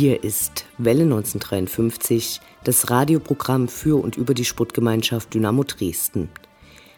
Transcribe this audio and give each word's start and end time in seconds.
Hier 0.00 0.24
ist 0.24 0.64
Welle 0.78 1.02
1953, 1.02 2.40
das 2.64 2.88
Radioprogramm 2.88 3.68
für 3.68 4.02
und 4.02 4.16
über 4.16 4.32
die 4.32 4.46
Sportgemeinschaft 4.46 5.34
Dynamo 5.34 5.62
Dresden. 5.62 6.30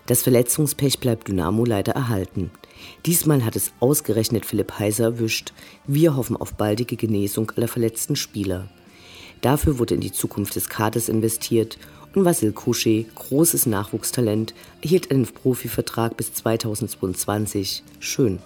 Das 0.07 0.23
Verletzungspech 0.23 1.01
bleibt 1.01 1.27
Dynamo 1.27 1.65
leider 1.65 1.95
erhalten. 1.95 2.53
Diesmal 3.05 3.45
hat 3.45 3.57
es 3.57 3.73
ausgerechnet 3.81 4.47
Philipp 4.47 4.79
Heiser 4.79 5.03
erwischt. 5.07 5.53
Wir 5.85 6.15
hoffen 6.15 6.37
auf 6.37 6.55
baldige 6.55 6.95
Genesung 6.95 7.51
aller 7.57 7.67
verletzten 7.67 8.15
Spieler. 8.15 8.69
Dafür 9.41 9.81
wurde 9.81 9.97
in 9.97 10.01
die 10.01 10.13
Zukunft 10.13 10.55
des 10.55 10.69
Kaders 10.69 11.09
investiert 11.09 11.79
und 12.15 12.25
Vasil 12.25 12.53
Kusche, 12.53 13.05
großes 13.17 13.67
Nachwuchstalent, 13.67 14.55
erhielt 14.81 15.11
einen 15.11 15.27
Profivertrag 15.27 16.17
bis 16.17 16.35
2022. 16.35 17.83
Schön. 17.99 18.39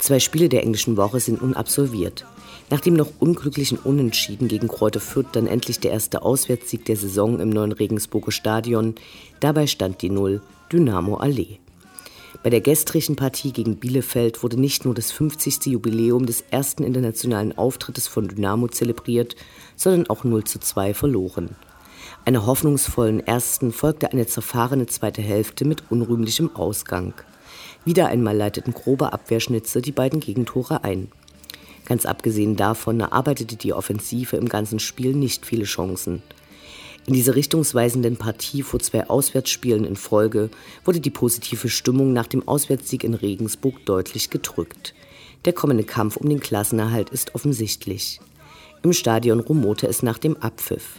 Zwei 0.00 0.18
Spiele 0.18 0.48
der 0.48 0.64
englischen 0.64 0.96
Woche 0.96 1.20
sind 1.20 1.40
unabsolviert. 1.40 2.24
Nach 2.24 2.41
dem 2.84 2.94
noch 2.94 3.10
unglücklichen 3.20 3.78
Unentschieden 3.78 4.48
gegen 4.48 4.68
Kräuter 4.68 5.00
Fürth 5.00 5.28
dann 5.32 5.46
endlich 5.46 5.80
der 5.80 5.92
erste 5.92 6.22
Auswärtssieg 6.22 6.84
der 6.84 6.96
Saison 6.96 7.40
im 7.40 7.50
neuen 7.50 7.72
Regensburger 7.72 8.32
Stadion. 8.32 8.94
Dabei 9.40 9.66
stand 9.66 10.02
die 10.02 10.10
Null 10.10 10.42
Dynamo 10.72 11.16
Allee. 11.16 11.58
Bei 12.42 12.50
der 12.50 12.60
gestrigen 12.60 13.14
Partie 13.14 13.52
gegen 13.52 13.76
Bielefeld 13.76 14.42
wurde 14.42 14.58
nicht 14.58 14.84
nur 14.84 14.94
das 14.94 15.12
50. 15.12 15.66
Jubiläum 15.66 16.26
des 16.26 16.42
ersten 16.50 16.82
internationalen 16.82 17.56
Auftrittes 17.56 18.08
von 18.08 18.26
Dynamo 18.26 18.66
zelebriert, 18.68 19.36
sondern 19.76 20.10
auch 20.10 20.24
0 20.24 20.42
zu 20.44 20.58
2 20.58 20.94
verloren. 20.94 21.54
Einer 22.24 22.46
hoffnungsvollen 22.46 23.20
ersten 23.20 23.72
folgte 23.72 24.10
eine 24.12 24.26
zerfahrene 24.26 24.86
zweite 24.86 25.22
Hälfte 25.22 25.64
mit 25.64 25.84
unrühmlichem 25.90 26.54
Ausgang. 26.56 27.14
Wieder 27.84 28.08
einmal 28.08 28.36
leiteten 28.36 28.72
grobe 28.72 29.12
Abwehrschnitze 29.12 29.82
die 29.82 29.92
beiden 29.92 30.20
Gegentore 30.20 30.84
ein. 30.84 31.10
Ganz 31.92 32.06
abgesehen 32.06 32.56
davon 32.56 33.00
erarbeitete 33.00 33.56
die 33.56 33.74
Offensive 33.74 34.38
im 34.38 34.48
ganzen 34.48 34.78
Spiel 34.78 35.12
nicht 35.12 35.44
viele 35.44 35.64
Chancen. 35.64 36.22
In 37.04 37.12
dieser 37.12 37.34
richtungsweisenden 37.34 38.16
Partie 38.16 38.62
vor 38.62 38.80
zwei 38.80 39.10
Auswärtsspielen 39.10 39.84
in 39.84 39.96
Folge 39.96 40.48
wurde 40.86 41.00
die 41.00 41.10
positive 41.10 41.68
Stimmung 41.68 42.14
nach 42.14 42.26
dem 42.26 42.48
Auswärtssieg 42.48 43.04
in 43.04 43.12
Regensburg 43.12 43.84
deutlich 43.84 44.30
gedrückt. 44.30 44.94
Der 45.44 45.52
kommende 45.52 45.84
Kampf 45.84 46.16
um 46.16 46.30
den 46.30 46.40
Klassenerhalt 46.40 47.10
ist 47.10 47.34
offensichtlich. 47.34 48.20
Im 48.82 48.94
Stadion 48.94 49.40
rumorte 49.40 49.86
es 49.86 50.02
nach 50.02 50.16
dem 50.16 50.38
Abpfiff. 50.38 50.98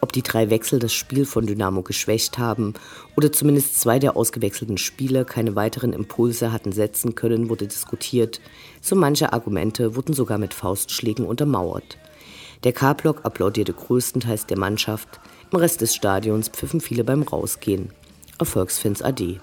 Ob 0.00 0.12
die 0.12 0.22
drei 0.22 0.48
Wechsel 0.50 0.78
das 0.78 0.92
Spiel 0.92 1.26
von 1.26 1.46
Dynamo 1.46 1.82
geschwächt 1.82 2.38
haben 2.38 2.74
oder 3.16 3.32
zumindest 3.32 3.80
zwei 3.80 3.98
der 3.98 4.16
ausgewechselten 4.16 4.78
Spieler 4.78 5.24
keine 5.24 5.56
weiteren 5.56 5.92
Impulse 5.92 6.52
hatten 6.52 6.72
setzen 6.72 7.14
können, 7.14 7.50
wurde 7.50 7.66
diskutiert. 7.66 8.40
So 8.80 8.96
manche 8.96 9.32
Argumente 9.32 9.96
wurden 9.96 10.14
sogar 10.14 10.38
mit 10.38 10.54
Faustschlägen 10.54 11.26
untermauert. 11.26 11.98
Der 12.64 12.72
K-Block 12.72 13.24
applaudierte 13.24 13.72
größtenteils 13.72 14.46
der 14.46 14.58
Mannschaft, 14.58 15.20
im 15.50 15.58
Rest 15.58 15.80
des 15.80 15.94
Stadions 15.94 16.48
pfiffen 16.48 16.80
viele 16.80 17.04
beim 17.04 17.22
Rausgehen. 17.22 17.90
Erfolgsfans 18.38 19.02
AD. 19.02 19.40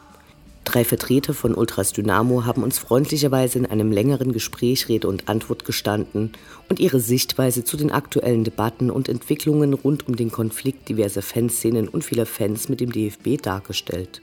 Drei 0.67 0.83
Vertreter 0.83 1.33
von 1.33 1.55
Ultras 1.55 1.93
Dynamo 1.93 2.43
haben 2.43 2.61
uns 2.61 2.77
freundlicherweise 2.77 3.57
in 3.57 3.65
einem 3.65 3.89
längeren 3.89 4.33
Gespräch 4.33 4.89
Rede 4.89 5.07
und 5.07 5.29
Antwort 5.29 5.63
gestanden 5.63 6.33
und 6.67 6.81
ihre 6.81 6.99
Sichtweise 6.99 7.63
zu 7.63 7.77
den 7.77 7.89
aktuellen 7.89 8.43
Debatten 8.43 8.91
und 8.91 9.07
Entwicklungen 9.07 9.73
rund 9.73 10.09
um 10.09 10.17
den 10.17 10.29
Konflikt 10.29 10.89
diverser 10.89 11.21
Fanszenen 11.21 11.87
und 11.87 12.03
vieler 12.03 12.25
Fans 12.25 12.67
mit 12.67 12.81
dem 12.81 12.91
DFB 12.91 13.41
dargestellt. 13.41 14.21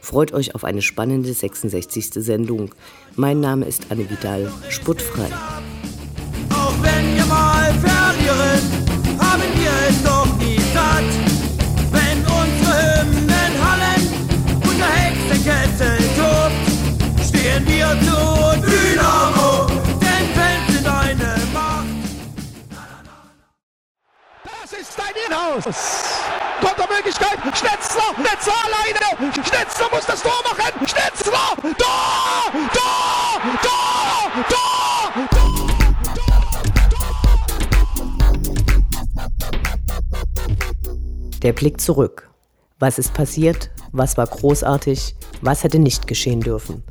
Freut 0.00 0.32
euch 0.32 0.56
auf 0.56 0.64
eine 0.64 0.82
spannende 0.82 1.32
66. 1.32 2.14
Sendung. 2.14 2.74
Mein 3.14 3.38
Name 3.38 3.66
ist 3.66 3.86
Anne 3.88 4.10
Vidal, 4.10 4.52
sputtfrei. 4.68 5.28
Auch 6.50 6.74
wenn 6.82 7.14
wir 7.14 7.26
mal 7.26 7.72
verlieren, 7.74 9.20
haben 9.20 9.42
wir 9.54 9.70
es 9.88 10.02
doch 10.02 10.15
Kessel 15.46 15.96
tobt, 16.16 16.66
stehen 17.24 17.64
wir 17.68 17.90
zu 18.00 18.18
Dynamo, 18.66 19.66
denn 20.00 20.26
Fans 20.34 20.66
sind 20.74 20.88
eine 20.88 21.38
Macht. 21.54 21.86
Das 24.42 24.72
ist 24.72 24.98
dein 24.98 25.14
Inhaus. 25.24 25.62
Kontermöglichkeit, 26.60 27.38
Schnetzler, 27.56 28.12
Schnetzler 28.16 28.54
alleine, 28.64 29.34
Schnetzler 29.34 29.88
muss 29.92 30.04
das 30.04 30.20
Tor 30.20 30.42
machen, 30.42 30.84
Schnetzler, 30.84 31.54
Tor, 31.62 32.50
Tor, 32.72 33.40
Tor, 33.62 34.32
Tor, 34.48 34.48
Tor. 34.48 35.12
Der 41.40 41.52
Blick 41.52 41.80
zurück. 41.80 42.28
Was 42.80 42.98
ist 42.98 43.14
passiert? 43.14 43.70
Was 43.98 44.18
war 44.18 44.26
großartig? 44.26 45.14
Was 45.40 45.64
hätte 45.64 45.78
nicht 45.78 46.06
geschehen 46.06 46.42
dürfen? 46.42 46.82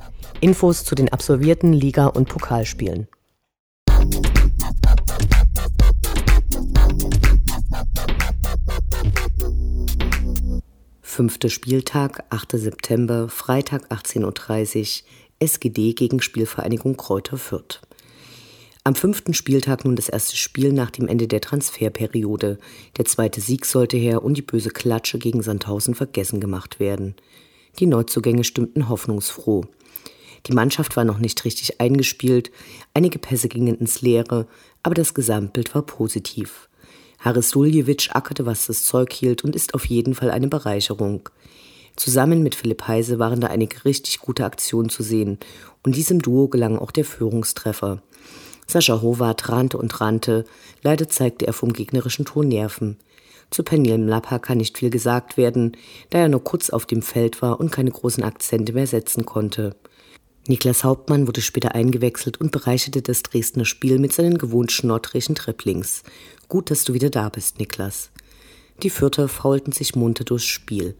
Infos 0.41 0.83
zu 0.83 0.95
den 0.95 1.13
absolvierten 1.13 1.71
Liga- 1.71 2.07
und 2.07 2.27
Pokalspielen. 2.27 3.07
Fünfter 10.99 11.49
Spieltag, 11.49 12.23
8. 12.31 12.53
September, 12.53 13.29
Freitag 13.29 13.91
18.30 13.91 15.03
Uhr, 15.03 15.07
SGD 15.37 15.93
gegen 15.93 16.23
Spielvereinigung 16.23 16.97
Kräuter 16.97 17.37
Fürth. 17.37 17.81
Am 18.87 18.93
fünften 18.93 19.33
Spieltag 19.33 19.83
nun 19.83 19.95
das 19.95 20.09
erste 20.09 20.35
Spiel 20.35 20.71
nach 20.71 20.91
dem 20.91 21.07
Ende 21.07 21.27
der 21.27 21.41
Transferperiode. 21.41 22.59
Der 22.97 23.05
zweite 23.05 23.41
Sieg 23.41 23.65
sollte 23.65 23.97
her 23.97 24.23
und 24.23 24.37
die 24.37 24.43
böse 24.43 24.69
Klatsche 24.69 25.17
gegen 25.17 25.41
Sandhausen 25.41 25.95
vergessen 25.95 26.39
gemacht 26.39 26.79
werden. 26.79 27.15
Die 27.79 27.87
Neuzugänge 27.87 28.43
stimmten 28.43 28.87
hoffnungsfroh. 28.87 29.63
Die 30.45 30.53
Mannschaft 30.53 30.95
war 30.97 31.03
noch 31.03 31.17
nicht 31.17 31.45
richtig 31.45 31.81
eingespielt, 31.81 32.51
einige 32.93 33.17
Pässe 33.17 33.49
gingen 33.49 33.75
ins 33.75 34.03
Leere, 34.03 34.45
aber 34.83 34.93
das 34.93 35.15
Gesamtbild 35.15 35.73
war 35.73 35.81
positiv. 35.81 36.69
Haris 37.17 37.49
Suljevic 37.49 38.09
ackerte, 38.13 38.45
was 38.45 38.67
das 38.67 38.83
Zeug 38.83 39.11
hielt 39.11 39.43
und 39.43 39.55
ist 39.55 39.73
auf 39.73 39.85
jeden 39.85 40.13
Fall 40.13 40.29
eine 40.29 40.47
Bereicherung. 40.47 41.27
Zusammen 41.95 42.43
mit 42.43 42.53
Philipp 42.53 42.87
Heise 42.87 43.17
waren 43.17 43.39
da 43.39 43.47
einige 43.47 43.83
richtig 43.83 44.19
gute 44.19 44.45
Aktionen 44.45 44.89
zu 44.89 45.01
sehen 45.01 45.39
und 45.83 45.95
diesem 45.95 46.21
Duo 46.21 46.49
gelang 46.49 46.77
auch 46.77 46.91
der 46.91 47.05
Führungstreffer. 47.05 48.03
Sascha 48.67 49.01
Howard 49.01 49.49
rannte 49.49 49.77
und 49.77 50.01
rannte, 50.01 50.45
leider 50.81 51.09
zeigte 51.09 51.47
er 51.47 51.53
vom 51.53 51.73
gegnerischen 51.73 52.25
Tor 52.25 52.43
Nerven. 52.43 52.97
Zu 53.51 53.63
Penjel 53.63 53.99
Mlapa 53.99 54.39
kann 54.39 54.57
nicht 54.57 54.77
viel 54.77 54.89
gesagt 54.89 55.37
werden, 55.37 55.77
da 56.09 56.19
er 56.19 56.29
nur 56.29 56.43
kurz 56.43 56.69
auf 56.69 56.85
dem 56.85 57.01
Feld 57.01 57.41
war 57.41 57.59
und 57.59 57.71
keine 57.71 57.91
großen 57.91 58.23
Akzente 58.23 58.73
mehr 58.73 58.87
setzen 58.87 59.25
konnte. 59.25 59.75
Niklas 60.47 60.83
Hauptmann 60.83 61.27
wurde 61.27 61.41
später 61.41 61.73
eingewechselt 61.73 62.39
und 62.39 62.51
bereicherte 62.51 63.01
das 63.01 63.23
Dresdner 63.23 63.65
Spiel 63.65 63.97
mit 63.97 64.13
seinen 64.13 64.37
gewohnt 64.37 64.71
schnoddrigen 64.71 65.35
Tripplings. 65.35 66.03
Gut, 66.47 66.69
dass 66.69 66.83
du 66.83 66.93
wieder 66.93 67.09
da 67.09 67.29
bist, 67.29 67.59
Niklas. 67.59 68.11
Die 68.83 68.89
Fürther 68.89 69.27
faulten 69.27 69.71
sich 69.71 69.95
munter 69.95 70.23
durchs 70.23 70.45
Spiel. 70.45 70.95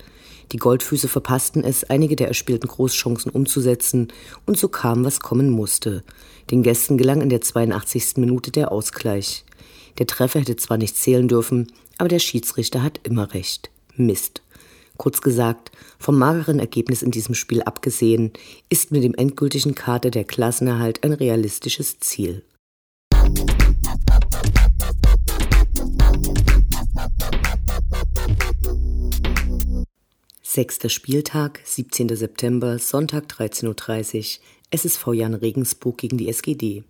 Die 0.51 0.57
Goldfüße 0.57 1.07
verpassten 1.07 1.63
es, 1.63 1.83
einige 1.85 2.15
der 2.15 2.27
erspielten 2.27 2.67
Großchancen 2.67 3.31
umzusetzen, 3.31 4.09
und 4.45 4.57
so 4.57 4.67
kam, 4.67 5.03
was 5.05 5.19
kommen 5.19 5.49
musste. 5.49 6.03
Den 6.51 6.63
Gästen 6.63 6.97
gelang 6.97 7.21
in 7.21 7.29
der 7.29 7.41
82. 7.41 8.17
Minute 8.17 8.51
der 8.51 8.71
Ausgleich. 8.71 9.43
Der 9.97 10.07
Treffer 10.07 10.41
hätte 10.41 10.55
zwar 10.55 10.77
nicht 10.77 10.97
zählen 10.97 11.27
dürfen, 11.27 11.71
aber 11.97 12.09
der 12.09 12.19
Schiedsrichter 12.19 12.83
hat 12.83 12.99
immer 13.03 13.33
recht. 13.33 13.69
Mist. 13.95 14.41
Kurz 14.97 15.21
gesagt, 15.21 15.71
vom 15.99 16.17
mageren 16.17 16.59
Ergebnis 16.59 17.01
in 17.01 17.11
diesem 17.11 17.35
Spiel 17.35 17.61
abgesehen, 17.63 18.31
ist 18.69 18.91
mit 18.91 19.03
dem 19.03 19.13
endgültigen 19.13 19.75
Kader 19.75 20.09
der 20.09 20.23
Klassenerhalt 20.23 21.03
ein 21.03 21.13
realistisches 21.13 21.99
Ziel. 21.99 22.43
Sechster 30.55 30.87
Spieltag, 30.87 31.59
17. 31.65 32.15
September, 32.15 32.79
Sonntag 32.79 33.25
13.30 33.25 34.37
Uhr, 34.37 34.43
SSV 34.71 35.07
Jan 35.11 35.33
Regensburg 35.33 35.97
gegen 35.97 36.17
die 36.17 36.29
SGD. 36.29 36.85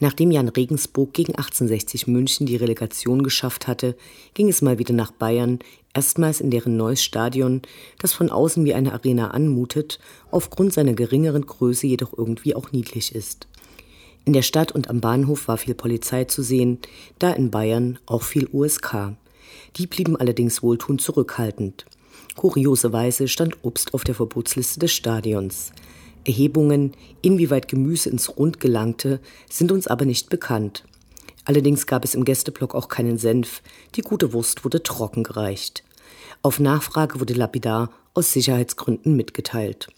Nachdem 0.00 0.30
Jan 0.30 0.50
Regensburg 0.50 1.14
gegen 1.14 1.34
1860 1.34 2.08
München 2.08 2.44
die 2.44 2.56
Relegation 2.56 3.22
geschafft 3.22 3.68
hatte, 3.68 3.96
ging 4.34 4.50
es 4.50 4.60
mal 4.60 4.78
wieder 4.78 4.92
nach 4.92 5.12
Bayern, 5.12 5.60
erstmals 5.94 6.42
in 6.42 6.50
deren 6.50 6.76
neues 6.76 7.02
Stadion, 7.02 7.62
das 8.00 8.12
von 8.12 8.28
außen 8.28 8.66
wie 8.66 8.74
eine 8.74 8.92
Arena 8.92 9.30
anmutet, 9.30 9.98
aufgrund 10.30 10.74
seiner 10.74 10.92
geringeren 10.92 11.46
Größe 11.46 11.86
jedoch 11.86 12.12
irgendwie 12.18 12.54
auch 12.54 12.70
niedlich 12.72 13.14
ist. 13.14 13.48
In 14.26 14.34
der 14.34 14.42
Stadt 14.42 14.72
und 14.72 14.90
am 14.90 15.00
Bahnhof 15.00 15.48
war 15.48 15.56
viel 15.56 15.74
Polizei 15.74 16.24
zu 16.24 16.42
sehen, 16.42 16.80
da 17.18 17.32
in 17.32 17.50
Bayern 17.50 17.98
auch 18.04 18.24
viel 18.24 18.46
USK. 18.52 19.14
Die 19.76 19.86
blieben 19.86 20.16
allerdings 20.16 20.62
wohltuend 20.62 21.00
zurückhaltend. 21.00 21.86
Kurioserweise 22.38 23.26
stand 23.26 23.64
Obst 23.64 23.94
auf 23.94 24.04
der 24.04 24.14
Verbotsliste 24.14 24.78
des 24.78 24.92
Stadions. 24.92 25.72
Erhebungen, 26.24 26.92
inwieweit 27.20 27.66
Gemüse 27.66 28.10
ins 28.10 28.38
Rund 28.38 28.60
gelangte, 28.60 29.18
sind 29.50 29.72
uns 29.72 29.88
aber 29.88 30.04
nicht 30.04 30.30
bekannt. 30.30 30.84
Allerdings 31.44 31.88
gab 31.88 32.04
es 32.04 32.14
im 32.14 32.24
Gästeblock 32.24 32.76
auch 32.76 32.86
keinen 32.86 33.18
Senf, 33.18 33.60
die 33.96 34.02
gute 34.02 34.32
Wurst 34.32 34.64
wurde 34.64 34.84
trocken 34.84 35.24
gereicht. 35.24 35.82
Auf 36.40 36.60
Nachfrage 36.60 37.18
wurde 37.18 37.34
lapidar 37.34 37.90
aus 38.14 38.32
Sicherheitsgründen 38.32 39.16
mitgeteilt. 39.16 39.88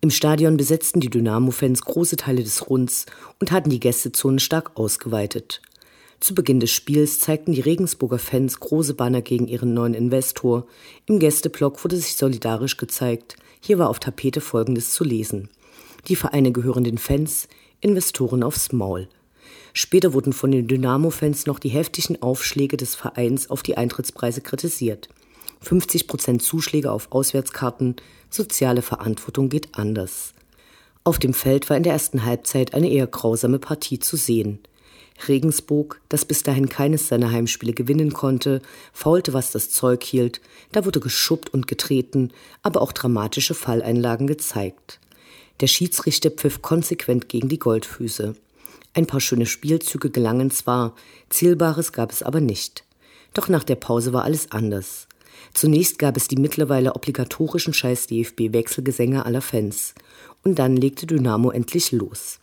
Im 0.00 0.10
Stadion 0.10 0.56
besetzten 0.56 1.00
die 1.00 1.10
Dynamo-Fans 1.10 1.82
große 1.82 2.18
Teile 2.18 2.44
des 2.44 2.70
Runds 2.70 3.06
und 3.40 3.50
hatten 3.50 3.70
die 3.70 3.80
Gästezone 3.80 4.38
stark 4.38 4.76
ausgeweitet. 4.76 5.60
Zu 6.22 6.36
Beginn 6.36 6.60
des 6.60 6.70
Spiels 6.70 7.18
zeigten 7.18 7.50
die 7.50 7.60
Regensburger 7.60 8.20
Fans 8.20 8.60
große 8.60 8.94
Banner 8.94 9.22
gegen 9.22 9.48
ihren 9.48 9.74
neuen 9.74 9.92
Investor. 9.92 10.68
Im 11.06 11.18
Gästeblock 11.18 11.82
wurde 11.82 11.96
sich 11.96 12.14
solidarisch 12.14 12.76
gezeigt. 12.76 13.34
Hier 13.60 13.80
war 13.80 13.88
auf 13.88 13.98
Tapete 13.98 14.40
Folgendes 14.40 14.92
zu 14.92 15.02
lesen. 15.02 15.48
Die 16.06 16.14
Vereine 16.14 16.52
gehören 16.52 16.84
den 16.84 16.98
Fans, 16.98 17.48
Investoren 17.80 18.44
aufs 18.44 18.70
Maul. 18.70 19.08
Später 19.72 20.12
wurden 20.12 20.32
von 20.32 20.52
den 20.52 20.68
Dynamo-Fans 20.68 21.46
noch 21.46 21.58
die 21.58 21.70
heftigen 21.70 22.22
Aufschläge 22.22 22.76
des 22.76 22.94
Vereins 22.94 23.50
auf 23.50 23.64
die 23.64 23.76
Eintrittspreise 23.76 24.42
kritisiert. 24.42 25.08
50 25.62 26.06
Prozent 26.06 26.40
Zuschläge 26.40 26.92
auf 26.92 27.10
Auswärtskarten, 27.10 27.96
soziale 28.30 28.82
Verantwortung 28.82 29.48
geht 29.48 29.76
anders. 29.76 30.34
Auf 31.02 31.18
dem 31.18 31.34
Feld 31.34 31.68
war 31.68 31.76
in 31.76 31.82
der 31.82 31.94
ersten 31.94 32.24
Halbzeit 32.24 32.74
eine 32.74 32.88
eher 32.88 33.08
grausame 33.08 33.58
Partie 33.58 33.98
zu 33.98 34.16
sehen. 34.16 34.60
Regensburg, 35.28 36.00
das 36.08 36.24
bis 36.24 36.42
dahin 36.42 36.68
keines 36.68 37.08
seiner 37.08 37.30
Heimspiele 37.30 37.72
gewinnen 37.72 38.12
konnte, 38.12 38.60
faulte, 38.92 39.32
was 39.32 39.52
das 39.52 39.70
Zeug 39.70 40.02
hielt, 40.02 40.40
da 40.72 40.84
wurde 40.84 41.00
geschubbt 41.00 41.52
und 41.52 41.68
getreten, 41.68 42.32
aber 42.62 42.82
auch 42.82 42.92
dramatische 42.92 43.54
Falleinlagen 43.54 44.26
gezeigt. 44.26 45.00
Der 45.60 45.66
Schiedsrichter 45.66 46.30
pfiff 46.30 46.62
konsequent 46.62 47.28
gegen 47.28 47.48
die 47.48 47.58
Goldfüße. 47.58 48.34
Ein 48.94 49.06
paar 49.06 49.20
schöne 49.20 49.46
Spielzüge 49.46 50.10
gelangen 50.10 50.50
zwar, 50.50 50.94
Zielbares 51.30 51.92
gab 51.92 52.10
es 52.10 52.22
aber 52.22 52.40
nicht. 52.40 52.84
Doch 53.32 53.48
nach 53.48 53.64
der 53.64 53.76
Pause 53.76 54.12
war 54.12 54.24
alles 54.24 54.50
anders. 54.50 55.06
Zunächst 55.54 55.98
gab 55.98 56.16
es 56.16 56.28
die 56.28 56.36
mittlerweile 56.36 56.94
obligatorischen 56.94 57.74
Scheiß-DFB-Wechselgesänge 57.74 59.24
aller 59.24 59.42
Fans. 59.42 59.94
Und 60.44 60.58
dann 60.58 60.76
legte 60.76 61.06
Dynamo 61.06 61.50
endlich 61.50 61.92
los. 61.92 62.38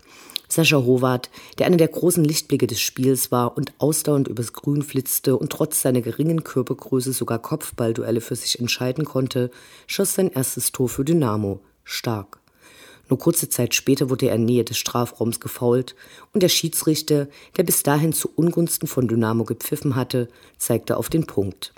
Sascha 0.51 0.77
Howard, 0.77 1.29
der 1.59 1.67
einer 1.67 1.77
der 1.77 1.87
großen 1.87 2.23
Lichtblicke 2.23 2.65
des 2.65 2.81
Spiels 2.81 3.31
war 3.31 3.55
und 3.55 3.71
ausdauernd 3.77 4.27
übers 4.27 4.51
Grün 4.51 4.81
flitzte 4.81 5.37
und 5.37 5.51
trotz 5.51 5.81
seiner 5.81 6.01
geringen 6.01 6.43
Körpergröße 6.43 7.13
sogar 7.13 7.39
Kopfballduelle 7.39 8.19
für 8.19 8.35
sich 8.35 8.59
entscheiden 8.59 9.05
konnte, 9.05 9.51
schoss 9.85 10.15
sein 10.15 10.31
erstes 10.31 10.71
Tor 10.71 10.89
für 10.89 11.05
Dynamo. 11.05 11.61
Stark. 11.83 12.39
Nur 13.09 13.19
kurze 13.19 13.49
Zeit 13.49 13.75
später 13.75 14.09
wurde 14.09 14.27
er 14.27 14.35
in 14.35 14.45
Nähe 14.45 14.63
des 14.63 14.77
Strafraums 14.77 15.39
gefault 15.39 15.95
und 16.33 16.41
der 16.41 16.49
Schiedsrichter, 16.49 17.27
der 17.57 17.63
bis 17.63 17.83
dahin 17.83 18.13
zu 18.13 18.29
Ungunsten 18.35 18.87
von 18.87 19.07
Dynamo 19.07 19.43
gepfiffen 19.43 19.95
hatte, 19.95 20.29
zeigte 20.57 20.97
auf 20.97 21.09
den 21.09 21.25
Punkt. 21.25 21.73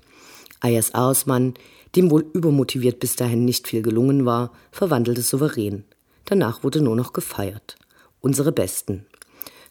Ayas 0.61 0.93
Aosmann, 0.93 1.55
dem 1.95 2.09
wohl 2.09 2.25
übermotiviert 2.33 2.99
bis 2.99 3.17
dahin 3.17 3.43
nicht 3.43 3.67
viel 3.67 3.81
gelungen 3.81 4.25
war, 4.25 4.51
verwandelte 4.71 5.21
souverän. 5.21 5.83
Danach 6.25 6.63
wurde 6.63 6.81
nur 6.81 6.95
noch 6.95 7.11
gefeiert 7.11 7.77
unsere 8.21 8.51
Besten. 8.51 9.05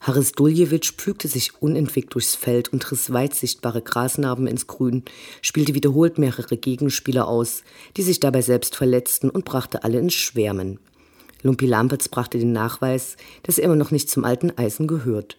Haris 0.00 0.32
Duljewitsch 0.32 0.92
pflügte 0.92 1.28
sich 1.28 1.60
unentwegt 1.60 2.14
durchs 2.14 2.34
Feld 2.34 2.72
und 2.72 2.90
riss 2.90 3.12
weit 3.12 3.34
sichtbare 3.34 3.82
Grasnarben 3.82 4.46
ins 4.46 4.66
Grün, 4.66 5.04
spielte 5.42 5.74
wiederholt 5.74 6.16
mehrere 6.16 6.56
Gegenspieler 6.56 7.28
aus, 7.28 7.62
die 7.96 8.02
sich 8.02 8.18
dabei 8.18 8.40
selbst 8.40 8.76
verletzten 8.76 9.28
und 9.28 9.44
brachte 9.44 9.84
alle 9.84 9.98
ins 9.98 10.14
Schwärmen. 10.14 10.78
Lumpi 11.42 11.66
Lampertz 11.66 12.08
brachte 12.08 12.38
den 12.38 12.52
Nachweis, 12.52 13.16
dass 13.42 13.58
er 13.58 13.64
immer 13.64 13.76
noch 13.76 13.90
nicht 13.90 14.08
zum 14.08 14.24
alten 14.24 14.50
Eisen 14.56 14.86
gehört. 14.86 15.38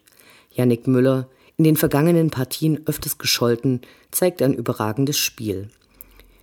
Yannick 0.51 0.87
Müller, 0.87 1.27
in 1.57 1.63
den 1.63 1.75
vergangenen 1.75 2.29
Partien 2.29 2.81
öfters 2.85 3.17
gescholten, 3.17 3.81
zeigte 4.11 4.45
ein 4.45 4.53
überragendes 4.53 5.17
Spiel. 5.17 5.69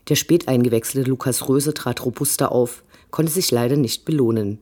Der 0.09 0.17
spät 0.17 0.49
eingewechselte 0.49 1.09
Lukas 1.09 1.49
Röse 1.49 1.75
trat 1.75 2.05
robuster 2.05 2.51
auf, 2.51 2.83
konnte 3.11 3.33
sich 3.33 3.51
leider 3.51 3.77
nicht 3.77 4.05
belohnen. 4.05 4.59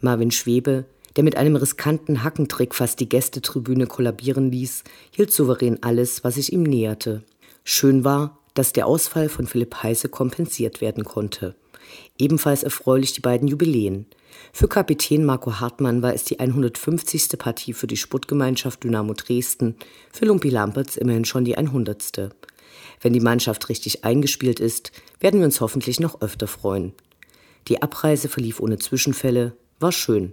Marvin 0.00 0.30
Schwebe, 0.30 0.84
der 1.16 1.24
mit 1.24 1.36
einem 1.36 1.56
riskanten 1.56 2.22
Hackentrick 2.22 2.74
fast 2.74 3.00
die 3.00 3.08
Gästetribüne 3.08 3.86
kollabieren 3.86 4.50
ließ, 4.50 4.84
hielt 5.14 5.32
souverän 5.32 5.82
alles, 5.82 6.24
was 6.24 6.36
sich 6.36 6.52
ihm 6.52 6.62
näherte. 6.62 7.22
Schön 7.64 8.04
war, 8.04 8.38
dass 8.54 8.72
der 8.72 8.86
Ausfall 8.86 9.28
von 9.28 9.46
Philipp 9.46 9.82
Heise 9.82 10.08
kompensiert 10.08 10.80
werden 10.80 11.04
konnte. 11.04 11.54
Ebenfalls 12.18 12.62
erfreulich 12.62 13.12
die 13.12 13.20
beiden 13.20 13.48
Jubiläen. 13.48 14.06
Für 14.52 14.68
Kapitän 14.68 15.24
Marco 15.24 15.60
Hartmann 15.60 16.02
war 16.02 16.14
es 16.14 16.24
die 16.24 16.40
150. 16.40 17.38
Partie 17.38 17.72
für 17.72 17.86
die 17.86 17.96
Sportgemeinschaft 17.96 18.84
Dynamo 18.84 19.14
Dresden, 19.14 19.76
für 20.10 20.24
Lumpi 20.24 20.48
Lampertz 20.48 20.96
immerhin 20.96 21.24
schon 21.24 21.44
die 21.44 21.56
100. 21.56 22.30
Wenn 23.00 23.12
die 23.12 23.20
Mannschaft 23.20 23.68
richtig 23.68 24.04
eingespielt 24.04 24.60
ist, 24.60 24.92
werden 25.20 25.40
wir 25.40 25.44
uns 25.44 25.60
hoffentlich 25.60 26.00
noch 26.00 26.20
öfter 26.22 26.46
freuen. 26.46 26.92
Die 27.68 27.82
Abreise 27.82 28.28
verlief 28.28 28.60
ohne 28.60 28.78
Zwischenfälle, 28.78 29.54
war 29.78 29.92
schön 29.92 30.32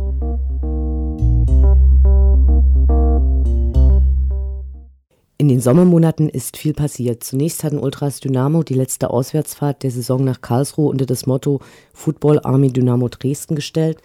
In 5.41 5.47
den 5.47 5.59
Sommermonaten 5.59 6.29
ist 6.29 6.55
viel 6.55 6.75
passiert. 6.75 7.23
Zunächst 7.23 7.63
hatten 7.63 7.79
Ultras 7.79 8.19
Dynamo 8.19 8.61
die 8.61 8.75
letzte 8.75 9.09
Auswärtsfahrt 9.09 9.81
der 9.81 9.89
Saison 9.89 10.23
nach 10.23 10.41
Karlsruhe 10.41 10.87
unter 10.87 11.07
das 11.07 11.25
Motto 11.25 11.61
Football 11.95 12.41
Army 12.43 12.71
Dynamo 12.71 13.09
Dresden 13.09 13.55
gestellt. 13.55 13.97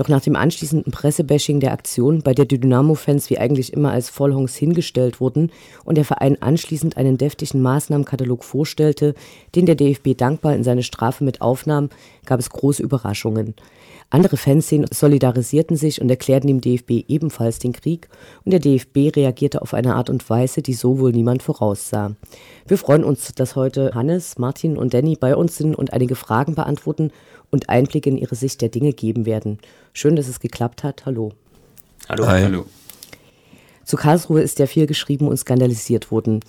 Doch 0.00 0.08
nach 0.08 0.22
dem 0.22 0.34
anschließenden 0.34 0.94
Pressebashing 0.94 1.60
der 1.60 1.72
Aktion, 1.72 2.22
bei 2.22 2.32
der 2.32 2.46
die 2.46 2.58
Dynamo-Fans 2.58 3.28
wie 3.28 3.36
eigentlich 3.36 3.74
immer 3.74 3.90
als 3.92 4.08
Vollhongs 4.08 4.56
hingestellt 4.56 5.20
wurden 5.20 5.52
und 5.84 5.96
der 5.96 6.06
Verein 6.06 6.40
anschließend 6.40 6.96
einen 6.96 7.18
deftigen 7.18 7.60
Maßnahmenkatalog 7.60 8.42
vorstellte, 8.42 9.14
den 9.54 9.66
der 9.66 9.74
DFB 9.74 10.16
dankbar 10.16 10.54
in 10.54 10.64
seine 10.64 10.84
Strafe 10.84 11.22
mit 11.22 11.42
aufnahm, 11.42 11.90
gab 12.24 12.40
es 12.40 12.48
große 12.48 12.82
Überraschungen. 12.82 13.54
Andere 14.08 14.38
Fanszenen 14.38 14.88
solidarisierten 14.90 15.76
sich 15.76 16.00
und 16.00 16.10
erklärten 16.10 16.48
dem 16.48 16.62
DFB 16.62 17.04
ebenfalls 17.06 17.58
den 17.58 17.72
Krieg 17.72 18.08
und 18.44 18.52
der 18.52 18.58
DFB 18.58 19.14
reagierte 19.14 19.60
auf 19.60 19.74
eine 19.74 19.94
Art 19.94 20.08
und 20.08 20.28
Weise, 20.30 20.62
die 20.62 20.72
so 20.72 20.98
wohl 20.98 21.12
niemand 21.12 21.42
voraussah. 21.42 22.16
Wir 22.66 22.78
freuen 22.78 23.04
uns, 23.04 23.34
dass 23.34 23.54
heute 23.54 23.92
Hannes, 23.94 24.38
Martin 24.38 24.78
und 24.78 24.94
Danny 24.94 25.14
bei 25.14 25.36
uns 25.36 25.56
sind 25.58 25.76
und 25.76 25.92
einige 25.92 26.16
Fragen 26.16 26.56
beantworten 26.56 27.12
und 27.50 27.68
Einblicke 27.68 28.10
in 28.10 28.18
ihre 28.18 28.34
Sicht 28.34 28.60
der 28.60 28.68
Dinge 28.68 28.92
geben 28.92 29.26
werden. 29.26 29.58
Schön, 29.92 30.16
dass 30.16 30.28
es 30.28 30.40
geklappt 30.40 30.84
hat. 30.84 31.06
Hallo. 31.06 31.32
Hallo. 32.08 32.26
Hi. 32.26 32.42
Hallo. 32.42 32.66
Zu 33.84 33.96
Karlsruhe 33.96 34.40
ist 34.40 34.58
ja 34.58 34.66
viel 34.66 34.86
geschrieben 34.86 35.26
und 35.26 35.36
skandalisiert 35.36 36.12
worden. 36.12 36.40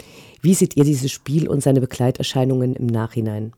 Wie 0.42 0.54
seht 0.54 0.78
ihr 0.78 0.84
dieses 0.84 1.12
Spiel 1.12 1.48
und 1.48 1.64
seine 1.64 1.82
Begleiterscheinungen 1.82 2.76
im 2.76 2.86
Nachhinein? 2.86 3.54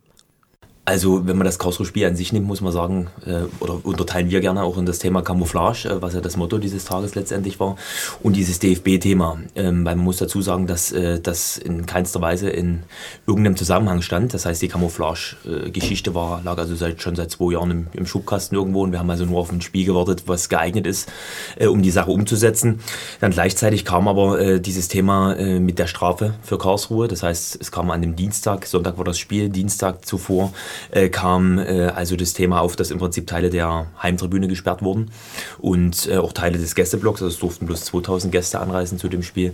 Also, 0.86 1.26
wenn 1.26 1.38
man 1.38 1.46
das 1.46 1.60
Karlsruhe-Spiel 1.60 2.06
an 2.06 2.18
sich 2.18 2.34
nimmt, 2.34 2.46
muss 2.46 2.60
man 2.60 2.74
sagen, 2.74 3.08
äh, 3.26 3.44
oder 3.62 3.86
unterteilen 3.86 4.30
wir 4.30 4.42
gerne 4.42 4.64
auch 4.64 4.78
in 4.78 4.86
das 4.86 5.00
Thema 5.00 5.22
Camouflage, 5.22 5.88
äh, 5.88 6.02
was 6.02 6.14
ja 6.14 6.20
das 6.20 6.36
Motto 6.36 6.58
dieses 6.58 6.84
Tages 6.84 7.16
letztendlich 7.16 7.58
war, 7.62 7.78
und 8.22 8.36
dieses 8.36 8.60
DFB-Thema. 8.60 9.40
Ähm, 9.56 9.86
weil 9.86 9.96
man 9.96 10.04
muss 10.04 10.18
dazu 10.18 10.42
sagen, 10.42 10.68
dass 10.68 10.92
äh, 10.92 11.22
das 11.22 11.58
in 11.58 11.86
keinster 11.86 12.20
Weise 12.20 12.50
in 12.50 12.84
irgendeinem 13.26 13.56
Zusammenhang 13.56 14.02
stand. 14.02 14.34
Das 14.34 14.46
heißt, 14.46 14.62
die 14.62 14.68
Camouflage-Geschichte 14.68 16.16
war, 16.16 16.42
lag 16.44 16.58
also 16.58 16.76
seit, 16.76 17.02
schon 17.02 17.16
seit 17.16 17.32
zwei 17.32 17.54
Jahren 17.54 17.72
im, 17.72 17.88
im, 17.94 18.06
Schubkasten 18.06 18.58
irgendwo 18.58 18.84
und 18.84 18.92
wir 18.92 19.00
haben 19.00 19.10
also 19.10 19.24
nur 19.24 19.40
auf 19.40 19.54
ein 19.54 19.62
Spiel 19.62 19.86
gewartet, 19.86 20.24
was 20.26 20.50
geeignet 20.50 20.86
ist, 20.86 21.10
äh, 21.58 21.68
um 21.68 21.82
die 21.82 21.92
Sache 21.92 22.12
umzusetzen. 22.12 22.82
Dann 23.22 23.32
gleichzeitig 23.32 23.86
kam 23.86 24.10
aber 24.10 24.38
äh, 24.38 24.60
dieses 24.60 24.90
Thema 24.90 25.32
äh, 25.36 25.62
mit 25.62 25.80
der 25.80 25.88
Strafe 25.88 26.34
für 26.42 26.58
Karlsruhe. 26.58 27.08
Das 27.08 27.24
heißt, 27.24 27.58
es 27.62 27.72
kam 27.72 27.90
an 27.90 28.02
dem 28.02 28.18
Dienstag, 28.18 28.66
Sonntag 28.66 28.98
war 28.98 29.06
das 29.06 29.18
Spiel, 29.18 29.48
Dienstag 29.48 30.06
zuvor 30.06 30.52
äh, 30.92 31.10
kam 31.10 31.60
äh, 31.60 31.88
also 31.88 32.16
das 32.16 32.34
Thema 32.34 32.62
auf, 32.62 32.76
dass 32.76 32.92
im 32.92 33.00
Prinzip 33.00 33.28
Teile 33.28 33.50
der 33.50 33.88
Heimtribüne 34.02 34.48
gesperrt 34.48 34.82
wurden 34.82 35.12
und 35.60 36.08
äh, 36.08 36.18
auch 36.18 36.34
Teile 36.34 36.58
des 36.58 36.76
Gästeblocks. 36.76 37.22
Also 37.22 37.34
es 37.34 37.40
durften 37.40 37.66
bloß 37.66 37.86
2000 37.86 38.32
Gäste 38.32 38.60
anreisen 38.60 38.98
zu 38.98 39.10
dem 39.10 39.24
Spiel. 39.24 39.54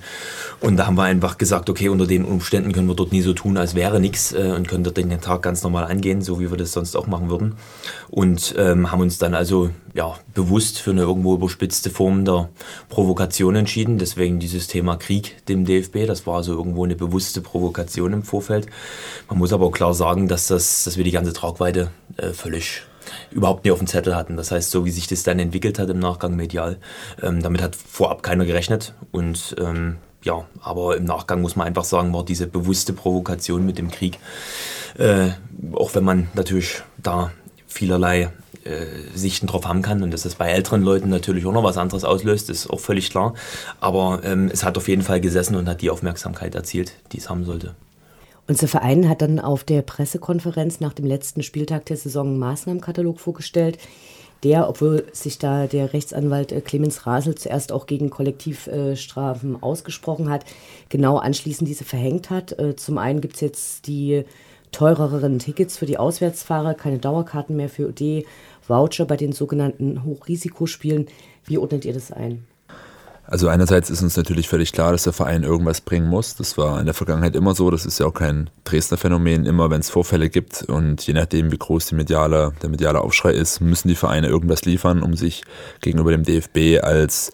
Und 0.59 0.77
da 0.77 0.87
haben 0.87 0.95
wir 0.95 1.03
einfach 1.03 1.37
gesagt, 1.37 1.69
okay, 1.69 1.89
unter 1.89 2.07
den 2.07 2.25
Umständen 2.25 2.71
können 2.71 2.87
wir 2.87 2.95
dort 2.95 3.11
nie 3.11 3.21
so 3.21 3.33
tun, 3.33 3.57
als 3.57 3.75
wäre 3.75 3.99
nichts 3.99 4.33
äh, 4.33 4.53
und 4.55 4.67
können 4.67 4.83
dort 4.83 4.97
den 4.97 5.09
Tag 5.21 5.41
ganz 5.41 5.63
normal 5.63 5.85
angehen, 5.85 6.21
so 6.21 6.39
wie 6.39 6.49
wir 6.49 6.57
das 6.57 6.71
sonst 6.71 6.95
auch 6.95 7.07
machen 7.07 7.29
würden. 7.29 7.55
Und 8.09 8.55
ähm, 8.57 8.91
haben 8.91 9.01
uns 9.01 9.17
dann 9.17 9.33
also 9.33 9.69
ja, 9.93 10.15
bewusst 10.33 10.79
für 10.79 10.91
eine 10.91 11.01
irgendwo 11.01 11.33
überspitzte 11.35 11.89
Form 11.89 12.25
der 12.25 12.49
Provokation 12.89 13.55
entschieden. 13.55 13.97
Deswegen 13.97 14.39
dieses 14.39 14.67
Thema 14.67 14.97
Krieg 14.97 15.45
dem 15.47 15.65
DFB. 15.65 16.05
Das 16.05 16.27
war 16.27 16.37
also 16.37 16.53
irgendwo 16.53 16.85
eine 16.85 16.95
bewusste 16.95 17.41
Provokation 17.41 18.13
im 18.13 18.23
Vorfeld. 18.23 18.67
Man 19.29 19.37
muss 19.39 19.53
aber 19.53 19.65
auch 19.65 19.71
klar 19.71 19.93
sagen, 19.93 20.27
dass, 20.27 20.47
das, 20.47 20.83
dass 20.83 20.97
wir 20.97 21.03
die 21.03 21.11
ganze 21.11 21.33
Tragweite 21.33 21.91
äh, 22.17 22.31
völlig 22.31 22.83
überhaupt 23.31 23.63
nicht 23.63 23.71
auf 23.71 23.79
dem 23.79 23.87
Zettel 23.87 24.15
hatten. 24.15 24.37
Das 24.37 24.51
heißt, 24.51 24.69
so 24.69 24.85
wie 24.85 24.91
sich 24.91 25.07
das 25.07 25.23
dann 25.23 25.39
entwickelt 25.39 25.79
hat 25.79 25.89
im 25.89 25.99
Nachgang 25.99 26.35
medial, 26.35 26.77
ähm, 27.21 27.41
damit 27.41 27.61
hat 27.61 27.75
vorab 27.75 28.23
keiner 28.23 28.45
gerechnet. 28.45 28.93
Und 29.11 29.55
ähm, 29.59 29.97
ja, 30.23 30.45
aber 30.61 30.97
im 30.97 31.05
Nachgang 31.05 31.41
muss 31.41 31.55
man 31.55 31.67
einfach 31.67 31.85
sagen, 31.85 32.13
war 32.13 32.25
diese 32.25 32.47
bewusste 32.47 32.93
Provokation 32.93 33.65
mit 33.65 33.77
dem 33.77 33.89
Krieg, 33.89 34.19
äh, 34.97 35.29
auch 35.73 35.95
wenn 35.95 36.03
man 36.03 36.27
natürlich 36.33 36.81
da 36.97 37.31
vielerlei 37.67 38.29
äh, 38.65 38.85
Sichten 39.15 39.47
drauf 39.47 39.65
haben 39.65 39.81
kann 39.81 40.03
und 40.03 40.11
dass 40.11 40.23
das 40.23 40.35
bei 40.35 40.49
älteren 40.49 40.81
Leuten 40.81 41.09
natürlich 41.09 41.45
auch 41.45 41.53
noch 41.53 41.63
was 41.63 41.77
anderes 41.77 42.03
auslöst, 42.03 42.49
ist 42.49 42.69
auch 42.69 42.79
völlig 42.79 43.09
klar. 43.09 43.33
Aber 43.79 44.21
ähm, 44.23 44.49
es 44.51 44.63
hat 44.63 44.77
auf 44.77 44.87
jeden 44.87 45.01
Fall 45.01 45.21
gesessen 45.21 45.55
und 45.55 45.67
hat 45.67 45.81
die 45.81 45.89
Aufmerksamkeit 45.89 46.55
erzielt, 46.55 46.93
die 47.11 47.17
es 47.19 47.29
haben 47.29 47.45
sollte. 47.45 47.75
Unser 48.47 48.67
Verein 48.67 49.07
hat 49.07 49.21
dann 49.21 49.39
auf 49.39 49.63
der 49.63 49.83
Pressekonferenz 49.83 50.79
nach 50.79 50.93
dem 50.93 51.05
letzten 51.05 51.43
Spieltag 51.43 51.85
der 51.85 51.97
Saison 51.97 52.29
einen 52.29 52.39
Maßnahmenkatalog 52.39 53.19
vorgestellt, 53.19 53.77
der, 54.43 54.67
obwohl 54.67 55.05
sich 55.11 55.37
da 55.37 55.67
der 55.67 55.93
Rechtsanwalt 55.93 56.51
äh, 56.51 56.61
Clemens 56.61 57.05
Rasel 57.05 57.35
zuerst 57.35 57.71
auch 57.71 57.85
gegen 57.85 58.09
Kollektivstrafen 58.09 59.61
ausgesprochen 59.61 60.29
hat, 60.29 60.45
genau 60.89 61.17
anschließend 61.17 61.67
diese 61.67 61.83
verhängt 61.83 62.29
hat. 62.29 62.57
Äh, 62.57 62.75
zum 62.75 62.97
einen 62.97 63.21
gibt 63.21 63.35
es 63.35 63.41
jetzt 63.41 63.87
die 63.87 64.25
teureren 64.71 65.39
Tickets 65.39 65.77
für 65.77 65.85
die 65.85 65.97
Auswärtsfahrer, 65.97 66.73
keine 66.73 66.99
Dauerkarten 66.99 67.55
mehr 67.55 67.69
für 67.69 67.87
OD, 67.87 68.25
Voucher 68.69 69.05
bei 69.05 69.17
den 69.17 69.31
sogenannten 69.31 70.03
Hochrisikospielen. 70.03 71.07
Wie 71.45 71.57
ordnet 71.57 71.85
ihr 71.85 71.93
das 71.93 72.11
ein? 72.11 72.45
Also 73.31 73.47
einerseits 73.47 73.91
ist 73.91 74.01
uns 74.01 74.17
natürlich 74.17 74.49
völlig 74.49 74.71
klar, 74.71 74.91
dass 74.91 75.03
der 75.03 75.13
Verein 75.13 75.43
irgendwas 75.43 75.81
bringen 75.81 76.07
muss. 76.07 76.35
Das 76.35 76.57
war 76.57 76.79
in 76.79 76.85
der 76.85 76.95
Vergangenheit 76.95 77.35
immer 77.35 77.53
so. 77.53 77.69
Das 77.69 77.85
ist 77.85 77.99
ja 77.99 78.07
auch 78.07 78.13
kein 78.13 78.49
Dresdner 78.63 78.97
Phänomen. 78.97 79.45
Immer 79.45 79.69
wenn 79.69 79.81
es 79.81 79.91
Vorfälle 79.91 80.31
gibt 80.31 80.63
und 80.63 81.05
je 81.05 81.13
nachdem, 81.13 81.51
wie 81.51 81.57
groß 81.59 81.85
die 81.85 81.95
mediale, 81.95 82.53
der 82.63 82.69
mediale 82.69 83.01
Aufschrei 83.01 83.33
ist, 83.33 83.61
müssen 83.61 83.87
die 83.87 83.95
Vereine 83.95 84.29
irgendwas 84.29 84.65
liefern, 84.65 85.03
um 85.03 85.15
sich 85.15 85.43
gegenüber 85.81 86.09
dem 86.09 86.23
DFB 86.23 86.83
als 86.83 87.31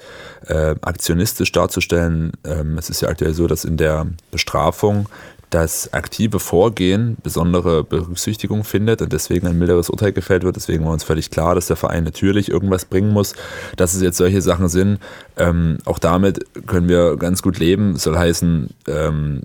äh, 0.48 0.76
aktionistisch 0.82 1.54
darzustellen. 1.54 2.34
Ähm, 2.44 2.78
es 2.78 2.90
ist 2.90 3.02
ja 3.02 3.08
aktuell 3.08 3.34
so, 3.34 3.48
dass 3.48 3.64
in 3.64 3.78
der 3.78 4.06
Bestrafung 4.32 5.08
das 5.56 5.94
aktive 5.94 6.42
Vorgehen 6.42 7.16
besondere 7.24 7.86
Berücksichtigung 7.86 8.66
findet 8.66 9.02
und 9.02 9.14
deswegen 9.14 9.48
ein 9.48 9.58
milderes 9.58 9.90
Urteil 9.90 10.12
gefällt 10.12 10.44
wird. 10.44 10.58
Deswegen 10.58 10.84
war 10.84 10.92
uns 10.92 11.06
völlig 11.06 11.32
klar, 11.32 11.56
dass 11.56 11.68
der 11.68 11.78
Verein 11.78 12.04
natürlich 12.04 12.52
irgendwas 12.52 12.84
bringen 12.84 13.14
muss. 13.14 13.36
Dass 13.78 13.94
es 13.94 14.02
jetzt 14.02 14.18
solche 14.18 14.42
Sachen 14.42 14.68
sind, 14.68 15.00
ähm, 15.38 15.78
auch 15.86 15.98
damit 15.98 16.44
können 16.68 16.90
wir 16.90 17.16
ganz 17.16 17.42
gut 17.42 17.58
leben. 17.58 17.96
soll 17.96 18.18
heißen, 18.18 18.70
ähm, 18.90 19.44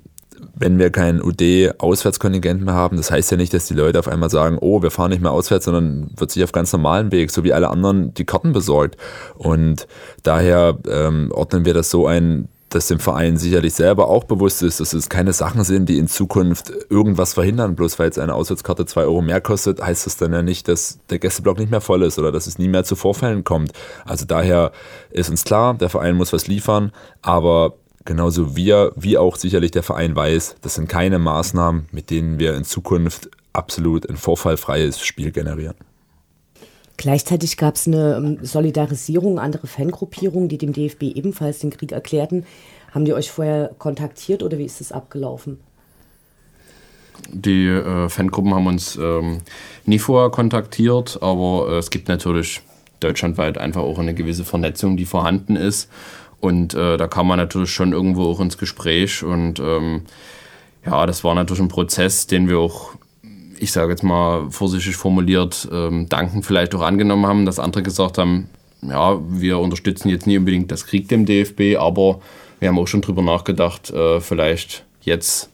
wenn 0.56 0.80
wir 0.80 0.90
kein 0.90 1.22
UD-Auswärtskontingent 1.22 2.60
mehr 2.64 2.74
haben, 2.74 2.96
das 2.96 3.12
heißt 3.12 3.30
ja 3.30 3.36
nicht, 3.36 3.54
dass 3.54 3.66
die 3.66 3.74
Leute 3.74 4.00
auf 4.00 4.08
einmal 4.08 4.30
sagen, 4.30 4.58
oh, 4.60 4.82
wir 4.82 4.90
fahren 4.90 5.10
nicht 5.10 5.22
mehr 5.22 5.30
auswärts, 5.30 5.66
sondern 5.66 6.10
wird 6.16 6.32
sich 6.32 6.42
auf 6.42 6.50
ganz 6.50 6.72
normalen 6.72 7.12
Weg, 7.12 7.30
so 7.30 7.44
wie 7.44 7.52
alle 7.52 7.68
anderen, 7.68 8.14
die 8.14 8.24
Karten 8.24 8.52
besorgt. 8.52 8.96
Und 9.36 9.86
daher 10.24 10.76
ähm, 10.88 11.30
ordnen 11.32 11.64
wir 11.64 11.74
das 11.74 11.88
so 11.88 12.08
ein, 12.08 12.48
dass 12.70 12.86
dem 12.86 13.00
Verein 13.00 13.36
sicherlich 13.36 13.74
selber 13.74 14.08
auch 14.08 14.24
bewusst 14.24 14.62
ist, 14.62 14.80
dass 14.80 14.92
es 14.92 15.08
keine 15.08 15.32
Sachen 15.32 15.64
sind, 15.64 15.88
die 15.88 15.98
in 15.98 16.06
Zukunft 16.06 16.72
irgendwas 16.88 17.34
verhindern. 17.34 17.74
Bloß 17.74 17.98
weil 17.98 18.06
jetzt 18.06 18.18
eine 18.18 18.34
Auswärtskarte 18.34 18.86
zwei 18.86 19.02
Euro 19.02 19.20
mehr 19.22 19.40
kostet, 19.40 19.82
heißt 19.82 20.06
das 20.06 20.16
dann 20.16 20.32
ja 20.32 20.42
nicht, 20.42 20.68
dass 20.68 21.00
der 21.10 21.18
Gästeblock 21.18 21.58
nicht 21.58 21.70
mehr 21.70 21.80
voll 21.80 22.02
ist 22.04 22.18
oder 22.18 22.30
dass 22.30 22.46
es 22.46 22.58
nie 22.58 22.68
mehr 22.68 22.84
zu 22.84 22.94
Vorfällen 22.94 23.42
kommt. 23.42 23.72
Also 24.04 24.24
daher 24.24 24.70
ist 25.10 25.28
uns 25.28 25.44
klar, 25.44 25.74
der 25.74 25.90
Verein 25.90 26.14
muss 26.14 26.32
was 26.32 26.46
liefern, 26.46 26.92
aber 27.22 27.74
genauso 28.04 28.54
wir, 28.54 28.92
wie 28.94 29.18
auch 29.18 29.36
sicherlich 29.36 29.72
der 29.72 29.82
Verein 29.82 30.14
weiß, 30.14 30.56
das 30.62 30.76
sind 30.76 30.88
keine 30.88 31.18
Maßnahmen, 31.18 31.88
mit 31.90 32.10
denen 32.10 32.38
wir 32.38 32.54
in 32.54 32.64
Zukunft 32.64 33.30
absolut 33.52 34.08
ein 34.08 34.16
vorfallfreies 34.16 35.00
Spiel 35.00 35.32
generieren. 35.32 35.74
Gleichzeitig 37.00 37.56
gab 37.56 37.76
es 37.76 37.86
eine 37.86 38.16
ähm, 38.16 38.38
Solidarisierung, 38.42 39.38
andere 39.38 39.66
Fangruppierungen, 39.66 40.50
die 40.50 40.58
dem 40.58 40.74
DFB 40.74 41.04
ebenfalls 41.04 41.60
den 41.60 41.70
Krieg 41.70 41.92
erklärten. 41.92 42.44
Haben 42.92 43.06
die 43.06 43.14
euch 43.14 43.30
vorher 43.30 43.70
kontaktiert 43.78 44.42
oder 44.42 44.58
wie 44.58 44.66
ist 44.66 44.82
es 44.82 44.92
abgelaufen? 44.92 45.60
Die 47.32 47.68
äh, 47.68 48.10
Fangruppen 48.10 48.52
haben 48.52 48.66
uns 48.66 48.96
ähm, 48.96 49.38
nie 49.86 49.98
vorher 49.98 50.28
kontaktiert, 50.28 51.22
aber 51.22 51.68
äh, 51.70 51.78
es 51.78 51.88
gibt 51.88 52.08
natürlich 52.08 52.60
deutschlandweit 53.00 53.56
einfach 53.56 53.80
auch 53.80 53.98
eine 53.98 54.12
gewisse 54.12 54.44
Vernetzung, 54.44 54.98
die 54.98 55.06
vorhanden 55.06 55.56
ist. 55.56 55.88
Und 56.38 56.74
äh, 56.74 56.98
da 56.98 57.08
kam 57.08 57.28
man 57.28 57.38
natürlich 57.38 57.70
schon 57.70 57.94
irgendwo 57.94 58.24
auch 58.24 58.40
ins 58.40 58.58
Gespräch. 58.58 59.24
Und 59.24 59.58
ähm, 59.58 60.02
ja, 60.84 61.06
das 61.06 61.24
war 61.24 61.34
natürlich 61.34 61.62
ein 61.62 61.68
Prozess, 61.68 62.26
den 62.26 62.46
wir 62.46 62.58
auch 62.58 62.90
ich 63.60 63.72
sage 63.72 63.90
jetzt 63.90 64.02
mal 64.02 64.50
vorsichtig 64.50 64.96
formuliert, 64.96 65.68
ähm, 65.70 66.08
Danken 66.08 66.42
vielleicht 66.42 66.74
auch 66.74 66.80
angenommen 66.80 67.26
haben, 67.26 67.46
dass 67.46 67.58
andere 67.58 67.82
gesagt 67.82 68.18
haben, 68.18 68.48
ja, 68.82 69.20
wir 69.28 69.58
unterstützen 69.58 70.08
jetzt 70.08 70.26
nie 70.26 70.38
unbedingt 70.38 70.72
das 70.72 70.86
Krieg 70.86 71.08
dem 71.08 71.26
DFB, 71.26 71.76
aber 71.78 72.20
wir 72.58 72.68
haben 72.68 72.78
auch 72.78 72.88
schon 72.88 73.02
drüber 73.02 73.22
nachgedacht, 73.22 73.90
äh, 73.90 74.20
vielleicht 74.20 74.84
jetzt 75.02 75.50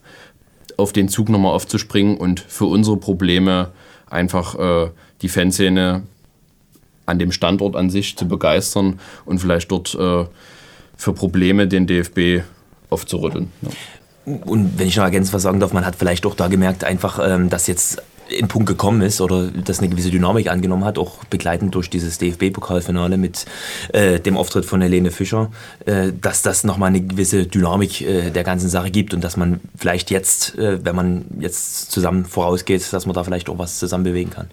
auf 0.77 0.93
den 0.93 1.09
Zug 1.09 1.29
nochmal 1.29 1.53
aufzuspringen 1.53 2.17
und 2.17 2.39
für 2.39 2.65
unsere 2.65 2.97
Probleme 2.97 3.71
einfach 4.09 4.55
äh, 4.55 4.89
die 5.21 5.29
Fanszene 5.29 6.03
an 7.05 7.19
dem 7.19 7.31
Standort 7.31 7.75
an 7.75 7.89
sich 7.89 8.15
zu 8.15 8.27
begeistern 8.27 8.99
und 9.25 9.39
vielleicht 9.39 9.71
dort 9.71 9.95
äh, 9.95 10.25
für 10.95 11.13
Probleme 11.13 11.67
den 11.67 11.87
DFB 11.87 12.43
aufzurütteln. 12.89 13.51
Ja. 13.61 13.69
Und 14.27 14.77
wenn 14.77 14.87
ich 14.87 14.97
noch 14.97 15.05
ergänzend 15.05 15.33
was 15.33 15.43
sagen 15.43 15.61
darf, 15.61 15.71
man 15.71 15.85
hat 15.85 15.95
vielleicht 15.95 16.25
auch 16.25 16.35
da 16.35 16.49
gemerkt, 16.49 16.83
einfach, 16.83 17.19
ähm, 17.23 17.49
dass 17.49 17.67
jetzt 17.67 18.01
in 18.29 18.49
Punkt 18.49 18.67
gekommen 18.67 19.01
ist 19.01 19.21
oder 19.21 19.47
dass 19.47 19.79
eine 19.79 19.87
gewisse 19.87 20.11
Dynamik 20.11 20.49
angenommen 20.49 20.83
hat, 20.83 20.97
auch 20.97 21.23
begleitend 21.25 21.73
durch 21.75 21.89
dieses 21.89 22.17
DFB-Pokalfinale 22.17 23.15
mit 23.17 23.45
äh, 23.93 24.19
dem 24.19 24.35
Auftritt 24.35 24.65
von 24.65 24.81
Helene 24.81 25.11
Fischer, 25.11 25.49
äh, 25.85 26.11
dass 26.19 26.41
das 26.41 26.65
nochmal 26.65 26.89
eine 26.89 26.99
gewisse 26.99 27.45
Dynamik 27.45 28.01
äh, 28.01 28.29
der 28.29 28.43
ganzen 28.43 28.67
Sache 28.67 28.91
gibt 28.91 29.13
und 29.13 29.23
dass 29.23 29.37
man 29.37 29.61
vielleicht 29.77 30.11
jetzt, 30.11 30.57
wenn 30.57 30.95
man 30.95 31.25
jetzt 31.39 31.89
zusammen 31.91 32.25
vorausgeht, 32.25 32.91
dass 32.91 33.05
man 33.05 33.15
da 33.15 33.23
vielleicht 33.23 33.49
auch 33.49 33.57
was 33.57 33.79
zusammen 33.79 34.03
bewegen 34.03 34.31
kann. 34.31 34.47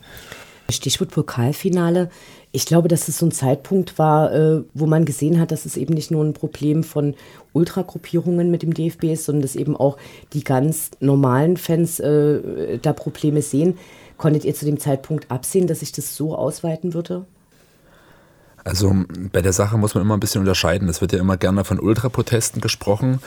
Stichwort 0.70 1.10
Pokalfinale. 1.10 2.10
Ich 2.56 2.66
glaube, 2.66 2.86
dass 2.86 3.08
es 3.08 3.18
so 3.18 3.26
ein 3.26 3.32
Zeitpunkt 3.32 3.98
war, 3.98 4.32
äh, 4.32 4.62
wo 4.74 4.86
man 4.86 5.04
gesehen 5.04 5.40
hat, 5.40 5.50
dass 5.50 5.66
es 5.66 5.76
eben 5.76 5.92
nicht 5.92 6.12
nur 6.12 6.24
ein 6.24 6.34
Problem 6.34 6.84
von 6.84 7.16
Ultragruppierungen 7.52 8.48
mit 8.48 8.62
dem 8.62 8.72
DFB 8.72 9.06
ist, 9.06 9.24
sondern 9.24 9.42
dass 9.42 9.56
eben 9.56 9.76
auch 9.76 9.96
die 10.34 10.44
ganz 10.44 10.92
normalen 11.00 11.56
Fans 11.56 11.98
äh, 11.98 12.78
da 12.80 12.92
Probleme 12.92 13.42
sehen. 13.42 13.76
Konntet 14.18 14.44
ihr 14.44 14.54
zu 14.54 14.66
dem 14.66 14.78
Zeitpunkt 14.78 15.32
absehen, 15.32 15.66
dass 15.66 15.80
sich 15.80 15.90
das 15.90 16.14
so 16.14 16.36
ausweiten 16.36 16.94
würde? 16.94 17.24
Also 18.62 18.94
bei 19.32 19.42
der 19.42 19.52
Sache 19.52 19.76
muss 19.76 19.96
man 19.96 20.04
immer 20.04 20.16
ein 20.16 20.20
bisschen 20.20 20.42
unterscheiden. 20.42 20.88
Es 20.88 21.00
wird 21.00 21.12
ja 21.12 21.18
immer 21.18 21.36
gerne 21.36 21.64
von 21.64 21.80
Ultraprotesten 21.80 22.60
gesprochen, 22.60 23.18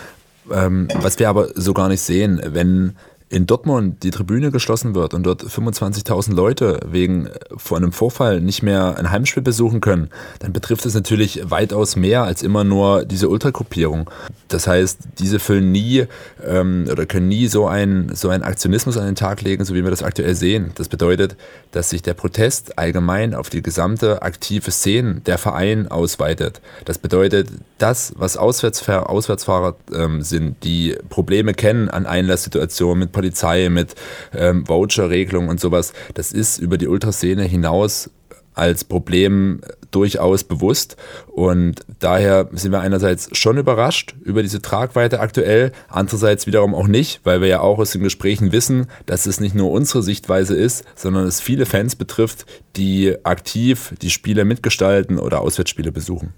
ähm, 0.50 0.88
was 1.02 1.20
wir 1.20 1.28
aber 1.28 1.50
so 1.54 1.74
gar 1.74 1.90
nicht 1.90 2.02
sehen. 2.02 2.42
Wenn 2.46 2.96
in 3.30 3.46
Dortmund 3.46 4.04
die 4.04 4.12
Tribüne 4.12 4.52
geschlossen 4.52 4.96
wird 4.96 5.14
und 5.14 5.24
dort 5.24 5.44
25.000 5.44 6.34
Leute 6.34 6.80
wegen 6.90 7.26
äh, 7.26 7.32
von 7.58 7.84
einem 7.84 7.92
Vorfall 7.92 8.40
nicht 8.40 8.64
mehr 8.64 8.98
ein 8.98 9.12
Heimspiel 9.12 9.44
besuchen 9.44 9.82
können, 9.82 10.10
dann 10.40 10.54
betrifft 10.54 10.86
es 10.86 10.94
natürlich 10.94 11.42
weitaus 11.50 11.96
mehr 11.96 12.24
als 12.24 12.42
immer 12.42 12.64
nur 12.64 13.04
diese 13.04 13.28
Ultragruppierung. 13.28 14.10
Das 14.48 14.68
heißt, 14.68 15.00
diese 15.20 15.40
füllen 15.40 15.72
nie 15.72 16.06
ähm, 16.46 16.86
oder 16.90 17.06
können 17.06 17.28
nie 17.28 17.48
so 17.48 17.68
einen 17.68 18.16
so 18.16 18.30
einen 18.30 18.44
Aktionismus 18.44 18.98
an 18.98 19.06
den 19.06 19.16
Tag 19.16 19.42
legen, 19.42 19.66
so 19.66 19.76
wie 19.76 19.84
wir 19.84 19.92
das 19.92 20.04
aktuell 20.04 20.36
sehen. 20.36 20.72
Das 20.76 20.88
bedeutet, 20.88 21.36
dass 21.72 21.90
sich 21.90 22.02
der 22.02 22.14
Protest 22.14 22.80
allgemein 22.80 23.34
auf 23.34 23.50
die 23.50 23.62
gesamte 23.62 24.22
aktive 24.22 24.72
Szene 24.72 25.22
der 25.26 25.38
Verein 25.38 25.90
ausweitet. 25.90 26.62
Das 26.86 26.98
bedeutet, 26.98 27.50
das, 27.78 28.14
was 28.16 28.38
Auswärtsfahrer, 28.38 29.10
Auswärtsfahrer 29.10 29.76
ähm, 29.94 30.22
sind, 30.22 30.64
die 30.64 30.96
Probleme 31.10 31.54
kennen 31.54 31.90
an 31.90 32.06
Einlasssituationen 32.06 33.00
mit 33.00 33.12
Polizei, 33.18 33.70
mit 33.70 33.96
ähm, 34.32 34.68
Voucher-Regelungen 34.68 35.50
und 35.50 35.60
sowas, 35.60 35.94
das 36.14 36.32
ist 36.32 36.60
über 36.60 36.78
die 36.78 36.88
Ultraszene 36.88 37.42
hinaus 37.46 38.12
als 38.54 38.84
Problem 38.84 39.62
durchaus 39.90 40.44
bewusst. 40.44 40.98
Und 41.28 41.82
daher 41.98 42.48
sind 42.52 42.72
wir 42.72 42.82
einerseits 42.82 43.36
schon 43.36 43.58
überrascht 43.58 44.14
über 44.24 44.44
diese 44.44 44.62
Tragweite 44.62 45.20
aktuell, 45.20 45.72
andererseits 45.88 46.46
wiederum 46.46 46.76
auch 46.76 46.88
nicht, 46.88 47.22
weil 47.24 47.42
wir 47.42 47.48
ja 47.48 47.62
auch 47.62 47.80
aus 47.80 47.92
den 47.92 48.04
Gesprächen 48.04 48.52
wissen, 48.52 48.86
dass 49.08 49.26
es 49.26 49.40
nicht 49.40 49.56
nur 49.56 49.72
unsere 49.72 50.04
Sichtweise 50.04 50.56
ist, 50.56 50.86
sondern 50.96 51.26
es 51.26 51.42
viele 51.42 51.66
Fans 51.66 51.96
betrifft, 51.96 52.46
die 52.76 53.16
aktiv 53.24 53.96
die 54.04 54.12
Spiele 54.12 54.46
mitgestalten 54.46 55.18
oder 55.18 55.42
Auswärtsspiele 55.42 55.92
besuchen. 55.92 56.34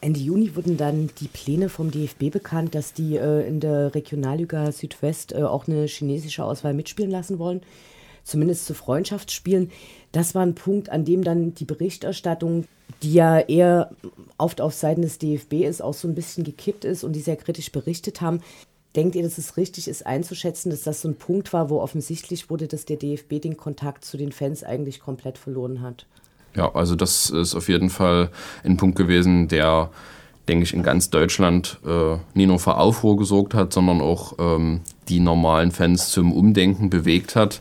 Ende 0.00 0.20
Juni 0.20 0.54
wurden 0.54 0.76
dann 0.76 1.10
die 1.20 1.26
Pläne 1.26 1.68
vom 1.68 1.90
DFB 1.90 2.30
bekannt, 2.30 2.74
dass 2.74 2.92
die 2.92 3.16
äh, 3.16 3.46
in 3.48 3.58
der 3.58 3.94
Regionalliga 3.94 4.70
Südwest 4.70 5.32
äh, 5.32 5.42
auch 5.42 5.66
eine 5.66 5.86
chinesische 5.86 6.44
Auswahl 6.44 6.72
mitspielen 6.72 7.10
lassen 7.10 7.40
wollen, 7.40 7.62
zumindest 8.22 8.66
zu 8.66 8.74
Freundschaftsspielen. 8.74 9.72
Das 10.12 10.36
war 10.36 10.42
ein 10.42 10.54
Punkt, 10.54 10.88
an 10.88 11.04
dem 11.04 11.24
dann 11.24 11.52
die 11.54 11.64
Berichterstattung, 11.64 12.66
die 13.02 13.14
ja 13.14 13.40
eher 13.40 13.90
oft 14.38 14.60
auf 14.60 14.72
Seiten 14.72 15.02
des 15.02 15.18
DFB 15.18 15.64
ist, 15.64 15.82
auch 15.82 15.94
so 15.94 16.06
ein 16.06 16.14
bisschen 16.14 16.44
gekippt 16.44 16.84
ist 16.84 17.02
und 17.02 17.14
die 17.14 17.20
sehr 17.20 17.36
kritisch 17.36 17.72
berichtet 17.72 18.20
haben. 18.20 18.40
Denkt 18.94 19.16
ihr, 19.16 19.22
dass 19.22 19.36
es 19.36 19.56
richtig 19.56 19.88
ist 19.88 20.06
einzuschätzen, 20.06 20.70
dass 20.70 20.82
das 20.82 21.02
so 21.02 21.08
ein 21.08 21.16
Punkt 21.16 21.52
war, 21.52 21.70
wo 21.70 21.80
offensichtlich 21.80 22.50
wurde, 22.50 22.68
dass 22.68 22.84
der 22.84 22.96
DFB 22.96 23.40
den 23.40 23.56
Kontakt 23.56 24.04
zu 24.04 24.16
den 24.16 24.32
Fans 24.32 24.62
eigentlich 24.62 25.00
komplett 25.00 25.38
verloren 25.38 25.80
hat? 25.80 26.06
Ja, 26.54 26.74
also 26.74 26.96
das 26.96 27.30
ist 27.30 27.54
auf 27.54 27.68
jeden 27.68 27.90
Fall 27.90 28.30
ein 28.64 28.76
Punkt 28.76 28.96
gewesen, 28.96 29.48
der, 29.48 29.90
denke 30.48 30.64
ich, 30.64 30.74
in 30.74 30.82
ganz 30.82 31.10
Deutschland 31.10 31.78
äh, 31.86 32.16
nie 32.34 32.46
nur 32.46 32.58
für 32.58 32.76
Aufruhr 32.76 33.16
gesorgt 33.16 33.54
hat, 33.54 33.72
sondern 33.72 34.00
auch 34.00 34.34
ähm, 34.38 34.80
die 35.08 35.20
normalen 35.20 35.70
Fans 35.70 36.10
zum 36.10 36.32
Umdenken 36.32 36.90
bewegt 36.90 37.36
hat, 37.36 37.60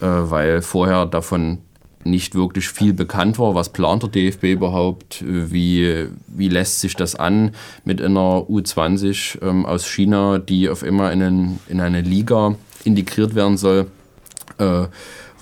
äh, 0.00 0.06
weil 0.06 0.62
vorher 0.62 1.06
davon 1.06 1.58
nicht 2.04 2.34
wirklich 2.34 2.68
viel 2.68 2.92
bekannt 2.92 3.38
war. 3.38 3.54
Was 3.54 3.68
plant 3.68 4.02
der 4.02 4.10
DFB 4.10 4.44
überhaupt? 4.44 5.24
Wie, 5.26 6.08
wie 6.26 6.48
lässt 6.48 6.80
sich 6.80 6.94
das 6.96 7.14
an 7.14 7.52
mit 7.84 8.02
einer 8.02 8.46
U20 8.48 9.42
ähm, 9.42 9.66
aus 9.66 9.86
China, 9.86 10.38
die 10.38 10.68
auf 10.68 10.82
immer 10.82 11.12
in, 11.12 11.22
einen, 11.22 11.60
in 11.68 11.80
eine 11.80 12.00
Liga 12.00 12.56
integriert 12.84 13.34
werden 13.34 13.56
soll? 13.56 13.86
Äh, 14.58 14.86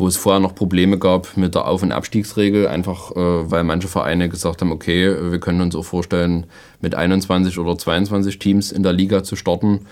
wo 0.00 0.08
es 0.08 0.16
vorher 0.16 0.40
noch 0.40 0.54
Probleme 0.54 0.98
gab 0.98 1.36
mit 1.36 1.54
der 1.54 1.68
Auf- 1.68 1.82
und 1.82 1.92
Abstiegsregel, 1.92 2.66
einfach 2.66 3.12
äh, 3.12 3.50
weil 3.50 3.62
manche 3.62 3.86
Vereine 3.86 4.28
gesagt 4.28 4.60
haben, 4.60 4.72
okay, 4.72 5.30
wir 5.30 5.38
können 5.38 5.60
uns 5.60 5.76
auch 5.76 5.84
vorstellen, 5.84 6.46
mit 6.80 6.94
21 6.94 7.58
oder 7.58 7.78
22 7.78 8.38
Teams 8.38 8.72
in 8.72 8.82
der 8.82 8.92
Liga 8.92 9.22
zu 9.22 9.36
starten. 9.36 9.86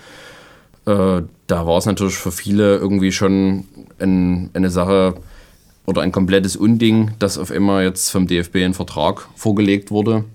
Äh, 0.85 1.21
da 1.47 1.65
war 1.67 1.77
es 1.77 1.85
natürlich 1.85 2.17
für 2.17 2.31
viele 2.31 2.77
irgendwie 2.77 3.11
schon 3.11 3.65
ein, 3.99 4.49
eine 4.53 4.69
Sache 4.69 5.13
oder 5.85 6.01
ein 6.01 6.11
komplettes 6.11 6.55
Unding, 6.55 7.11
dass 7.19 7.37
auf 7.37 7.51
einmal 7.51 7.83
jetzt 7.83 8.09
vom 8.09 8.27
DFB 8.27 8.57
ein 8.57 8.73
Vertrag 8.73 9.27
vorgelegt 9.35 9.91
wurde 9.91 10.25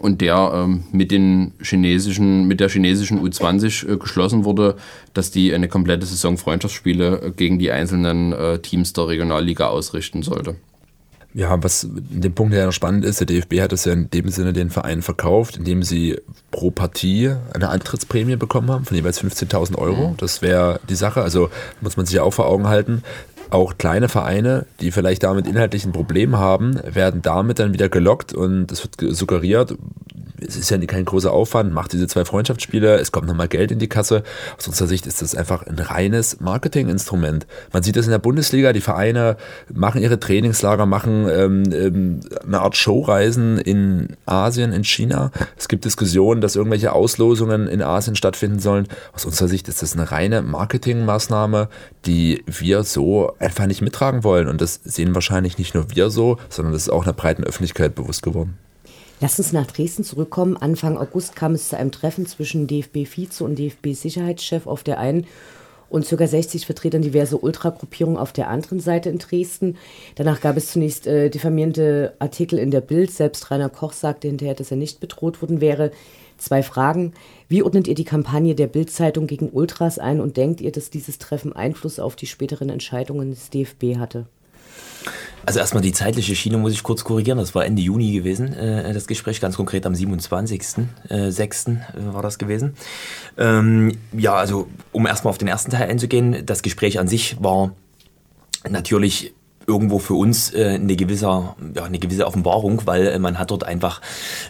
und 0.00 0.20
der 0.20 0.52
ähm, 0.54 0.84
mit, 0.92 1.10
den 1.10 1.52
chinesischen, 1.60 2.46
mit 2.46 2.60
der 2.60 2.68
chinesischen 2.68 3.20
U20 3.20 3.88
äh, 3.88 3.96
geschlossen 3.96 4.44
wurde, 4.44 4.76
dass 5.14 5.30
die 5.30 5.52
eine 5.52 5.68
komplette 5.68 6.06
Saison 6.06 6.36
Freundschaftsspiele 6.36 7.22
äh, 7.22 7.30
gegen 7.30 7.58
die 7.58 7.70
einzelnen 7.70 8.32
äh, 8.32 8.58
Teams 8.60 8.92
der 8.92 9.08
Regionalliga 9.08 9.66
ausrichten 9.66 10.22
sollte. 10.22 10.56
Ja, 11.34 11.62
was 11.62 11.84
in 11.84 12.22
dem 12.22 12.34
Punkt 12.34 12.54
ja 12.54 12.72
spannend 12.72 13.04
ist, 13.04 13.20
der 13.20 13.26
DFB 13.26 13.60
hat 13.60 13.72
es 13.72 13.84
ja 13.84 13.92
in 13.92 14.08
dem 14.10 14.28
Sinne 14.30 14.54
den 14.54 14.70
Verein 14.70 15.02
verkauft, 15.02 15.58
indem 15.58 15.82
sie 15.82 16.18
pro 16.50 16.70
Partie 16.70 17.32
eine 17.52 17.68
Antrittsprämie 17.68 18.36
bekommen 18.36 18.70
haben 18.70 18.86
von 18.86 18.96
jeweils 18.96 19.22
15.000 19.22 19.76
Euro. 19.76 20.10
Mhm. 20.10 20.16
Das 20.16 20.40
wäre 20.40 20.80
die 20.88 20.94
Sache. 20.94 21.22
Also 21.22 21.50
muss 21.82 21.98
man 21.98 22.06
sich 22.06 22.16
ja 22.16 22.22
auch 22.22 22.32
vor 22.32 22.46
Augen 22.46 22.66
halten 22.66 23.02
auch 23.50 23.78
kleine 23.78 24.08
Vereine, 24.08 24.66
die 24.80 24.90
vielleicht 24.90 25.22
damit 25.22 25.46
inhaltlich 25.46 25.84
ein 25.84 25.92
Problem 25.92 26.36
haben, 26.36 26.80
werden 26.84 27.22
damit 27.22 27.58
dann 27.58 27.72
wieder 27.72 27.88
gelockt 27.88 28.32
und 28.32 28.70
es 28.70 28.82
wird 28.82 29.16
suggeriert, 29.16 29.76
es 30.46 30.56
ist 30.56 30.70
ja 30.70 30.78
kein 30.78 31.04
großer 31.04 31.32
Aufwand, 31.32 31.72
macht 31.72 31.92
diese 31.92 32.06
zwei 32.06 32.24
Freundschaftsspiele, 32.24 32.96
es 32.98 33.12
kommt 33.12 33.26
nochmal 33.26 33.48
Geld 33.48 33.72
in 33.72 33.78
die 33.78 33.88
Kasse. 33.88 34.22
Aus 34.56 34.68
unserer 34.68 34.88
Sicht 34.88 35.06
ist 35.06 35.22
das 35.22 35.34
einfach 35.34 35.66
ein 35.66 35.78
reines 35.78 36.40
Marketinginstrument. 36.40 37.46
Man 37.72 37.82
sieht 37.82 37.96
das 37.96 38.06
in 38.06 38.12
der 38.12 38.18
Bundesliga, 38.18 38.72
die 38.72 38.80
Vereine 38.80 39.36
machen 39.72 40.02
ihre 40.02 40.20
Trainingslager, 40.20 40.86
machen 40.86 41.28
ähm, 41.28 41.64
ähm, 41.72 42.20
eine 42.46 42.60
Art 42.60 42.76
Showreisen 42.76 43.58
in 43.58 44.16
Asien, 44.26 44.72
in 44.72 44.84
China. 44.84 45.30
Es 45.56 45.68
gibt 45.68 45.84
Diskussionen, 45.84 46.40
dass 46.40 46.56
irgendwelche 46.56 46.92
Auslosungen 46.92 47.66
in 47.66 47.82
Asien 47.82 48.16
stattfinden 48.16 48.60
sollen. 48.60 48.86
Aus 49.12 49.24
unserer 49.24 49.48
Sicht 49.48 49.68
ist 49.68 49.82
das 49.82 49.94
eine 49.94 50.10
reine 50.10 50.42
Marketingmaßnahme, 50.42 51.68
die 52.06 52.44
wir 52.46 52.84
so 52.84 53.34
einfach 53.38 53.66
nicht 53.66 53.82
mittragen 53.82 54.24
wollen. 54.24 54.48
Und 54.48 54.60
das 54.60 54.80
sehen 54.84 55.14
wahrscheinlich 55.14 55.58
nicht 55.58 55.74
nur 55.74 55.94
wir 55.94 56.10
so, 56.10 56.38
sondern 56.48 56.72
das 56.72 56.82
ist 56.82 56.90
auch 56.90 57.04
einer 57.04 57.12
breiten 57.12 57.44
Öffentlichkeit 57.44 57.94
bewusst 57.94 58.22
geworden. 58.22 58.58
Lass 59.20 59.38
uns 59.38 59.52
nach 59.52 59.66
Dresden 59.66 60.04
zurückkommen. 60.04 60.56
Anfang 60.56 60.96
August 60.96 61.34
kam 61.34 61.52
es 61.52 61.68
zu 61.68 61.76
einem 61.76 61.90
Treffen 61.90 62.26
zwischen 62.26 62.68
DFB-Vize 62.68 63.42
und 63.42 63.58
DFB-Sicherheitschef 63.58 64.66
auf 64.66 64.84
der 64.84 64.98
einen 64.98 65.26
und 65.90 66.08
ca. 66.08 66.26
60 66.26 66.66
Vertretern 66.66 67.02
diverser 67.02 67.42
Ultragruppierungen 67.42 68.18
auf 68.18 68.32
der 68.32 68.48
anderen 68.48 68.80
Seite 68.80 69.08
in 69.08 69.18
Dresden. 69.18 69.76
Danach 70.14 70.40
gab 70.40 70.56
es 70.56 70.70
zunächst 70.70 71.06
äh, 71.06 71.30
diffamierende 71.30 72.14
Artikel 72.18 72.58
in 72.58 72.70
der 72.70 72.80
Bild. 72.80 73.10
Selbst 73.10 73.50
Rainer 73.50 73.70
Koch 73.70 73.92
sagte 73.92 74.28
hinterher, 74.28 74.54
dass 74.54 74.70
er 74.70 74.76
nicht 74.76 75.00
bedroht 75.00 75.40
worden 75.42 75.60
wäre. 75.60 75.90
Zwei 76.36 76.62
Fragen. 76.62 77.14
Wie 77.48 77.62
ordnet 77.62 77.88
ihr 77.88 77.94
die 77.94 78.04
Kampagne 78.04 78.54
der 78.54 78.66
Bild-Zeitung 78.66 79.26
gegen 79.26 79.48
Ultras 79.50 79.98
ein 79.98 80.20
und 80.20 80.36
denkt 80.36 80.60
ihr, 80.60 80.70
dass 80.70 80.90
dieses 80.90 81.18
Treffen 81.18 81.54
Einfluss 81.54 81.98
auf 81.98 82.14
die 82.14 82.26
späteren 82.26 82.68
Entscheidungen 82.68 83.30
des 83.30 83.48
DFB 83.48 83.96
hatte? 83.98 84.26
Also 85.46 85.60
erstmal 85.60 85.82
die 85.82 85.92
zeitliche 85.92 86.36
Schiene 86.36 86.58
muss 86.58 86.74
ich 86.74 86.82
kurz 86.82 87.04
korrigieren. 87.04 87.38
Das 87.38 87.54
war 87.54 87.64
Ende 87.64 87.80
Juni 87.80 88.12
gewesen, 88.12 88.52
äh, 88.52 88.92
das 88.92 89.06
Gespräch, 89.06 89.40
ganz 89.40 89.56
konkret 89.56 89.86
am 89.86 89.94
27.06. 89.94 90.88
Äh, 91.08 92.12
war 92.12 92.20
das 92.20 92.36
gewesen. 92.38 92.74
Ähm, 93.38 93.96
ja, 94.12 94.34
also 94.34 94.68
um 94.92 95.06
erstmal 95.06 95.30
auf 95.30 95.38
den 95.38 95.48
ersten 95.48 95.70
Teil 95.70 95.88
einzugehen, 95.88 96.44
das 96.44 96.62
Gespräch 96.62 96.98
an 96.98 97.08
sich 97.08 97.42
war 97.42 97.74
natürlich 98.68 99.32
irgendwo 99.68 99.98
für 99.98 100.14
uns 100.14 100.52
äh, 100.54 100.78
eine, 100.80 100.96
gewisse, 100.96 101.26
ja, 101.26 101.54
eine 101.84 101.98
gewisse 101.98 102.26
Offenbarung, 102.26 102.82
weil 102.86 103.06
äh, 103.06 103.18
man 103.18 103.38
hat 103.38 103.50
dort 103.50 103.64
einfach 103.64 104.00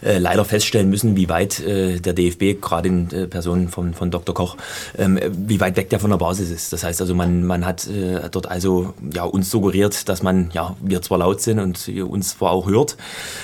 äh, 0.01 0.17
leider 0.17 0.45
feststellen 0.45 0.89
müssen, 0.89 1.15
wie 1.17 1.27
weit 1.29 1.59
äh, 1.59 1.99
der 1.99 2.13
DFB, 2.13 2.61
gerade 2.61 2.87
in 2.87 3.11
äh, 3.11 3.27
Person 3.27 3.67
von, 3.67 3.93
von 3.93 4.11
Dr. 4.11 4.33
Koch, 4.33 4.55
ähm, 4.97 5.19
wie 5.31 5.59
weit 5.59 5.75
weg 5.75 5.89
der 5.89 5.99
von 5.99 6.09
der 6.09 6.17
Basis 6.17 6.49
ist. 6.49 6.71
Das 6.71 6.83
heißt 6.83 7.01
also, 7.01 7.13
man, 7.13 7.45
man 7.45 7.65
hat 7.65 7.85
äh, 7.87 8.29
dort 8.31 8.49
also 8.49 8.93
ja, 9.13 9.23
uns 9.23 9.51
suggeriert, 9.51 10.07
dass 10.07 10.23
man, 10.23 10.49
ja, 10.53 10.75
wir 10.81 11.01
zwar 11.01 11.17
laut 11.17 11.41
sind 11.41 11.59
und 11.59 11.89
uns 11.89 12.37
zwar 12.37 12.51
auch 12.51 12.67
hört, 12.67 12.95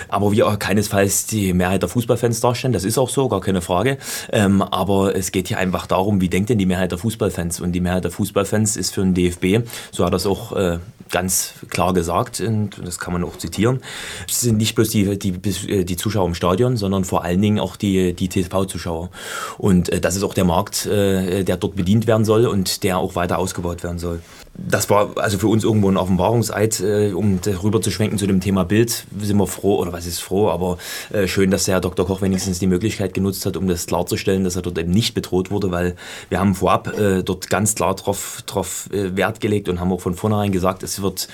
aber 0.08 0.32
wir 0.32 0.46
keinesfalls 0.58 1.28
die 1.28 1.54
Mehrheit 1.54 1.82
der 1.82 1.90
Fußballfans 1.90 2.40
darstellen. 2.40 2.74
Das 2.74 2.86
ist 2.86 2.98
auch 2.98 3.10
so, 3.10 3.28
gar 3.28 3.42
keine 3.42 3.62
Frage. 3.62 3.98
Ähm, 4.32 4.62
aber 4.62 5.16
es 5.16 5.32
geht 5.32 5.50
hier 5.50 5.58
einfach 5.58 5.88
darum, 5.88 6.22
wie 6.22 6.30
denkt 6.30 6.50
denn 6.50 6.58
die 6.58 6.66
Mehrheit 6.66 6.92
der 6.92 7.00
Fußballfans? 7.00 7.60
Und 7.60 7.74
die 7.74 7.82
Mehrheit 7.82 8.06
der 8.06 8.12
Fußballfans 8.12 8.78
ist 8.78 8.94
für 8.94 9.02
den 9.02 9.14
DFB, 9.14 9.68
so 9.92 10.06
hat 10.06 10.14
das 10.14 10.26
auch 10.26 10.56
äh, 10.56 10.80
ganz 11.10 11.54
klar 11.70 11.94
gesagt, 11.94 12.42
und 12.42 12.82
das 12.84 13.00
kann 13.00 13.14
man 13.14 13.24
auch 13.24 13.38
zitieren, 13.38 13.82
es 14.28 14.42
sind 14.42 14.58
nicht 14.58 14.76
bloß 14.76 14.90
die, 14.90 15.18
die, 15.18 15.32
die 15.32 15.96
Zuschauer 15.96 16.28
im 16.28 16.36
Stadion, 16.36 16.78
sondern 16.78 17.04
vor 17.04 17.24
allen 17.24 17.42
Dingen 17.42 17.60
auch 17.60 17.76
die, 17.76 18.14
die 18.14 18.30
TV-Zuschauer. 18.30 19.10
Und 19.58 19.90
äh, 19.90 20.00
das 20.00 20.16
ist 20.16 20.24
auch 20.24 20.34
der 20.34 20.46
Markt, 20.46 20.86
äh, 20.86 21.44
der 21.44 21.58
dort 21.58 21.76
bedient 21.76 22.08
werden 22.08 22.26
soll 22.26 22.46
und 22.46 22.84
der 22.84 22.98
auch 22.98 23.16
weiter 23.16 23.38
ausgebaut 23.38 23.84
werden 23.84 24.00
soll 24.00 24.22
das 24.58 24.90
war 24.90 25.18
also 25.18 25.38
für 25.38 25.48
uns 25.48 25.64
irgendwo 25.64 25.90
ein 25.90 25.98
Offenbarungseid, 25.98 26.80
äh, 26.80 27.12
um 27.12 27.40
darüber 27.42 27.82
zu 27.82 27.92
schwenken 27.92 28.18
zu 28.18 28.26
dem 28.26 28.40
Thema 28.40 28.64
Bild. 28.64 29.06
Sind 29.20 29.38
wir 29.38 29.48
froh, 29.48 29.78
oder 29.78 29.92
was 29.92 30.06
ist 30.06 30.20
froh, 30.20 30.50
aber 30.50 30.78
äh, 31.12 31.28
schön, 31.28 31.52
dass 31.52 31.66
der 31.66 31.76
Herr 31.76 31.82
Dr. 31.82 32.06
Koch 32.06 32.22
wenigstens 32.22 32.60
die 32.60 32.68
Möglichkeit 32.68 33.14
genutzt 33.14 33.46
hat, 33.46 33.58
um 33.58 33.68
das 33.68 33.86
klarzustellen, 33.86 34.44
dass 34.44 34.56
er 34.56 34.62
dort 34.62 34.78
eben 34.78 34.92
nicht 34.92 35.14
bedroht 35.14 35.52
wurde, 35.52 35.72
weil 35.72 35.96
wir 36.30 36.40
haben 36.40 36.56
vorab 36.56 36.98
äh, 36.98 37.22
dort 37.24 37.50
ganz 37.50 37.76
klar 37.76 37.96
drauf, 37.96 38.44
drauf 38.46 38.90
äh, 38.94 39.16
Wert 39.18 39.42
gelegt 39.42 39.68
und 39.68 39.80
haben 39.80 39.92
auch 39.92 40.02
von 40.02 40.16
vornherein 40.16 40.52
gesagt, 40.52 40.84
es 40.84 41.02
wird, 41.02 41.28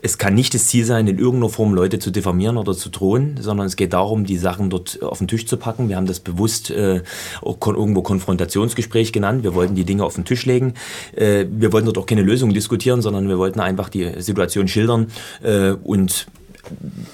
es 0.00 0.16
kann 0.16 0.34
nicht 0.34 0.54
das 0.54 0.66
Ziel 0.66 0.84
sein, 0.84 1.06
in 1.06 1.18
irgendeiner 1.18 1.50
Form 1.50 1.74
Leute 1.74 1.98
zu 1.98 2.10
diffamieren 2.10 2.56
oder 2.56 2.74
zu 2.74 2.88
drohen, 2.88 3.36
sondern 3.40 3.66
es 3.66 3.76
geht 3.76 3.92
darum, 3.92 4.24
die 4.24 4.38
Sachen 4.38 4.70
dort 4.70 5.02
auf 5.02 5.18
den 5.18 5.28
Tisch 5.28 5.46
zu 5.46 5.58
packen. 5.58 5.88
Wir 5.88 5.96
haben 5.96 6.06
das 6.06 6.20
bewusst 6.20 6.70
äh, 6.70 7.02
irgendwo 7.44 8.02
Konfrontationsgespräch 8.02 9.12
genannt. 9.12 9.42
Wir 9.42 9.54
wollten 9.54 9.74
die 9.74 9.84
Dinge 9.84 10.04
auf 10.04 10.14
den 10.14 10.24
Tisch 10.24 10.46
legen. 10.46 10.74
Äh, 11.14 11.44
wir 11.50 11.72
wollten 11.72 11.86
dort 11.86 11.98
auch 11.98 12.06
keine 12.06 12.22
Lösung 12.22 12.50
diskutieren, 12.62 13.02
sondern 13.02 13.28
wir 13.28 13.38
wollten 13.38 13.60
einfach 13.60 13.88
die 13.88 14.22
Situation 14.22 14.68
schildern 14.68 15.08
äh, 15.42 15.72
und 15.72 16.26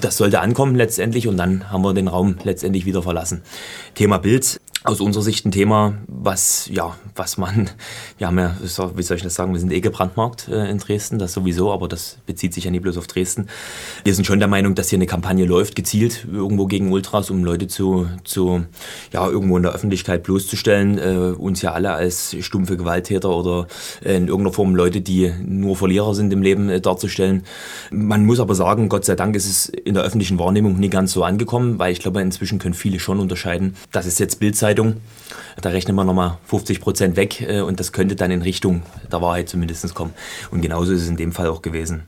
das 0.00 0.16
sollte 0.16 0.40
ankommen 0.40 0.74
letztendlich 0.74 1.26
und 1.26 1.37
dann 1.37 1.70
haben 1.70 1.82
wir 1.82 1.94
den 1.94 2.08
Raum 2.08 2.37
letztendlich 2.44 2.84
wieder 2.84 3.02
verlassen. 3.02 3.42
Thema 3.94 4.18
Bild. 4.18 4.61
Aus 4.84 5.00
unserer 5.00 5.24
Sicht 5.24 5.44
ein 5.44 5.50
Thema, 5.50 5.94
was, 6.06 6.70
ja, 6.72 6.96
was 7.16 7.36
man, 7.36 7.68
wir 8.16 8.28
haben 8.28 8.38
ja, 8.38 8.56
wie 8.60 9.02
soll 9.02 9.16
ich 9.16 9.22
das 9.24 9.34
sagen, 9.34 9.52
wir 9.52 9.58
sind 9.58 9.72
eh 9.72 9.80
gebrandmarkt 9.80 10.48
äh, 10.48 10.70
in 10.70 10.78
Dresden, 10.78 11.18
das 11.18 11.32
sowieso, 11.32 11.72
aber 11.72 11.88
das 11.88 12.18
bezieht 12.26 12.54
sich 12.54 12.64
ja 12.64 12.70
nie 12.70 12.78
bloß 12.78 12.96
auf 12.96 13.08
Dresden. 13.08 13.48
Wir 14.04 14.14
sind 14.14 14.24
schon 14.24 14.38
der 14.38 14.46
Meinung, 14.46 14.76
dass 14.76 14.88
hier 14.88 14.98
eine 14.98 15.06
Kampagne 15.06 15.46
läuft, 15.46 15.74
gezielt 15.74 16.26
irgendwo 16.30 16.66
gegen 16.66 16.92
Ultras, 16.92 17.28
um 17.30 17.42
Leute 17.42 17.66
zu, 17.66 18.08
zu 18.22 18.64
ja, 19.12 19.26
irgendwo 19.28 19.56
in 19.56 19.64
der 19.64 19.72
Öffentlichkeit 19.72 20.22
bloßzustellen, 20.22 20.98
äh, 20.98 21.34
uns 21.36 21.60
ja 21.60 21.72
alle 21.72 21.92
als 21.92 22.36
stumpfe 22.40 22.76
Gewalttäter 22.76 23.30
oder 23.30 23.66
äh, 24.04 24.16
in 24.16 24.28
irgendeiner 24.28 24.52
Form 24.52 24.76
Leute, 24.76 25.00
die 25.00 25.32
nur 25.44 25.74
Verlierer 25.74 26.14
sind 26.14 26.32
im 26.32 26.40
Leben, 26.40 26.68
äh, 26.68 26.80
darzustellen. 26.80 27.42
Man 27.90 28.24
muss 28.26 28.38
aber 28.38 28.54
sagen, 28.54 28.88
Gott 28.88 29.04
sei 29.04 29.16
Dank 29.16 29.34
ist 29.34 29.46
es 29.46 29.68
in 29.68 29.94
der 29.94 30.04
öffentlichen 30.04 30.38
Wahrnehmung 30.38 30.78
nie 30.78 30.88
ganz 30.88 31.12
so 31.12 31.24
angekommen, 31.24 31.80
weil 31.80 31.92
ich 31.92 31.98
glaube, 31.98 32.20
inzwischen 32.20 32.60
können 32.60 32.74
viele 32.74 33.00
schon 33.00 33.18
unterscheiden, 33.18 33.74
dass 33.90 34.06
es 34.06 34.20
jetzt 34.20 34.38
Bildzeit 34.38 34.67
Zeitung. 34.68 34.96
Da 35.62 35.70
rechnen 35.70 35.96
wir 35.96 36.04
nochmal 36.04 36.37
50 36.44 36.81
Prozent 36.81 37.16
weg 37.16 37.40
äh, 37.40 37.61
und 37.61 37.81
das 37.81 37.92
könnte 37.92 38.16
dann 38.16 38.31
in 38.31 38.42
Richtung 38.42 38.83
der 39.11 39.22
Wahrheit 39.22 39.48
zumindest 39.48 39.94
kommen. 39.94 40.12
Und 40.50 40.61
genauso 40.61 40.92
ist 40.92 41.02
es 41.02 41.09
in 41.09 41.16
dem 41.16 41.33
Fall 41.33 41.48
auch 41.48 41.62
gewesen. 41.62 42.02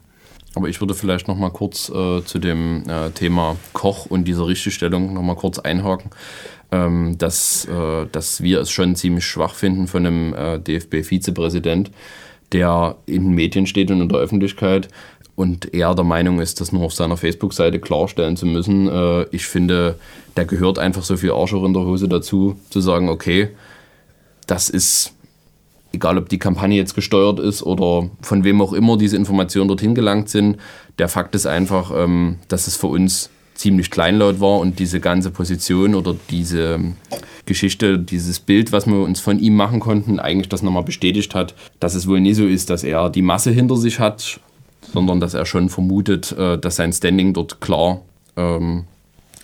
Aber 0.55 0.68
ich 0.68 0.81
würde 0.81 0.94
vielleicht 0.94 1.27
noch 1.27 1.37
mal 1.37 1.51
kurz 1.51 1.88
äh, 1.88 2.23
zu 2.23 2.38
dem 2.38 2.85
äh, 2.87 3.11
Thema 3.11 3.57
Koch 3.73 4.07
und 4.07 4.25
dieser 4.25 4.46
Richtigstellung 4.46 5.14
noch 5.14 5.23
mal 5.23 5.37
kurz 5.37 5.59
einhaken, 5.59 6.11
ähm, 6.70 7.16
dass, 7.16 7.64
äh, 7.64 8.07
dass 8.12 8.42
wir 8.42 8.61
es 8.61 8.70
schon 8.70 8.94
ziemlich 8.94 9.25
schwach 9.25 9.55
finden 9.55 9.87
von 9.87 10.07
einem 10.07 10.35
äh, 10.35 10.59
DFB-Vizepräsident, 10.59 11.90
der 12.53 12.96
in 13.07 13.25
den 13.25 13.35
Medien 13.35 13.66
steht 13.66 13.90
und 13.90 14.03
in 14.03 14.09
der 14.09 14.18
Öffentlichkeit 14.18 14.88
und 15.40 15.72
er 15.72 15.94
der 15.94 16.05
Meinung 16.05 16.38
ist, 16.38 16.61
das 16.61 16.70
nur 16.70 16.85
auf 16.85 16.92
seiner 16.92 17.16
Facebook-Seite 17.16 17.81
klarstellen 17.81 18.37
zu 18.37 18.44
müssen. 18.44 18.88
Äh, 18.88 19.22
ich 19.31 19.46
finde, 19.46 19.98
da 20.35 20.44
gehört 20.44 20.79
einfach 20.79 21.03
so 21.03 21.16
viel 21.16 21.33
Arsch 21.33 21.55
auch 21.55 21.64
in 21.64 21.72
der 21.72 21.83
Hose 21.83 22.09
dazu, 22.09 22.57
zu 22.68 22.83
sagen, 22.83 23.09
okay, 23.09 23.48
das 24.46 24.68
ist, 24.68 25.14
egal 25.94 26.18
ob 26.18 26.29
die 26.29 26.38
Kampagne 26.38 26.76
jetzt 26.76 26.94
gesteuert 26.94 27.38
ist 27.40 27.62
oder 27.62 28.11
von 28.20 28.44
wem 28.44 28.61
auch 28.61 28.74
immer 28.74 28.98
diese 28.98 29.16
Informationen 29.16 29.68
dorthin 29.68 29.94
gelangt 29.94 30.29
sind, 30.29 30.59
der 30.98 31.09
Fakt 31.09 31.35
ist 31.35 31.46
einfach, 31.46 31.90
ähm, 31.96 32.37
dass 32.48 32.66
es 32.66 32.76
für 32.76 32.88
uns 32.88 33.31
ziemlich 33.55 33.90
kleinlaut 33.90 34.40
war 34.40 34.59
und 34.59 34.79
diese 34.79 35.00
ganze 35.00 35.31
Position 35.31 35.94
oder 35.94 36.16
diese 36.29 36.81
Geschichte, 37.46 37.98
dieses 37.98 38.40
Bild, 38.40 38.72
was 38.72 38.87
wir 38.87 39.00
uns 39.00 39.20
von 39.20 39.38
ihm 39.38 39.57
machen 39.57 39.81
konnten, 39.81 40.20
eigentlich 40.20 40.50
das 40.50 40.61
nochmal 40.61 40.85
bestätigt 40.85 41.35
hat, 41.35 41.55
dass 41.79 41.94
es 41.94 42.07
wohl 42.07 42.20
nie 42.20 42.35
so 42.35 42.46
ist, 42.46 42.68
dass 42.68 42.85
er 42.85 43.09
die 43.09 43.22
Masse 43.22 43.50
hinter 43.50 43.76
sich 43.76 43.98
hat, 44.00 44.40
sondern 44.93 45.21
dass 45.21 45.35
er 45.35 45.47
schon 45.47 45.69
vermutet, 45.69 46.33
äh, 46.33 46.59
dass 46.59 46.77
sein 46.77 46.93
Standing 46.93 47.33
dort 47.33 47.61
klar, 47.61 48.01
ähm, 48.37 48.85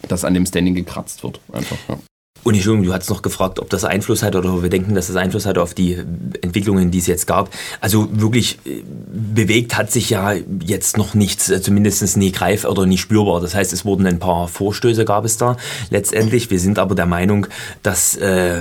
dass 0.08 0.24
an 0.24 0.34
dem 0.34 0.46
Standing 0.46 0.74
gekratzt 0.74 1.22
wird. 1.22 1.40
Einfach, 1.52 1.78
ja. 1.88 1.98
Und 2.46 2.54
Entschuldigung, 2.54 2.86
du 2.86 2.94
hast 2.94 3.10
noch 3.10 3.22
gefragt, 3.22 3.58
ob 3.58 3.70
das 3.70 3.84
Einfluss 3.84 4.22
hat 4.22 4.36
oder 4.36 4.62
wir 4.62 4.70
denken, 4.70 4.94
dass 4.94 5.08
das 5.08 5.16
Einfluss 5.16 5.46
hat 5.46 5.58
auf 5.58 5.74
die 5.74 5.94
Entwicklungen, 6.42 6.92
die 6.92 6.98
es 6.98 7.08
jetzt 7.08 7.26
gab. 7.26 7.50
Also 7.80 8.08
wirklich 8.12 8.60
äh, 8.64 8.84
bewegt 9.12 9.76
hat 9.76 9.90
sich 9.90 10.10
ja 10.10 10.32
jetzt 10.64 10.96
noch 10.96 11.14
nichts, 11.14 11.50
äh, 11.50 11.60
zumindest 11.60 12.16
nie 12.16 12.30
greif 12.30 12.64
oder 12.64 12.86
nie 12.86 12.98
spürbar. 12.98 13.40
Das 13.40 13.56
heißt, 13.56 13.72
es 13.72 13.84
wurden 13.84 14.06
ein 14.06 14.20
paar 14.20 14.46
Vorstöße 14.46 15.04
gab 15.04 15.24
es 15.24 15.38
da 15.38 15.56
letztendlich. 15.90 16.48
Wir 16.48 16.60
sind 16.60 16.78
aber 16.78 16.94
der 16.94 17.06
Meinung, 17.06 17.48
dass 17.82 18.14
äh, 18.14 18.60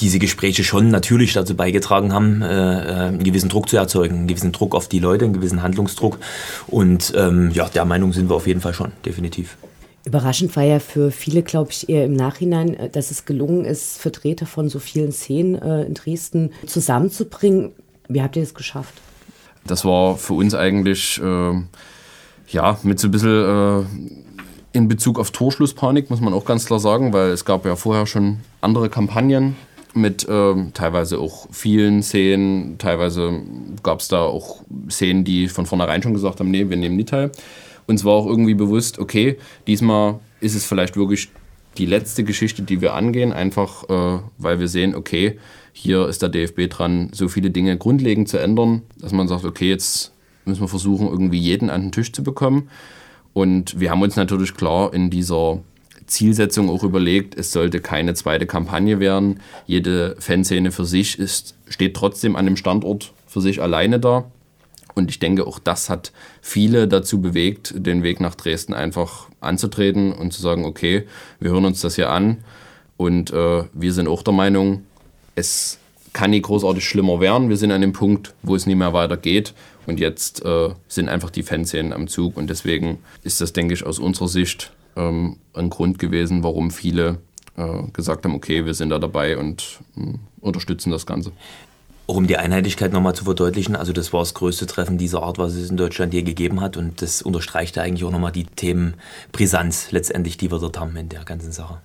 diese 0.00 0.18
Gespräche 0.18 0.64
schon 0.64 0.88
natürlich 0.88 1.32
dazu 1.32 1.54
beigetragen 1.54 2.12
haben, 2.12 2.42
äh, 2.42 2.46
äh, 2.48 2.92
einen 3.10 3.22
gewissen 3.22 3.48
Druck 3.48 3.68
zu 3.68 3.76
erzeugen, 3.76 4.16
einen 4.16 4.26
gewissen 4.26 4.50
Druck 4.50 4.74
auf 4.74 4.88
die 4.88 4.98
Leute, 4.98 5.26
einen 5.26 5.34
gewissen 5.34 5.62
Handlungsdruck. 5.62 6.18
Und 6.66 7.12
ähm, 7.16 7.52
ja, 7.54 7.68
der 7.68 7.84
Meinung 7.84 8.12
sind 8.12 8.28
wir 8.28 8.34
auf 8.34 8.48
jeden 8.48 8.60
Fall 8.60 8.74
schon, 8.74 8.90
definitiv. 9.04 9.56
Überraschend 10.04 10.56
war 10.56 10.62
ja 10.62 10.78
für 10.78 11.10
viele, 11.10 11.42
glaube 11.42 11.72
ich, 11.72 11.88
eher 11.88 12.06
im 12.06 12.14
Nachhinein, 12.14 12.74
äh, 12.74 12.88
dass 12.88 13.10
es 13.10 13.24
gelungen 13.24 13.64
ist, 13.64 13.98
Vertreter 13.98 14.46
von 14.46 14.68
so 14.68 14.78
vielen 14.78 15.12
Szenen 15.12 15.56
äh, 15.56 15.82
in 15.82 15.94
Dresden 15.94 16.52
zusammenzubringen. 16.66 17.72
Wie 18.08 18.22
habt 18.22 18.36
ihr 18.36 18.42
das 18.42 18.54
geschafft? 18.54 18.94
Das 19.66 19.84
war 19.84 20.16
für 20.16 20.34
uns 20.34 20.54
eigentlich, 20.54 21.20
äh, 21.22 21.52
ja, 22.48 22.78
mit 22.82 22.98
so 22.98 23.08
ein 23.08 23.10
bisschen 23.10 23.84
äh, 23.84 23.84
in 24.72 24.88
Bezug 24.88 25.18
auf 25.18 25.30
Torschlusspanik, 25.30 26.10
muss 26.10 26.20
man 26.20 26.32
auch 26.32 26.44
ganz 26.44 26.64
klar 26.64 26.80
sagen, 26.80 27.12
weil 27.12 27.30
es 27.30 27.44
gab 27.44 27.66
ja 27.66 27.76
vorher 27.76 28.06
schon 28.06 28.38
andere 28.60 28.88
Kampagnen 28.88 29.56
mit 29.94 30.28
äh, 30.28 30.54
teilweise 30.72 31.18
auch 31.18 31.48
vielen 31.50 32.02
Szenen, 32.02 32.78
teilweise 32.78 33.42
gab 33.82 34.00
es 34.00 34.08
da 34.08 34.22
auch 34.22 34.62
Szenen, 34.88 35.24
die 35.24 35.48
von 35.48 35.66
vornherein 35.66 36.02
schon 36.02 36.14
gesagt 36.14 36.40
haben, 36.40 36.50
nee, 36.50 36.68
wir 36.68 36.76
nehmen 36.76 36.96
nie 36.96 37.04
teil. 37.04 37.32
Uns 37.90 38.04
war 38.04 38.12
auch 38.12 38.26
irgendwie 38.26 38.54
bewusst, 38.54 39.00
okay, 39.00 39.36
diesmal 39.66 40.20
ist 40.38 40.54
es 40.54 40.64
vielleicht 40.64 40.96
wirklich 40.96 41.28
die 41.76 41.86
letzte 41.86 42.22
Geschichte, 42.22 42.62
die 42.62 42.80
wir 42.80 42.94
angehen, 42.94 43.32
einfach 43.32 43.82
äh, 43.90 44.22
weil 44.38 44.60
wir 44.60 44.68
sehen, 44.68 44.94
okay, 44.94 45.40
hier 45.72 46.06
ist 46.06 46.22
der 46.22 46.28
DFB 46.28 46.68
dran, 46.70 47.10
so 47.12 47.26
viele 47.26 47.50
Dinge 47.50 47.76
grundlegend 47.76 48.28
zu 48.28 48.38
ändern, 48.38 48.82
dass 48.96 49.10
man 49.10 49.26
sagt, 49.26 49.44
okay, 49.44 49.68
jetzt 49.68 50.12
müssen 50.44 50.60
wir 50.60 50.68
versuchen, 50.68 51.08
irgendwie 51.08 51.40
jeden 51.40 51.68
an 51.68 51.82
den 51.82 51.90
Tisch 51.90 52.12
zu 52.12 52.22
bekommen. 52.22 52.70
Und 53.32 53.80
wir 53.80 53.90
haben 53.90 54.02
uns 54.02 54.14
natürlich 54.14 54.54
klar 54.54 54.94
in 54.94 55.10
dieser 55.10 55.58
Zielsetzung 56.06 56.70
auch 56.70 56.84
überlegt, 56.84 57.36
es 57.36 57.50
sollte 57.50 57.80
keine 57.80 58.14
zweite 58.14 58.46
Kampagne 58.46 59.00
werden. 59.00 59.40
Jede 59.66 60.14
Fanszene 60.20 60.70
für 60.70 60.84
sich 60.84 61.18
ist, 61.18 61.56
steht 61.68 61.96
trotzdem 61.96 62.36
an 62.36 62.44
dem 62.44 62.56
Standort 62.56 63.12
für 63.26 63.40
sich 63.40 63.60
alleine 63.60 63.98
da. 63.98 64.30
Und 65.00 65.10
ich 65.10 65.18
denke, 65.18 65.46
auch 65.46 65.58
das 65.58 65.88
hat 65.88 66.12
viele 66.42 66.86
dazu 66.86 67.20
bewegt, 67.20 67.72
den 67.74 68.02
Weg 68.02 68.20
nach 68.20 68.34
Dresden 68.34 68.74
einfach 68.74 69.28
anzutreten 69.40 70.12
und 70.12 70.32
zu 70.32 70.42
sagen, 70.42 70.66
okay, 70.66 71.06
wir 71.40 71.50
hören 71.50 71.64
uns 71.64 71.80
das 71.80 71.94
hier 71.94 72.10
an 72.10 72.44
und 72.98 73.32
äh, 73.32 73.64
wir 73.72 73.92
sind 73.94 74.08
auch 74.08 74.22
der 74.22 74.34
Meinung, 74.34 74.84
es 75.34 75.78
kann 76.12 76.32
nie 76.32 76.42
großartig 76.42 76.84
schlimmer 76.84 77.20
werden. 77.20 77.48
Wir 77.48 77.56
sind 77.56 77.70
an 77.70 77.80
dem 77.80 77.92
Punkt, 77.92 78.34
wo 78.42 78.54
es 78.54 78.66
nie 78.66 78.74
mehr 78.74 78.92
weitergeht 78.92 79.54
und 79.86 79.98
jetzt 79.98 80.44
äh, 80.44 80.68
sind 80.86 81.08
einfach 81.08 81.30
die 81.30 81.42
Fanszenen 81.42 81.94
am 81.94 82.08
Zug 82.08 82.36
und 82.36 82.50
deswegen 82.50 82.98
ist 83.22 83.40
das, 83.40 83.54
denke 83.54 83.72
ich, 83.72 83.86
aus 83.86 83.98
unserer 83.98 84.28
Sicht 84.28 84.72
ähm, 84.96 85.36
ein 85.54 85.70
Grund 85.70 85.98
gewesen, 85.98 86.42
warum 86.42 86.70
viele 86.70 87.20
äh, 87.56 87.84
gesagt 87.94 88.26
haben, 88.26 88.34
okay, 88.34 88.66
wir 88.66 88.74
sind 88.74 88.90
da 88.90 88.98
dabei 88.98 89.38
und 89.38 89.80
äh, 89.96 90.18
unterstützen 90.40 90.90
das 90.90 91.06
Ganze. 91.06 91.32
Auch 92.10 92.16
um 92.16 92.26
die 92.26 92.38
Einheitlichkeit 92.38 92.92
nochmal 92.92 93.14
zu 93.14 93.22
verdeutlichen, 93.22 93.76
also 93.76 93.92
das 93.92 94.12
war 94.12 94.18
das 94.18 94.34
größte 94.34 94.66
Treffen 94.66 94.98
dieser 94.98 95.22
Art, 95.22 95.38
was 95.38 95.54
es 95.54 95.70
in 95.70 95.76
Deutschland 95.76 96.12
je 96.12 96.22
gegeben 96.22 96.60
hat 96.60 96.76
und 96.76 97.02
das 97.02 97.22
unterstreicht 97.22 97.78
eigentlich 97.78 98.02
auch 98.02 98.10
nochmal 98.10 98.32
die 98.32 98.46
Themenbrisanz 98.46 99.92
letztendlich, 99.92 100.36
die 100.36 100.50
wir 100.50 100.58
dort 100.58 100.80
haben 100.80 100.96
in 100.96 101.08
der 101.08 101.22
ganzen 101.22 101.52
Sache. 101.52 101.78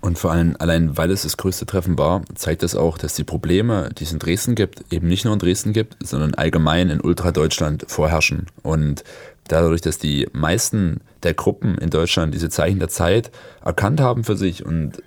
Und 0.00 0.18
vor 0.18 0.32
allem, 0.32 0.56
allein 0.58 0.96
weil 0.96 1.12
es 1.12 1.22
das 1.22 1.36
größte 1.36 1.66
Treffen 1.66 1.98
war, 1.98 2.22
zeigt 2.34 2.64
das 2.64 2.74
auch, 2.74 2.98
dass 2.98 3.14
die 3.14 3.22
Probleme, 3.22 3.90
die 3.96 4.02
es 4.02 4.12
in 4.12 4.18
Dresden 4.18 4.56
gibt, 4.56 4.92
eben 4.92 5.06
nicht 5.06 5.24
nur 5.24 5.34
in 5.34 5.38
Dresden 5.38 5.72
gibt, 5.72 5.96
sondern 6.02 6.34
allgemein 6.34 6.90
in 6.90 7.00
Ultra-Deutschland 7.00 7.84
vorherrschen. 7.86 8.46
Und 8.64 9.04
dadurch, 9.46 9.82
dass 9.82 9.98
die 9.98 10.26
meisten 10.32 11.00
der 11.22 11.34
Gruppen 11.34 11.78
in 11.78 11.90
Deutschland 11.90 12.34
diese 12.34 12.48
Zeichen 12.48 12.80
der 12.80 12.88
Zeit 12.88 13.30
erkannt 13.64 14.00
haben 14.00 14.24
für 14.24 14.36
sich 14.36 14.66
und 14.66 15.00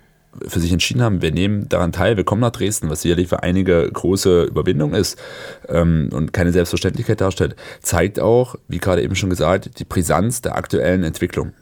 für 0.46 0.60
sich 0.60 0.72
entschieden 0.72 1.02
haben, 1.02 1.22
wir 1.22 1.32
nehmen 1.32 1.68
daran 1.68 1.92
teil, 1.92 2.16
wir 2.16 2.24
kommen 2.24 2.40
nach 2.40 2.50
Dresden, 2.50 2.90
was 2.90 3.02
sicherlich 3.02 3.28
für 3.28 3.42
einige 3.42 3.90
große 3.90 4.44
Überwindung 4.44 4.94
ist 4.94 5.18
ähm, 5.68 6.10
und 6.12 6.32
keine 6.32 6.52
Selbstverständlichkeit 6.52 7.20
darstellt, 7.20 7.56
zeigt 7.80 8.20
auch, 8.20 8.56
wie 8.68 8.78
gerade 8.78 9.02
eben 9.02 9.16
schon 9.16 9.30
gesagt, 9.30 9.78
die 9.78 9.84
Brisanz 9.84 10.42
der 10.42 10.56
aktuellen 10.56 11.04
Entwicklung. 11.04 11.52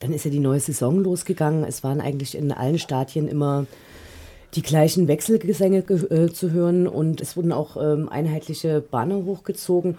Dann 0.00 0.12
ist 0.12 0.24
ja 0.24 0.30
die 0.30 0.40
neue 0.40 0.60
Saison 0.60 1.02
losgegangen. 1.02 1.64
Es 1.64 1.82
waren 1.82 2.00
eigentlich 2.00 2.36
in 2.36 2.52
allen 2.52 2.78
Stadien 2.78 3.28
immer 3.28 3.66
die 4.54 4.62
gleichen 4.62 5.08
Wechselgesänge 5.08 5.78
äh, 5.78 6.32
zu 6.32 6.50
hören 6.50 6.86
und 6.86 7.20
es 7.20 7.36
wurden 7.36 7.52
auch 7.52 7.76
ähm, 7.76 8.08
einheitliche 8.08 8.80
Banner 8.80 9.24
hochgezogen. 9.24 9.98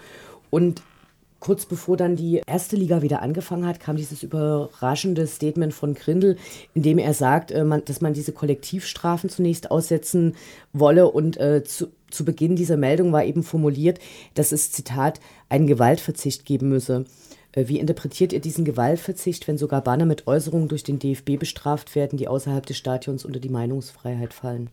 Und 0.49 0.81
Kurz 1.39 1.67
bevor 1.67 1.97
dann 1.97 2.15
die 2.15 2.41
erste 2.47 2.75
Liga 2.75 3.03
wieder 3.03 3.21
angefangen 3.21 3.65
hat, 3.65 3.79
kam 3.79 3.95
dieses 3.95 4.23
überraschende 4.23 5.27
Statement 5.27 5.73
von 5.73 5.93
Grindel, 5.93 6.37
in 6.73 6.81
dem 6.81 6.97
er 6.97 7.13
sagt, 7.13 7.51
äh, 7.51 7.63
dass 7.85 8.01
man 8.01 8.13
diese 8.13 8.31
Kollektivstrafen 8.31 9.29
zunächst 9.29 9.69
aussetzen 9.69 10.35
wolle. 10.73 11.09
Und 11.11 11.37
äh, 11.37 11.63
zu, 11.63 11.87
zu 12.09 12.25
Beginn 12.25 12.55
dieser 12.55 12.77
Meldung 12.77 13.11
war 13.11 13.23
eben 13.23 13.43
formuliert, 13.43 13.99
dass 14.33 14.51
es, 14.51 14.71
Zitat, 14.71 15.19
einen 15.47 15.67
Gewaltverzicht 15.67 16.45
geben 16.45 16.69
müsse. 16.69 17.05
Äh, 17.51 17.67
wie 17.67 17.79
interpretiert 17.79 18.33
ihr 18.33 18.41
diesen 18.41 18.65
Gewaltverzicht, 18.65 19.47
wenn 19.47 19.59
sogar 19.59 19.81
Banner 19.81 20.05
mit 20.05 20.25
Äußerungen 20.25 20.69
durch 20.69 20.83
den 20.83 20.97
DFB 20.97 21.37
bestraft 21.37 21.95
werden, 21.95 22.17
die 22.17 22.27
außerhalb 22.27 22.65
des 22.65 22.77
Stadions 22.77 23.25
unter 23.25 23.39
die 23.39 23.49
Meinungsfreiheit 23.49 24.33
fallen? 24.33 24.71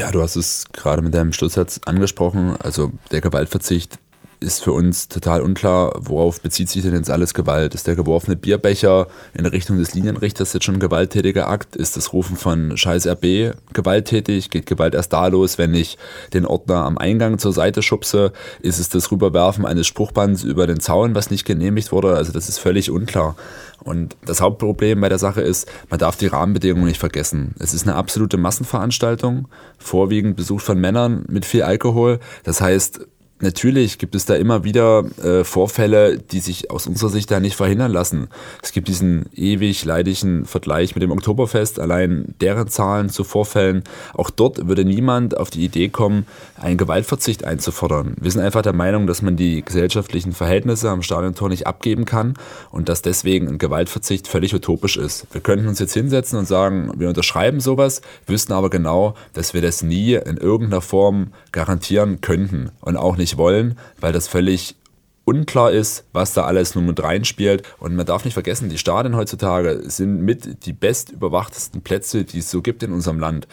Ja, 0.00 0.10
du 0.10 0.20
hast 0.20 0.34
es 0.34 0.64
gerade 0.72 1.02
mit 1.02 1.14
deinem 1.14 1.32
Schlusssatz 1.32 1.80
angesprochen. 1.84 2.56
Also 2.58 2.90
der 3.12 3.20
Gewaltverzicht 3.20 3.98
ist 4.44 4.62
für 4.62 4.72
uns 4.72 5.08
total 5.08 5.40
unklar, 5.40 5.92
worauf 5.98 6.40
bezieht 6.40 6.68
sich 6.68 6.82
denn 6.82 6.94
jetzt 6.94 7.10
alles 7.10 7.34
Gewalt? 7.34 7.74
Ist 7.74 7.86
der 7.86 7.96
geworfene 7.96 8.36
Bierbecher 8.36 9.08
in 9.32 9.46
Richtung 9.46 9.78
des 9.78 9.94
Linienrichters 9.94 10.52
jetzt 10.52 10.64
schon 10.64 10.76
ein 10.76 10.80
gewalttätiger 10.80 11.48
Akt? 11.48 11.74
Ist 11.74 11.96
das 11.96 12.12
Rufen 12.12 12.36
von 12.36 12.76
Scheiß 12.76 13.06
RB 13.06 13.54
gewalttätig? 13.72 14.50
Geht 14.50 14.66
Gewalt 14.66 14.94
erst 14.94 15.12
da 15.12 15.26
los, 15.26 15.58
wenn 15.58 15.74
ich 15.74 15.98
den 16.32 16.46
Ordner 16.46 16.84
am 16.84 16.98
Eingang 16.98 17.38
zur 17.38 17.52
Seite 17.52 17.82
schubse? 17.82 18.32
Ist 18.60 18.78
es 18.78 18.88
das 18.88 19.10
Rüberwerfen 19.10 19.66
eines 19.66 19.86
Spruchbands 19.86 20.44
über 20.44 20.66
den 20.66 20.78
Zaun, 20.78 21.14
was 21.14 21.30
nicht 21.30 21.44
genehmigt 21.44 21.90
wurde? 21.90 22.14
Also 22.14 22.32
das 22.32 22.48
ist 22.48 22.58
völlig 22.58 22.90
unklar. 22.90 23.36
Und 23.82 24.16
das 24.24 24.40
Hauptproblem 24.40 25.00
bei 25.00 25.08
der 25.08 25.18
Sache 25.18 25.42
ist, 25.42 25.70
man 25.90 25.98
darf 25.98 26.16
die 26.16 26.26
Rahmenbedingungen 26.26 26.86
nicht 26.86 27.00
vergessen. 27.00 27.54
Es 27.58 27.74
ist 27.74 27.86
eine 27.86 27.96
absolute 27.96 28.38
Massenveranstaltung, 28.38 29.48
vorwiegend 29.78 30.36
besucht 30.36 30.64
von 30.64 30.80
Männern 30.80 31.24
mit 31.28 31.44
viel 31.44 31.62
Alkohol. 31.62 32.18
Das 32.44 32.60
heißt, 32.60 33.06
Natürlich 33.44 33.98
gibt 33.98 34.14
es 34.14 34.24
da 34.24 34.36
immer 34.36 34.64
wieder 34.64 35.04
äh, 35.22 35.44
Vorfälle, 35.44 36.18
die 36.18 36.40
sich 36.40 36.70
aus 36.70 36.86
unserer 36.86 37.10
Sicht 37.10 37.30
da 37.30 37.40
nicht 37.40 37.56
verhindern 37.56 37.92
lassen. 37.92 38.28
Es 38.62 38.72
gibt 38.72 38.88
diesen 38.88 39.26
ewig 39.34 39.84
leidigen 39.84 40.46
Vergleich 40.46 40.94
mit 40.94 41.02
dem 41.02 41.10
Oktoberfest, 41.10 41.78
allein 41.78 42.34
deren 42.40 42.68
Zahlen 42.68 43.10
zu 43.10 43.22
Vorfällen. 43.22 43.84
Auch 44.14 44.30
dort 44.30 44.66
würde 44.66 44.86
niemand 44.86 45.36
auf 45.36 45.50
die 45.50 45.62
Idee 45.62 45.90
kommen, 45.90 46.24
einen 46.58 46.78
Gewaltverzicht 46.78 47.44
einzufordern. 47.44 48.16
Wir 48.18 48.30
sind 48.30 48.40
einfach 48.40 48.62
der 48.62 48.72
Meinung, 48.72 49.06
dass 49.06 49.20
man 49.20 49.36
die 49.36 49.62
gesellschaftlichen 49.62 50.32
Verhältnisse 50.32 50.88
am 50.88 51.02
Stadiontor 51.02 51.50
nicht 51.50 51.66
abgeben 51.66 52.06
kann 52.06 52.34
und 52.70 52.88
dass 52.88 53.02
deswegen 53.02 53.48
ein 53.48 53.58
Gewaltverzicht 53.58 54.26
völlig 54.26 54.54
utopisch 54.54 54.96
ist. 54.96 55.26
Wir 55.32 55.42
könnten 55.42 55.68
uns 55.68 55.80
jetzt 55.80 55.92
hinsetzen 55.92 56.38
und 56.38 56.48
sagen, 56.48 56.92
wir 56.96 57.08
unterschreiben 57.08 57.60
sowas, 57.60 58.00
wüssten 58.26 58.54
aber 58.54 58.70
genau, 58.70 59.14
dass 59.34 59.52
wir 59.52 59.60
das 59.60 59.82
nie 59.82 60.14
in 60.14 60.38
irgendeiner 60.38 60.80
Form 60.80 61.34
garantieren 61.52 62.22
könnten 62.22 62.70
und 62.80 62.96
auch 62.96 63.18
nicht 63.18 63.33
nicht 63.34 63.38
wollen, 63.38 63.76
weil 64.00 64.12
das 64.12 64.28
völlig 64.28 64.76
unklar 65.24 65.72
ist, 65.72 66.04
was 66.12 66.34
da 66.34 66.44
alles 66.44 66.74
nur 66.74 66.84
mit 66.84 67.02
reinspielt. 67.02 67.62
Und 67.78 67.96
man 67.96 68.06
darf 68.06 68.24
nicht 68.24 68.34
vergessen, 68.34 68.68
die 68.68 68.78
Stadien 68.78 69.16
heutzutage 69.16 69.82
sind 69.84 70.20
mit 70.20 70.66
die 70.66 70.72
bestüberwachtesten 70.72 71.80
Plätze, 71.80 72.24
die 72.24 72.38
es 72.38 72.50
so 72.50 72.60
gibt 72.60 72.82
in 72.82 72.92
unserem 72.92 73.18
Land. 73.18 73.48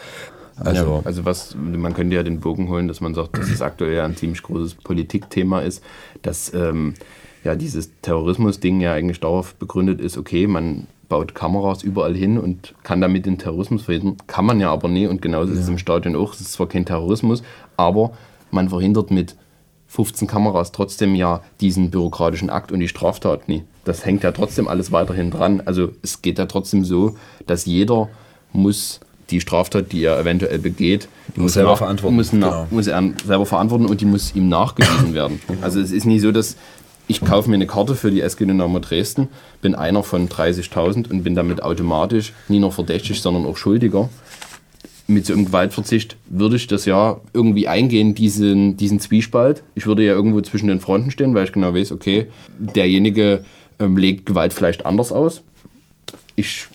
Also, 0.56 0.98
ja, 0.98 1.06
also 1.06 1.24
was, 1.24 1.56
man 1.56 1.94
könnte 1.94 2.14
ja 2.14 2.22
den 2.22 2.40
Bogen 2.40 2.68
holen, 2.68 2.86
dass 2.86 3.00
man 3.00 3.14
sagt, 3.14 3.38
dass 3.38 3.48
es 3.48 3.62
aktuell 3.62 3.94
ja 3.94 4.04
ein 4.04 4.16
ziemlich 4.16 4.42
großes 4.42 4.74
Politikthema 4.74 5.60
ist, 5.60 5.82
dass 6.20 6.52
ähm, 6.52 6.92
ja 7.42 7.54
dieses 7.54 7.90
Terrorismus-Ding 8.02 8.80
ja 8.82 8.92
eigentlich 8.92 9.20
darauf 9.20 9.54
begründet 9.54 10.00
ist, 10.00 10.18
okay, 10.18 10.46
man 10.46 10.86
baut 11.08 11.34
Kameras 11.34 11.82
überall 11.82 12.14
hin 12.14 12.38
und 12.38 12.74
kann 12.82 13.00
damit 13.00 13.24
den 13.24 13.38
Terrorismus 13.38 13.84
verhindern. 13.84 14.18
Kann 14.26 14.44
man 14.44 14.60
ja 14.60 14.70
aber 14.70 14.88
nie 14.88 15.06
und 15.06 15.22
genauso 15.22 15.48
ja. 15.48 15.54
ist 15.54 15.64
es 15.64 15.68
im 15.70 15.78
Stadion 15.78 16.16
auch. 16.16 16.34
Es 16.34 16.42
ist 16.42 16.52
zwar 16.52 16.68
kein 16.68 16.84
Terrorismus, 16.84 17.42
aber 17.78 18.12
man 18.50 18.68
verhindert 18.68 19.10
mit 19.10 19.36
15 19.92 20.26
Kameras 20.26 20.72
trotzdem 20.72 21.14
ja 21.14 21.42
diesen 21.60 21.90
bürokratischen 21.90 22.48
Akt 22.48 22.72
und 22.72 22.80
die 22.80 22.88
Straftat 22.88 23.46
nie. 23.46 23.62
Das 23.84 24.06
hängt 24.06 24.22
ja 24.22 24.32
trotzdem 24.32 24.66
alles 24.66 24.90
weiterhin 24.90 25.30
dran. 25.30 25.62
Also 25.66 25.90
es 26.00 26.22
geht 26.22 26.38
ja 26.38 26.46
trotzdem 26.46 26.82
so, 26.82 27.16
dass 27.46 27.66
jeder 27.66 28.08
muss 28.54 29.00
die 29.28 29.42
Straftat, 29.42 29.92
die 29.92 30.02
er 30.04 30.18
eventuell 30.18 30.58
begeht, 30.58 31.08
die 31.36 31.40
muss, 31.40 31.52
selber 31.52 31.76
verantworten. 31.76 32.16
Muss, 32.16 32.30
genau. 32.30 32.66
muss 32.70 32.86
er 32.86 33.02
selber 33.22 33.44
verantworten 33.44 33.84
und 33.84 34.00
die 34.00 34.06
muss 34.06 34.34
ihm 34.34 34.48
nachgewiesen 34.48 35.12
werden. 35.14 35.42
Also 35.60 35.78
es 35.78 35.92
ist 35.92 36.06
nicht 36.06 36.22
so, 36.22 36.32
dass 36.32 36.56
ich 37.06 37.22
kaufe 37.22 37.50
mir 37.50 37.56
eine 37.56 37.66
Karte 37.66 37.94
für 37.94 38.10
die 38.10 38.22
SG 38.22 38.46
Dynamo 38.46 38.78
Dresden, 38.78 39.28
bin 39.60 39.74
einer 39.74 40.02
von 40.02 40.26
30.000 40.26 41.10
und 41.10 41.22
bin 41.22 41.34
damit 41.34 41.62
automatisch 41.62 42.32
nie 42.48 42.60
nur 42.60 42.72
verdächtig, 42.72 43.20
sondern 43.20 43.44
auch 43.44 43.58
schuldiger 43.58 44.08
mit 45.06 45.26
so 45.26 45.32
einem 45.32 45.44
Gewaltverzicht 45.44 46.16
würde 46.26 46.56
ich 46.56 46.66
das 46.66 46.84
ja 46.84 47.20
irgendwie 47.32 47.68
eingehen, 47.68 48.14
diesen, 48.14 48.76
diesen 48.76 49.00
Zwiespalt. 49.00 49.62
Ich 49.74 49.86
würde 49.86 50.04
ja 50.04 50.12
irgendwo 50.12 50.40
zwischen 50.40 50.68
den 50.68 50.80
Fronten 50.80 51.10
stehen, 51.10 51.34
weil 51.34 51.44
ich 51.44 51.52
genau 51.52 51.74
weiß, 51.74 51.92
okay, 51.92 52.26
derjenige 52.58 53.44
ähm, 53.78 53.96
legt 53.96 54.26
Gewalt 54.26 54.52
vielleicht 54.52 54.86
anders 54.86 55.12
aus. 55.12 55.42
Ich 56.36 56.66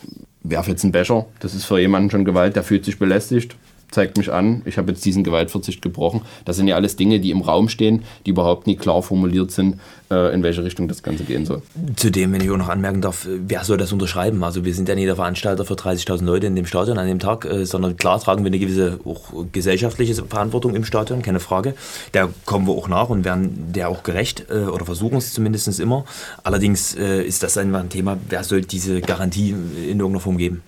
werfe 0.43 0.71
jetzt 0.71 0.83
einen 0.83 0.91
Becher, 0.91 1.25
das 1.39 1.55
ist 1.55 1.65
für 1.65 1.79
jemanden 1.79 2.09
schon 2.09 2.25
Gewalt, 2.25 2.55
der 2.55 2.63
fühlt 2.63 2.85
sich 2.85 2.99
belästigt 2.99 3.55
zeigt 3.91 4.17
mich 4.17 4.32
an, 4.32 4.62
ich 4.65 4.78
habe 4.78 4.91
jetzt 4.91 5.06
diesen 5.06 5.23
Gewaltverzicht 5.23 5.82
gebrochen. 5.82 6.21
Das 6.45 6.58
sind 6.58 6.67
ja 6.67 6.76
alles 6.76 6.95
Dinge, 6.95 7.19
die 7.19 7.32
im 7.32 7.41
Raum 7.41 7.69
stehen, 7.69 8.04
die 8.26 8.32
überhaupt 8.32 8.67
nicht 8.67 8.80
klar 8.80 9.02
formuliert 9.02 9.52
sind, 9.52 9.80
äh, 10.12 10.34
in 10.34 10.43
welche 10.43 10.63
Richtung 10.63 10.88
das 10.88 11.04
Ganze 11.04 11.23
gehen 11.23 11.45
soll. 11.45 11.62
Zudem, 11.95 12.34
wenn 12.34 12.41
ich 12.41 12.52
auch 12.52 12.58
noch 12.58 12.69
anmerken 12.69 13.02
darf, 13.02 13.28
wer 13.28 13.63
soll 13.63 13.78
das 13.78 13.93
unterschreiben? 13.93 14.43
Also 14.43 14.65
wir 14.65 14.73
sind 14.73 14.89
ja 14.89 14.95
nicht 14.95 15.08
der 15.08 15.15
Veranstalter 15.15 15.63
für 15.63 15.76
30.000 15.76 16.26
Leute 16.26 16.47
in 16.47 16.56
dem 16.56 16.65
Stadion 16.65 16.97
an 16.97 17.08
dem 17.08 17.19
Tag, 17.19 17.45
äh, 17.45 17.65
sondern 17.65 17.95
klar 17.95 18.19
tragen 18.19 18.43
wir 18.43 18.47
eine 18.47 18.60
gewisse 18.60 19.00
auch 19.06 19.45
gesellschaftliche 19.52 20.15
Verantwortung 20.15 20.76
im 20.76 20.84
Stadion, 20.84 21.21
keine 21.21 21.39
Frage. 21.39 21.73
Der 22.13 22.30
kommen 22.45 22.67
wir 22.67 22.73
auch 22.73 22.89
nach 22.89 23.10
und 23.10 23.23
werden 23.23 23.71
der 23.73 23.89
auch 23.89 24.04
gerecht 24.04 24.45
äh, 24.50 24.65
oder 24.65 24.86
versuchen 24.86 25.17
es 25.17 25.34
zumindest 25.34 25.67
immer. 25.80 26.06
Allerdings 26.43 26.93
ist 26.93 27.43
das 27.43 27.58
einfach 27.58 27.82
ein 27.82 27.89
Thema, 27.89 28.17
wer 28.30 28.43
soll 28.43 28.62
diese 28.62 29.02
Garantie 29.02 29.50
in 29.50 30.00
irgendeiner 30.00 30.19
Form 30.19 30.38
geben? 30.38 30.62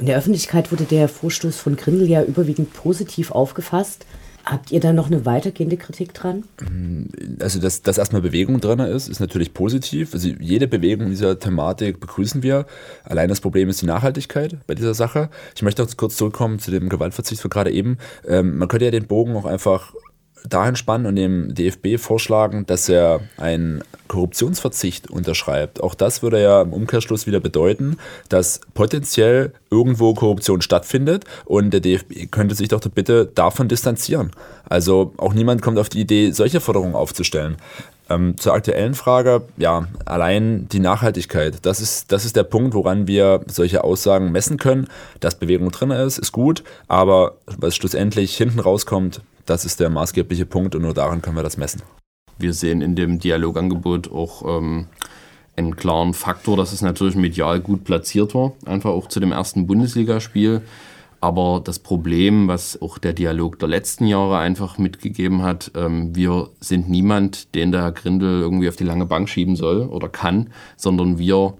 In 0.00 0.06
der 0.06 0.16
Öffentlichkeit 0.16 0.72
wurde 0.72 0.84
der 0.84 1.08
Vorstoß 1.08 1.58
von 1.58 1.76
Grindel 1.76 2.08
ja 2.08 2.22
überwiegend 2.22 2.72
positiv 2.72 3.30
aufgefasst. 3.32 4.06
Habt 4.46 4.72
ihr 4.72 4.80
da 4.80 4.94
noch 4.94 5.08
eine 5.08 5.26
weitergehende 5.26 5.76
Kritik 5.76 6.14
dran? 6.14 6.44
Also, 7.38 7.60
dass, 7.60 7.82
dass 7.82 7.98
erstmal 7.98 8.22
Bewegung 8.22 8.58
drin 8.60 8.78
ist, 8.78 9.08
ist 9.08 9.20
natürlich 9.20 9.52
positiv. 9.52 10.14
Also, 10.14 10.30
jede 10.40 10.66
Bewegung 10.66 11.10
dieser 11.10 11.38
Thematik 11.38 12.00
begrüßen 12.00 12.42
wir. 12.42 12.64
Allein 13.04 13.28
das 13.28 13.42
Problem 13.42 13.68
ist 13.68 13.82
die 13.82 13.86
Nachhaltigkeit 13.86 14.56
bei 14.66 14.74
dieser 14.74 14.94
Sache. 14.94 15.28
Ich 15.54 15.60
möchte 15.60 15.82
auch 15.82 15.96
kurz 15.98 16.16
zurückkommen 16.16 16.58
zu 16.58 16.70
dem 16.70 16.88
Gewaltverzicht 16.88 17.42
von 17.42 17.50
gerade 17.50 17.70
eben. 17.70 17.98
Ähm, 18.26 18.56
man 18.56 18.68
könnte 18.68 18.86
ja 18.86 18.90
den 18.90 19.06
Bogen 19.06 19.36
auch 19.36 19.44
einfach 19.44 19.92
dahin 20.48 20.76
spannen 20.76 21.06
und 21.06 21.16
dem 21.16 21.54
DFB 21.54 21.98
vorschlagen, 21.98 22.66
dass 22.66 22.88
er 22.88 23.20
einen 23.36 23.82
Korruptionsverzicht 24.08 25.10
unterschreibt. 25.10 25.82
Auch 25.82 25.94
das 25.94 26.22
würde 26.22 26.42
ja 26.42 26.62
im 26.62 26.72
Umkehrschluss 26.72 27.26
wieder 27.26 27.40
bedeuten, 27.40 27.96
dass 28.28 28.60
potenziell 28.74 29.52
irgendwo 29.70 30.14
Korruption 30.14 30.62
stattfindet 30.62 31.24
und 31.44 31.70
der 31.70 31.80
DFB 31.80 32.30
könnte 32.30 32.54
sich 32.54 32.68
doch 32.68 32.80
bitte 32.80 33.26
davon 33.26 33.68
distanzieren. 33.68 34.32
Also 34.68 35.12
auch 35.16 35.32
niemand 35.32 35.62
kommt 35.62 35.78
auf 35.78 35.88
die 35.88 36.00
Idee, 36.00 36.32
solche 36.32 36.60
Forderungen 36.60 36.94
aufzustellen. 36.94 37.56
Ähm, 38.08 38.36
zur 38.38 38.54
aktuellen 38.54 38.94
Frage, 38.94 39.42
ja, 39.56 39.86
allein 40.04 40.66
die 40.68 40.80
Nachhaltigkeit, 40.80 41.58
das 41.62 41.80
ist, 41.80 42.10
das 42.10 42.24
ist 42.24 42.34
der 42.34 42.42
Punkt, 42.42 42.74
woran 42.74 43.06
wir 43.06 43.42
solche 43.46 43.84
Aussagen 43.84 44.32
messen 44.32 44.56
können. 44.56 44.88
Dass 45.20 45.36
Bewegung 45.36 45.70
drin 45.70 45.92
ist, 45.92 46.18
ist 46.18 46.32
gut, 46.32 46.64
aber 46.88 47.36
was 47.46 47.76
schlussendlich 47.76 48.36
hinten 48.36 48.58
rauskommt, 48.58 49.20
das 49.50 49.64
ist 49.64 49.80
der 49.80 49.90
maßgebliche 49.90 50.46
Punkt 50.46 50.76
und 50.76 50.82
nur 50.82 50.94
daran 50.94 51.22
können 51.22 51.34
wir 51.34 51.42
das 51.42 51.56
messen. 51.56 51.82
Wir 52.38 52.54
sehen 52.54 52.82
in 52.82 52.94
dem 52.94 53.18
Dialogangebot 53.18 54.10
auch 54.12 54.44
ähm, 54.46 54.86
einen 55.56 55.74
klaren 55.74 56.14
Faktor, 56.14 56.56
dass 56.56 56.72
es 56.72 56.82
natürlich 56.82 57.16
medial 57.16 57.58
gut 57.58 57.82
platziert 57.82 58.32
war, 58.32 58.52
einfach 58.64 58.90
auch 58.90 59.08
zu 59.08 59.18
dem 59.18 59.32
ersten 59.32 59.66
Bundesligaspiel. 59.66 60.62
Aber 61.20 61.60
das 61.62 61.80
Problem, 61.80 62.46
was 62.46 62.80
auch 62.80 62.96
der 62.96 63.12
Dialog 63.12 63.58
der 63.58 63.68
letzten 63.68 64.06
Jahre 64.06 64.38
einfach 64.38 64.78
mitgegeben 64.78 65.42
hat, 65.42 65.72
ähm, 65.74 66.14
wir 66.14 66.50
sind 66.60 66.88
niemand, 66.88 67.54
den 67.56 67.72
der 67.72 67.82
Herr 67.82 67.92
Grindel 67.92 68.40
irgendwie 68.40 68.68
auf 68.68 68.76
die 68.76 68.84
lange 68.84 69.04
Bank 69.04 69.28
schieben 69.28 69.56
soll 69.56 69.82
oder 69.82 70.08
kann, 70.08 70.50
sondern 70.76 71.18
wir 71.18 71.54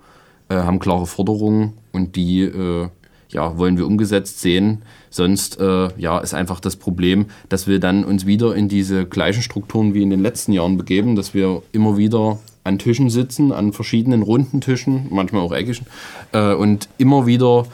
äh, 0.48 0.55
haben 0.55 0.79
klare 0.79 1.07
Forderungen 1.07 1.72
und 1.92 2.14
die 2.14 2.42
äh, 2.42 2.88
ja, 3.31 3.59
wollen 3.59 3.76
wir 3.76 3.87
umgesetzt 3.87 4.40
sehen. 4.40 4.83
Sonst 5.11 5.59
äh, 5.61 5.88
ja, 5.99 6.18
ist 6.18 6.35
einfach 6.35 6.61
das 6.61 6.77
Problem, 6.77 7.27
dass 7.49 7.66
wir 7.66 7.81
dann 7.81 8.05
uns 8.05 8.27
wieder 8.27 8.55
in 8.55 8.68
diese 8.68 9.05
gleichen 9.05 9.42
Strukturen 9.42 9.92
wie 9.92 10.03
in 10.03 10.11
den 10.11 10.23
letzten 10.23 10.53
Jahren 10.53 10.79
begeben, 10.79 11.16
dass 11.16 11.35
wir 11.35 11.62
immer 11.73 11.96
wieder 11.96 12.38
an 12.62 12.79
Tischen 12.79 13.11
sitzen, 13.11 13.53
an 13.53 13.73
verschiedenen 13.73 14.23
runden 14.23 14.61
Tischen, 14.61 15.09
manchmal 15.11 15.42
auch 15.42 15.53
eckigen, 15.53 15.87
äh, 16.33 16.55
und 16.55 16.88
immer 16.99 17.27
wieder 17.27 17.66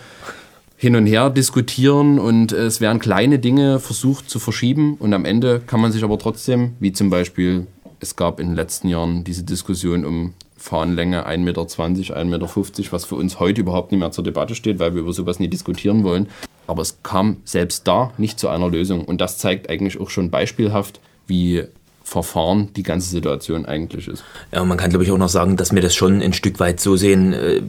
hin 0.78 0.96
und 0.96 1.06
her 1.06 1.30
diskutieren 1.30 2.18
und 2.18 2.52
es 2.52 2.80
werden 2.80 2.98
kleine 2.98 3.38
Dinge 3.38 3.80
versucht 3.80 4.28
zu 4.28 4.38
verschieben 4.38 4.96
und 4.98 5.14
am 5.14 5.24
Ende 5.24 5.60
kann 5.60 5.80
man 5.80 5.90
sich 5.90 6.04
aber 6.04 6.18
trotzdem, 6.18 6.74
wie 6.80 6.92
zum 6.92 7.08
Beispiel, 7.08 7.66
es 7.98 8.14
gab 8.14 8.40
in 8.40 8.48
den 8.48 8.56
letzten 8.56 8.88
Jahren 8.88 9.24
diese 9.24 9.42
Diskussion 9.42 10.04
um 10.04 10.34
Fahnenlänge 10.58 11.26
1,20 11.26 11.38
Meter, 11.38 11.62
1,50 11.62 12.24
Meter, 12.24 12.92
was 12.92 13.04
für 13.04 13.14
uns 13.14 13.40
heute 13.40 13.62
überhaupt 13.62 13.92
nicht 13.92 14.00
mehr 14.00 14.10
zur 14.10 14.24
Debatte 14.24 14.54
steht, 14.54 14.78
weil 14.78 14.94
wir 14.94 15.00
über 15.00 15.12
sowas 15.12 15.38
nie 15.38 15.48
diskutieren 15.48 16.04
wollen. 16.04 16.28
Aber 16.66 16.82
es 16.82 16.98
kam 17.02 17.38
selbst 17.44 17.86
da 17.86 18.12
nicht 18.18 18.38
zu 18.38 18.48
einer 18.48 18.68
Lösung. 18.68 19.04
Und 19.04 19.20
das 19.20 19.38
zeigt 19.38 19.70
eigentlich 19.70 20.00
auch 20.00 20.10
schon 20.10 20.30
beispielhaft, 20.30 21.00
wie 21.26 21.64
Verfahren 22.06 22.72
die 22.74 22.84
ganze 22.84 23.10
Situation 23.10 23.66
eigentlich 23.66 24.06
ist. 24.06 24.22
Ja, 24.52 24.64
man 24.64 24.78
kann 24.78 24.90
glaube 24.90 25.04
ich 25.04 25.10
auch 25.10 25.18
noch 25.18 25.28
sagen, 25.28 25.56
dass 25.56 25.74
wir 25.74 25.82
das 25.82 25.92
schon 25.96 26.22
ein 26.22 26.32
Stück 26.32 26.60
weit 26.60 26.78
so 26.78 26.96
sehen, 26.96 27.32
äh, 27.32 27.60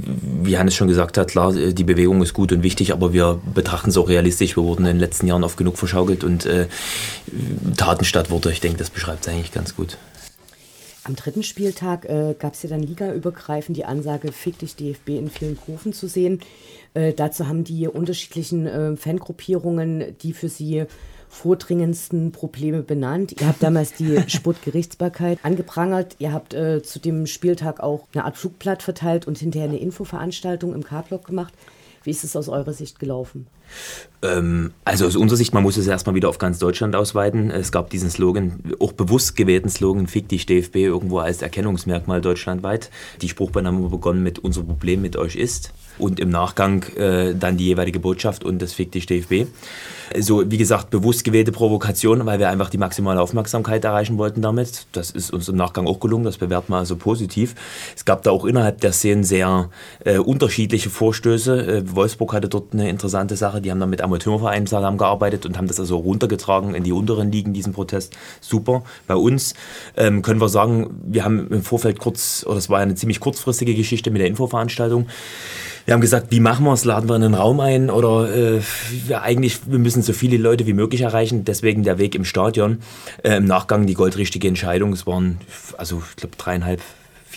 wie 0.44 0.60
Hannes 0.60 0.76
schon 0.76 0.88
gesagt 0.88 1.18
hat, 1.18 1.30
klar, 1.30 1.56
äh, 1.56 1.74
die 1.74 1.84
Bewegung 1.84 2.22
ist 2.22 2.36
gut 2.36 2.52
und 2.52 2.62
wichtig, 2.62 2.94
aber 2.94 3.14
wir 3.14 3.42
betrachten 3.56 3.90
es 3.90 3.98
auch 3.98 4.10
realistisch. 4.10 4.56
Wir 4.56 4.64
wurden 4.64 4.86
in 4.86 4.94
den 4.94 5.00
letzten 5.00 5.26
Jahren 5.26 5.44
oft 5.44 5.58
genug 5.58 5.80
verschaukelt 5.80 6.24
und 6.24 6.46
äh, 6.46 6.68
Taten 7.78 8.06
statt 8.06 8.30
Worte, 8.30 8.52
ich 8.52 8.62
denke, 8.62 8.78
das 8.78 8.92
beschreibt 8.92 9.26
es 9.26 9.34
eigentlich 9.34 9.52
ganz 9.52 9.76
gut. 9.76 9.98
Am 11.08 11.16
dritten 11.16 11.42
Spieltag 11.42 12.04
äh, 12.04 12.36
gab 12.38 12.54
es 12.54 12.64
ja 12.64 12.70
dann 12.70 12.84
ligaübergreifend 12.84 13.78
die 13.78 13.86
Ansage, 13.86 14.34
fick 14.34 14.60
dich 14.60 14.76
DFB 14.76 15.12
in 15.12 15.30
vielen 15.30 15.56
Berufen 15.56 15.94
zu 15.94 16.08
sehen. 16.08 16.42
Äh, 16.94 17.14
dazu 17.14 17.48
haben 17.48 17.64
die 17.64 17.88
unterschiedlichen 17.88 18.68
äh, 18.68 18.98
Fangruppierungen, 18.98 20.18
die 20.22 20.34
für 20.34 20.50
sie 20.50 20.84
vordringendsten 21.30 22.34
Probleme 22.34 22.84
benannt. 22.84 23.40
Ihr 23.40 23.48
habt 23.48 23.64
damals 23.64 23.94
die 23.94 24.22
Sportgerichtsbarkeit 24.28 25.40
angeprangert. 25.44 26.18
Ihr 26.20 26.34
habt 26.34 26.54
äh, 26.54 26.84
zu 26.84 27.00
dem 27.00 27.26
Spieltag 27.26 27.80
auch 27.80 28.06
eine 28.14 28.26
Art 28.26 28.36
Flugblatt 28.36 28.84
verteilt 28.84 29.28
und 29.28 29.38
hinterher 29.38 29.70
eine 29.70 29.80
Infoveranstaltung 29.80 30.76
im 30.76 30.84
K-Block 30.84 31.26
gemacht. 31.26 31.54
Wie 32.04 32.12
ist 32.12 32.26
es 32.26 32.36
aus 32.36 32.50
eurer 32.50 32.74
Sicht 32.74 33.00
gelaufen? 33.00 33.48
Ähm, 34.24 34.72
also 34.84 35.06
aus 35.06 35.16
unserer 35.16 35.38
Sicht, 35.38 35.54
man 35.54 35.64
muss 35.64 35.78
es 35.78 35.88
erstmal 35.88 36.16
wieder 36.16 36.30
auf 36.30 36.38
ganz 36.38 36.60
Deutschland 36.60 36.96
ausweiten. 36.96 37.52
Es 37.52 37.72
gab 37.72 37.90
diesen 37.90 38.10
Slogan, 38.10 38.60
auch 38.80 38.94
bewusst 38.94 39.36
gewählten 39.36 39.70
Slogan, 39.70 40.08
Fick 40.08 40.30
dich 40.30 40.46
DFB, 40.46 40.78
irgendwo 40.78 41.20
als 41.20 41.42
Erkennungsmerkmal 41.42 42.22
deutschlandweit. 42.22 42.90
Die 43.22 43.30
Spruchbahn 43.30 43.68
haben 43.68 43.82
wir 43.82 43.90
begonnen 43.90 44.24
mit 44.24 44.40
Unser 44.40 44.64
Problem 44.64 45.02
mit 45.02 45.16
euch 45.16 45.36
ist 45.36 45.72
und 46.00 46.20
im 46.20 46.30
Nachgang 46.30 46.84
äh, 46.96 47.34
dann 47.36 47.58
die 47.58 47.66
jeweilige 47.66 48.00
Botschaft 48.00 48.44
und 48.44 48.62
das 48.62 48.74
Fick 48.74 48.92
dich 48.92 49.06
DFB. 49.06 49.48
So, 50.20 50.50
wie 50.50 50.58
gesagt, 50.58 50.90
bewusst 50.90 51.24
gewählte 51.24 51.52
Provokation, 51.52 52.26
weil 52.26 52.40
wir 52.40 52.50
einfach 52.50 52.70
die 52.70 52.78
maximale 52.78 53.20
Aufmerksamkeit 53.20 53.84
erreichen 53.84 54.18
wollten 54.18 54.42
damit. 54.42 54.88
Das 54.94 55.12
ist 55.12 55.32
uns 55.32 55.50
im 55.50 55.58
Nachgang 55.58 55.86
auch 55.86 56.00
gelungen, 56.00 56.24
das 56.24 56.38
bewerten 56.38 56.72
wir 56.72 56.78
also 56.78 56.96
positiv. 56.96 57.56
Es 57.96 58.06
gab 58.06 58.24
da 58.24 58.32
auch 58.32 58.46
innerhalb 58.46 58.80
der 58.82 58.94
Szenen 58.94 59.24
sehr 59.24 59.70
äh, 60.06 60.18
unterschiedliche 60.18 60.90
Vorstöße. 60.90 61.68
Äh, 61.68 61.96
Wolfsburg 61.96 62.34
hatte 62.34 62.48
dort 62.48 62.74
eine 62.74 62.90
interessante 62.90 63.36
Sache, 63.36 63.57
die 63.62 63.72
haben 63.72 63.80
dann 63.80 63.90
mit 63.90 64.02
Amateurvereinen 64.02 64.68
zusammengearbeitet 64.68 65.46
und 65.46 65.58
haben 65.58 65.68
das 65.68 65.80
also 65.80 65.98
runtergetragen 65.98 66.76
in 66.76 66.84
die 66.84 66.92
unteren 66.92 67.32
Ligen, 67.32 67.54
diesen 67.54 67.74
Protest. 67.74 68.16
Super. 68.42 68.84
Bei 69.08 69.16
uns 69.16 69.54
ähm, 69.96 70.22
können 70.22 70.42
wir 70.42 70.50
sagen, 70.50 71.02
wir 71.06 71.24
haben 71.24 71.50
im 71.50 71.64
Vorfeld 71.64 72.00
kurz, 72.00 72.46
oder 72.48 72.58
es 72.58 72.70
war 72.70 72.80
eine 72.80 72.96
ziemlich 72.96 73.20
kurzfristige 73.20 73.76
Geschichte 73.76 74.12
mit 74.12 74.22
der 74.22 74.28
Infoveranstaltung. 74.28 75.08
Wir 75.86 75.94
haben 75.94 76.02
gesagt, 76.02 76.32
wie 76.32 76.42
machen 76.42 76.66
wir 76.66 76.74
es? 76.74 76.84
Laden 76.84 77.08
wir 77.08 77.16
in 77.16 77.24
einen 77.24 77.34
Raum 77.34 77.62
ein 77.62 77.90
oder 77.90 78.30
äh, 78.36 78.62
ja, 79.08 79.22
eigentlich, 79.22 79.60
wir 79.68 79.80
müssen 79.80 80.02
so 80.02 80.12
viele 80.12 80.36
Leute 80.36 80.68
wie 80.68 80.74
möglich 80.74 81.00
erreichen, 81.00 81.46
deswegen 81.46 81.84
der 81.84 81.98
Weg 81.98 82.14
im 82.14 82.26
Stadion. 82.26 82.80
Äh, 83.24 83.38
Im 83.38 83.46
Nachgang 83.46 83.88
die 83.88 83.94
goldrichtige 83.94 84.50
Entscheidung. 84.50 84.92
Es 84.92 85.08
waren, 85.08 85.40
also 85.78 86.04
ich 86.10 86.18
glaube, 86.18 86.36
dreieinhalb, 86.38 86.82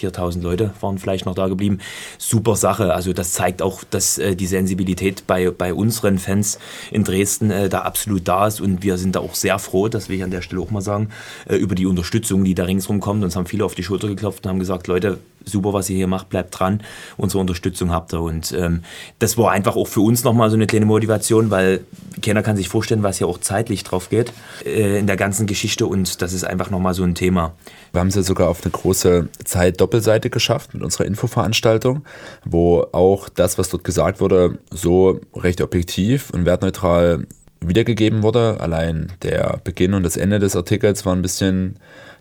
4000 0.00 0.42
Leute 0.42 0.72
waren 0.80 0.98
vielleicht 0.98 1.26
noch 1.26 1.34
da 1.34 1.48
geblieben. 1.48 1.78
Super 2.18 2.56
Sache. 2.56 2.94
Also 2.94 3.12
das 3.12 3.32
zeigt 3.32 3.62
auch, 3.62 3.84
dass 3.84 4.18
äh, 4.18 4.34
die 4.34 4.46
Sensibilität 4.46 5.26
bei, 5.26 5.50
bei 5.50 5.74
unseren 5.74 6.18
Fans 6.18 6.58
in 6.90 7.04
Dresden 7.04 7.50
äh, 7.50 7.68
da 7.68 7.82
absolut 7.82 8.26
da 8.26 8.46
ist 8.46 8.60
und 8.60 8.82
wir 8.82 8.98
sind 8.98 9.16
da 9.16 9.20
auch 9.20 9.34
sehr 9.34 9.58
froh, 9.58 9.88
das 9.88 10.08
will 10.08 10.16
ich 10.16 10.24
an 10.24 10.30
der 10.30 10.42
Stelle 10.42 10.60
auch 10.62 10.70
mal 10.70 10.80
sagen, 10.80 11.10
äh, 11.48 11.56
über 11.56 11.74
die 11.74 11.86
Unterstützung, 11.86 12.44
die 12.44 12.54
da 12.54 12.64
ringsrum 12.64 13.00
kommt. 13.00 13.22
Uns 13.24 13.36
haben 13.36 13.46
viele 13.46 13.64
auf 13.64 13.74
die 13.74 13.82
Schulter 13.82 14.08
geklopft 14.08 14.44
und 14.44 14.50
haben 14.50 14.58
gesagt, 14.58 14.86
Leute, 14.86 15.18
super, 15.44 15.72
was 15.72 15.90
ihr 15.90 15.96
hier 15.96 16.06
macht, 16.06 16.28
bleibt 16.28 16.58
dran, 16.58 16.82
unsere 17.16 17.40
Unterstützung 17.40 17.90
habt 17.90 18.12
ihr. 18.12 18.20
Und 18.20 18.52
ähm, 18.52 18.82
das 19.18 19.38
war 19.38 19.50
einfach 19.50 19.76
auch 19.76 19.86
für 19.86 20.00
uns 20.00 20.24
nochmal 20.24 20.50
so 20.50 20.56
eine 20.56 20.66
kleine 20.66 20.86
Motivation, 20.86 21.50
weil 21.50 21.80
keiner 22.22 22.42
kann 22.42 22.56
sich 22.56 22.68
vorstellen, 22.68 23.02
was 23.02 23.18
hier 23.18 23.26
auch 23.26 23.38
zeitlich 23.38 23.84
drauf 23.84 24.10
geht 24.10 24.32
äh, 24.64 24.98
in 24.98 25.06
der 25.06 25.16
ganzen 25.16 25.46
Geschichte 25.46 25.86
und 25.86 26.22
das 26.22 26.32
ist 26.32 26.44
einfach 26.44 26.70
nochmal 26.70 26.94
so 26.94 27.02
ein 27.02 27.14
Thema. 27.14 27.52
Wir 27.92 28.00
haben 28.00 28.08
es 28.08 28.14
ja 28.14 28.22
sogar 28.22 28.48
auf 28.48 28.62
eine 28.62 28.70
große 28.70 29.28
Zeit-Doppelseite 29.44 30.30
geschafft 30.30 30.74
mit 30.74 30.82
unserer 30.82 31.06
Infoveranstaltung, 31.06 32.04
wo 32.44 32.86
auch 32.92 33.28
das, 33.28 33.58
was 33.58 33.68
dort 33.68 33.84
gesagt 33.84 34.20
wurde, 34.20 34.58
so 34.70 35.20
recht 35.34 35.60
objektiv 35.60 36.30
und 36.30 36.44
wertneutral 36.44 37.26
wiedergegeben 37.60 38.22
wurde. 38.22 38.58
Allein 38.60 39.12
der 39.22 39.60
Beginn 39.64 39.94
und 39.94 40.02
das 40.02 40.16
Ende 40.16 40.38
des 40.38 40.56
Artikels 40.56 41.04
war 41.04 41.14
ein 41.14 41.22
bisschen 41.22 41.76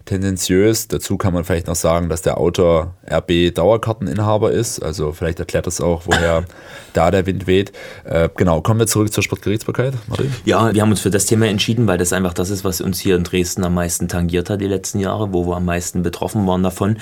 tendenziös. 0.05 0.87
Dazu 0.87 1.17
kann 1.17 1.33
man 1.33 1.43
vielleicht 1.43 1.67
noch 1.67 1.75
sagen, 1.75 2.09
dass 2.09 2.21
der 2.21 2.37
Autor 2.37 2.95
RB 3.09 3.53
Dauerkarteninhaber 3.53 4.51
ist. 4.51 4.79
Also 4.79 5.11
vielleicht 5.11 5.39
erklärt 5.39 5.67
das 5.67 5.81
auch, 5.81 6.03
woher 6.05 6.45
da 6.93 7.11
der 7.11 7.25
Wind 7.25 7.47
weht. 7.47 7.71
Äh, 8.05 8.29
genau, 8.35 8.61
kommen 8.61 8.79
wir 8.79 8.87
zurück 8.87 9.13
zur 9.13 9.23
Sportgerichtsbarkeit, 9.23 9.93
Martin? 10.07 10.33
Ja, 10.45 10.73
wir 10.73 10.81
haben 10.81 10.91
uns 10.91 11.01
für 11.01 11.09
das 11.09 11.25
Thema 11.25 11.47
entschieden, 11.47 11.87
weil 11.87 11.97
das 11.97 12.13
einfach 12.13 12.33
das 12.33 12.49
ist, 12.49 12.63
was 12.63 12.81
uns 12.81 12.99
hier 12.99 13.15
in 13.15 13.23
Dresden 13.23 13.63
am 13.63 13.73
meisten 13.73 14.07
tangiert 14.07 14.49
hat 14.49 14.61
die 14.61 14.67
letzten 14.67 14.99
Jahre, 14.99 15.33
wo 15.33 15.45
wir 15.47 15.57
am 15.57 15.65
meisten 15.65 16.01
betroffen 16.01 16.47
waren 16.47 16.63
davon. 16.63 16.97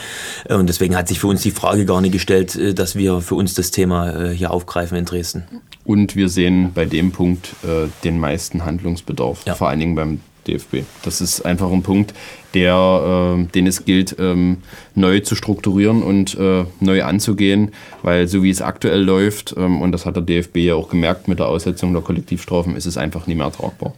Äh, 0.45 0.55
und 0.55 0.67
deswegen 0.67 0.95
hat 0.95 1.07
sich 1.07 1.19
für 1.19 1.27
uns 1.27 1.41
die 1.41 1.51
Frage 1.51 1.85
gar 1.85 2.01
nicht 2.01 2.11
gestellt, 2.11 2.55
äh, 2.55 2.73
dass 2.73 2.95
wir 2.95 3.21
für 3.21 3.35
uns 3.35 3.53
das 3.53 3.71
Thema 3.71 4.31
äh, 4.31 4.35
hier 4.35 4.51
aufgreifen 4.51 4.97
in 4.97 5.05
Dresden. 5.05 5.43
Und 5.85 6.15
wir 6.15 6.27
sehen 6.27 6.71
bei 6.73 6.85
dem 6.85 7.11
Punkt 7.11 7.55
äh, 7.63 7.87
den 8.03 8.19
meisten 8.19 8.65
Handlungsbedarf, 8.65 9.45
ja. 9.45 9.55
vor 9.55 9.69
allen 9.69 9.79
Dingen 9.79 9.95
beim 9.95 10.19
DFB. 10.47 10.83
Das 11.03 11.21
ist 11.21 11.41
einfach 11.41 11.71
ein 11.71 11.83
Punkt, 11.83 12.13
der, 12.53 13.37
äh, 13.37 13.43
den 13.53 13.67
es 13.67 13.85
gilt, 13.85 14.15
ähm, 14.19 14.57
neu 14.95 15.19
zu 15.19 15.35
strukturieren 15.35 16.01
und 16.01 16.35
äh, 16.35 16.65
neu 16.79 17.03
anzugehen, 17.03 17.71
weil 18.03 18.27
so 18.27 18.43
wie 18.43 18.49
es 18.49 18.61
aktuell 18.61 19.03
läuft, 19.03 19.55
ähm, 19.57 19.81
und 19.81 19.91
das 19.91 20.05
hat 20.05 20.15
der 20.15 20.23
DFB 20.23 20.57
ja 20.57 20.75
auch 20.75 20.89
gemerkt 20.89 21.27
mit 21.27 21.39
der 21.39 21.47
Aussetzung 21.47 21.93
der 21.93 22.01
Kollektivstrafen, 22.01 22.75
ist 22.75 22.85
es 22.85 22.97
einfach 22.97 23.27
nicht 23.27 23.37
mehr 23.37 23.51
tragbar. 23.51 23.93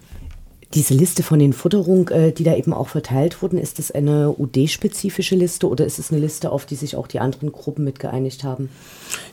Diese 0.75 0.93
Liste 0.93 1.23
von 1.23 1.39
den 1.39 1.51
Futterungen, 1.51 2.07
äh, 2.09 2.31
die 2.31 2.43
da 2.43 2.55
eben 2.55 2.73
auch 2.73 2.89
verteilt 2.89 3.41
wurden, 3.41 3.57
ist 3.57 3.79
das 3.79 3.89
eine 3.89 4.29
UD-spezifische 4.37 5.35
Liste 5.35 5.67
oder 5.67 5.83
ist 5.83 5.97
es 5.97 6.11
eine 6.11 6.21
Liste, 6.21 6.51
auf 6.51 6.67
die 6.67 6.75
sich 6.75 6.95
auch 6.95 7.07
die 7.07 7.19
anderen 7.19 7.51
Gruppen 7.51 7.83
mit 7.83 7.97
geeinigt 7.97 8.43
haben? 8.43 8.69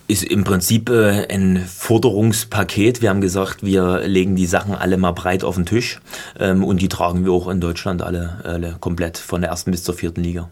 Ist 0.09 0.25
im 0.25 0.44
Prinzip 0.44 0.88
äh, 0.88 1.27
ein 1.29 1.59
Forderungspaket. 1.59 3.03
Wir 3.03 3.11
haben 3.11 3.20
gesagt, 3.20 3.62
wir 3.62 4.07
legen 4.07 4.35
die 4.35 4.46
Sachen 4.46 4.75
alle 4.75 4.96
mal 4.96 5.12
breit 5.12 5.44
auf 5.44 5.57
den 5.57 5.66
Tisch 5.66 6.01
ähm, 6.40 6.64
und 6.64 6.81
die 6.81 6.88
tragen 6.88 7.27
wir 7.27 7.33
auch 7.33 7.49
in 7.49 7.61
Deutschland 7.61 8.01
alle, 8.01 8.40
alle 8.44 8.77
komplett 8.81 9.18
von 9.18 9.42
der 9.42 9.51
ersten 9.51 9.72
bis 9.72 9.85
zur 9.85 9.94
vierten 9.94 10.22
Liga. 10.22 10.49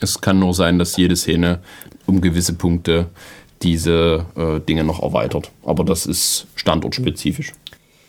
Es 0.00 0.20
kann 0.20 0.38
nur 0.38 0.52
sein, 0.52 0.78
dass 0.78 0.98
jede 0.98 1.16
Szene 1.16 1.60
um 2.04 2.20
gewisse 2.20 2.52
Punkte 2.52 3.06
diese 3.62 4.26
äh, 4.36 4.60
Dinge 4.60 4.84
noch 4.84 5.02
erweitert. 5.02 5.50
Aber 5.64 5.84
das 5.84 6.04
ist 6.04 6.46
standortspezifisch. 6.56 7.52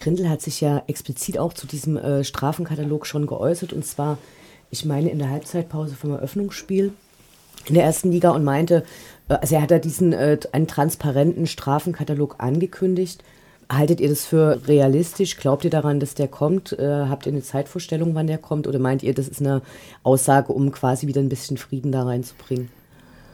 Grindel 0.02 0.30
hat 0.30 0.42
sich 0.42 0.60
ja 0.60 0.84
explizit 0.88 1.38
auch 1.38 1.54
zu 1.54 1.68
diesem 1.68 1.96
äh, 1.96 2.24
Strafenkatalog 2.24 3.06
schon 3.06 3.28
geäußert 3.28 3.72
und 3.72 3.86
zwar, 3.86 4.18
ich 4.70 4.84
meine, 4.84 5.10
in 5.10 5.20
der 5.20 5.30
Halbzeitpause 5.30 5.96
vom 5.96 6.12
Eröffnungsspiel 6.12 6.92
in 7.68 7.76
der 7.76 7.84
ersten 7.84 8.12
Liga 8.12 8.32
und 8.32 8.44
meinte, 8.44 8.84
äh, 9.30 9.36
also 9.36 9.56
er 9.56 9.62
hat 9.62 9.72
da 9.72 9.80
diesen 9.80 10.14
äh, 10.14 10.38
einen 10.52 10.68
transparenten 10.68 11.48
Strafenkatalog 11.48 12.36
angekündigt. 12.40 13.24
Haltet 13.72 14.02
ihr 14.02 14.10
das 14.10 14.26
für 14.26 14.68
realistisch? 14.68 15.38
Glaubt 15.38 15.64
ihr 15.64 15.70
daran, 15.70 16.02
dass 16.02 16.14
der 16.14 16.28
kommt? 16.28 16.74
Äh, 16.74 17.06
habt 17.08 17.26
ihr 17.26 17.32
eine 17.32 17.42
Zeitvorstellung, 17.42 18.16
wann 18.16 18.28
der 18.28 18.38
kommt? 18.38 18.68
Oder 18.68 18.80
meint 18.80 19.02
ihr, 19.02 19.14
das 19.14 19.30
ist 19.30 19.40
eine 19.40 19.62
Aussage, 20.04 20.52
um 20.52 20.72
quasi 20.72 21.08
wieder 21.08 21.22
ein 21.22 21.30
bisschen 21.30 21.58
Frieden 21.58 21.92
da 21.92 22.04
reinzubringen? 22.04 22.70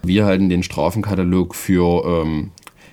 Wir 0.04 0.26
halten 0.26 0.50
den 0.50 0.62
Strafenkatalog 0.62 1.56
für 1.56 2.06
ähm, 2.06 2.52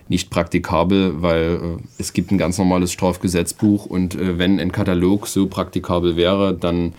nicht 0.08 0.30
praktikabel, 0.30 1.22
weil 1.22 1.54
äh, 1.54 1.82
es 1.98 2.12
gibt 2.12 2.30
ein 2.30 2.38
ganz 2.38 2.58
normales 2.58 2.92
Strafgesetzbuch 2.92 3.86
und 3.86 4.14
äh, 4.14 4.38
wenn 4.38 4.60
ein 4.60 4.72
Katalog 4.72 5.26
so 5.26 5.46
praktikabel 5.46 6.16
wäre, 6.16 6.54
dann 6.54 6.92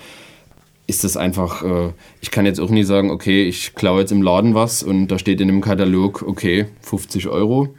ist 0.88 1.04
das 1.04 1.18
einfach, 1.18 1.64
äh, 1.64 1.94
ich 2.22 2.32
kann 2.32 2.46
jetzt 2.46 2.60
auch 2.60 2.70
nie 2.70 2.84
sagen, 2.84 3.12
okay, 3.12 3.44
ich 3.44 3.76
klaue 3.76 4.02
jetzt 4.02 4.12
im 4.12 4.22
Laden 4.22 4.54
was 4.54 4.84
und 4.84 5.08
da 5.08 5.20
steht 5.20 5.42
in 5.42 5.48
dem 5.48 5.62
Katalog, 5.62 6.24
okay, 6.28 6.68
50 6.82 7.28
Euro 7.28 7.70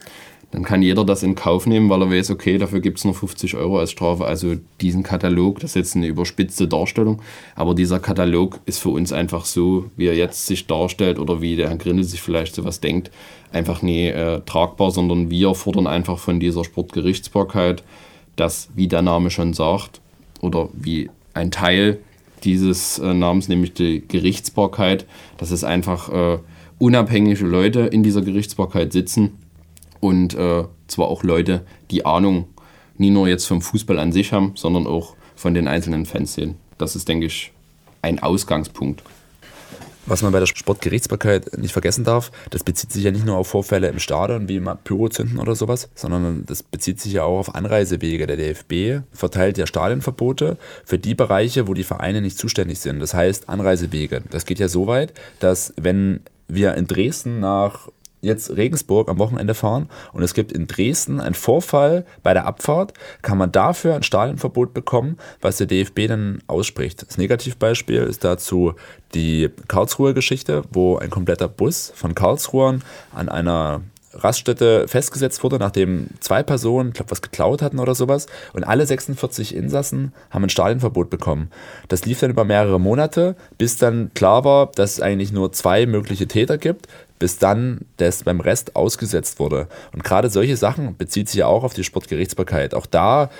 dann 0.52 0.62
kann 0.62 0.80
jeder 0.80 1.04
das 1.04 1.22
in 1.22 1.34
Kauf 1.34 1.66
nehmen, 1.66 1.90
weil 1.90 2.02
er 2.02 2.10
weiß, 2.10 2.30
okay, 2.30 2.56
dafür 2.56 2.80
gibt 2.80 2.98
es 2.98 3.04
nur 3.04 3.14
50 3.14 3.56
Euro 3.56 3.78
als 3.78 3.90
Strafe. 3.90 4.24
Also 4.24 4.54
diesen 4.80 5.02
Katalog, 5.02 5.60
das 5.60 5.72
ist 5.72 5.76
jetzt 5.76 5.96
eine 5.96 6.06
überspitzte 6.06 6.68
Darstellung, 6.68 7.20
aber 7.56 7.74
dieser 7.74 7.98
Katalog 7.98 8.60
ist 8.64 8.78
für 8.78 8.90
uns 8.90 9.12
einfach 9.12 9.44
so, 9.44 9.90
wie 9.96 10.06
er 10.06 10.14
jetzt 10.14 10.46
sich 10.46 10.66
darstellt 10.66 11.18
oder 11.18 11.42
wie 11.42 11.56
der 11.56 11.68
Herr 11.68 11.76
Grindel 11.76 12.04
sich 12.04 12.22
vielleicht 12.22 12.54
sowas 12.54 12.80
denkt, 12.80 13.10
einfach 13.52 13.82
nie 13.82 14.06
äh, 14.06 14.40
tragbar, 14.46 14.92
sondern 14.92 15.30
wir 15.30 15.54
fordern 15.54 15.86
einfach 15.86 16.18
von 16.18 16.38
dieser 16.38 16.64
Sportgerichtsbarkeit, 16.64 17.82
dass, 18.36 18.68
wie 18.74 18.88
der 18.88 19.02
Name 19.02 19.30
schon 19.30 19.52
sagt, 19.52 20.00
oder 20.40 20.68
wie 20.72 21.10
ein 21.34 21.50
Teil 21.50 21.98
dieses 22.44 22.98
äh, 22.98 23.14
Namens, 23.14 23.48
nämlich 23.48 23.72
die 23.72 24.06
Gerichtsbarkeit, 24.06 25.06
dass 25.38 25.50
es 25.50 25.64
einfach 25.64 26.08
äh, 26.08 26.38
unabhängige 26.78 27.44
Leute 27.46 27.80
in 27.80 28.02
dieser 28.02 28.22
Gerichtsbarkeit 28.22 28.92
sitzen, 28.92 29.32
und 30.00 30.34
äh, 30.34 30.64
zwar 30.86 31.08
auch 31.08 31.22
Leute, 31.22 31.64
die 31.90 32.06
Ahnung 32.06 32.48
nie 32.98 33.10
nur 33.10 33.28
jetzt 33.28 33.46
vom 33.46 33.60
Fußball 33.60 33.98
an 33.98 34.12
sich 34.12 34.32
haben, 34.32 34.52
sondern 34.54 34.86
auch 34.86 35.14
von 35.34 35.54
den 35.54 35.68
einzelnen 35.68 36.06
Fans 36.06 36.34
sehen. 36.34 36.56
Das 36.78 36.96
ist, 36.96 37.08
denke 37.08 37.26
ich, 37.26 37.52
ein 38.02 38.22
Ausgangspunkt. 38.22 39.02
Was 40.08 40.22
man 40.22 40.30
bei 40.30 40.38
der 40.38 40.46
Sportgerichtsbarkeit 40.46 41.58
nicht 41.58 41.72
vergessen 41.72 42.04
darf, 42.04 42.30
das 42.50 42.62
bezieht 42.62 42.92
sich 42.92 43.02
ja 43.02 43.10
nicht 43.10 43.26
nur 43.26 43.36
auf 43.36 43.48
Vorfälle 43.48 43.88
im 43.88 43.98
Stadion 43.98 44.48
wie 44.48 44.60
mal 44.60 44.76
Pyrozünden 44.76 45.40
oder 45.40 45.56
sowas, 45.56 45.88
sondern 45.96 46.44
das 46.46 46.62
bezieht 46.62 47.00
sich 47.00 47.14
ja 47.14 47.24
auch 47.24 47.40
auf 47.40 47.54
Anreisewege. 47.56 48.28
Der 48.28 48.36
DFB 48.36 49.04
verteilt 49.12 49.58
ja 49.58 49.66
Stadionverbote 49.66 50.58
für 50.84 50.98
die 50.98 51.16
Bereiche, 51.16 51.66
wo 51.66 51.74
die 51.74 51.82
Vereine 51.82 52.20
nicht 52.20 52.38
zuständig 52.38 52.78
sind. 52.78 53.00
Das 53.00 53.14
heißt 53.14 53.48
Anreisewege. 53.48 54.22
Das 54.30 54.46
geht 54.46 54.60
ja 54.60 54.68
so 54.68 54.86
weit, 54.86 55.12
dass 55.40 55.74
wenn 55.76 56.20
wir 56.46 56.74
in 56.74 56.86
Dresden 56.86 57.40
nach 57.40 57.88
jetzt 58.20 58.56
Regensburg 58.56 59.08
am 59.08 59.18
Wochenende 59.18 59.54
fahren 59.54 59.88
und 60.12 60.22
es 60.22 60.34
gibt 60.34 60.52
in 60.52 60.66
Dresden 60.66 61.20
einen 61.20 61.34
Vorfall 61.34 62.04
bei 62.22 62.34
der 62.34 62.46
Abfahrt, 62.46 62.92
kann 63.22 63.38
man 63.38 63.52
dafür 63.52 63.94
ein 63.94 64.02
Stadionverbot 64.02 64.74
bekommen, 64.74 65.18
was 65.40 65.58
der 65.58 65.66
DFB 65.66 66.08
dann 66.08 66.42
ausspricht. 66.46 67.06
Das 67.06 67.18
Negativbeispiel 67.18 68.02
ist 68.02 68.24
dazu 68.24 68.74
die 69.14 69.50
Karlsruher 69.68 70.14
Geschichte, 70.14 70.62
wo 70.72 70.96
ein 70.96 71.10
kompletter 71.10 71.48
Bus 71.48 71.92
von 71.94 72.14
Karlsruhern 72.14 72.82
an 73.14 73.28
einer 73.28 73.82
Raststätte 74.18 74.88
festgesetzt 74.88 75.42
wurde, 75.42 75.58
nachdem 75.58 76.08
zwei 76.20 76.42
Personen, 76.42 76.88
ich 76.88 76.94
glaube, 76.94 77.10
was 77.10 77.22
geklaut 77.22 77.62
hatten 77.62 77.78
oder 77.78 77.94
sowas. 77.94 78.26
Und 78.52 78.64
alle 78.64 78.86
46 78.86 79.54
Insassen 79.54 80.12
haben 80.30 80.44
ein 80.44 80.50
Stadionverbot 80.50 81.10
bekommen. 81.10 81.50
Das 81.88 82.04
lief 82.06 82.20
dann 82.20 82.30
über 82.30 82.44
mehrere 82.44 82.80
Monate, 82.80 83.36
bis 83.58 83.76
dann 83.76 84.10
klar 84.14 84.44
war, 84.44 84.70
dass 84.74 84.94
es 84.94 85.00
eigentlich 85.00 85.32
nur 85.32 85.52
zwei 85.52 85.86
mögliche 85.86 86.26
Täter 86.26 86.58
gibt, 86.58 86.86
bis 87.18 87.38
dann 87.38 87.80
das 87.96 88.24
beim 88.24 88.40
Rest 88.40 88.76
ausgesetzt 88.76 89.38
wurde. 89.38 89.68
Und 89.92 90.04
gerade 90.04 90.30
solche 90.30 90.56
Sachen 90.56 90.96
bezieht 90.96 91.28
sich 91.28 91.38
ja 91.38 91.46
auch 91.46 91.64
auf 91.64 91.74
die 91.74 91.84
Sportgerichtsbarkeit. 91.84 92.74
Auch 92.74 92.86
da 92.86 93.30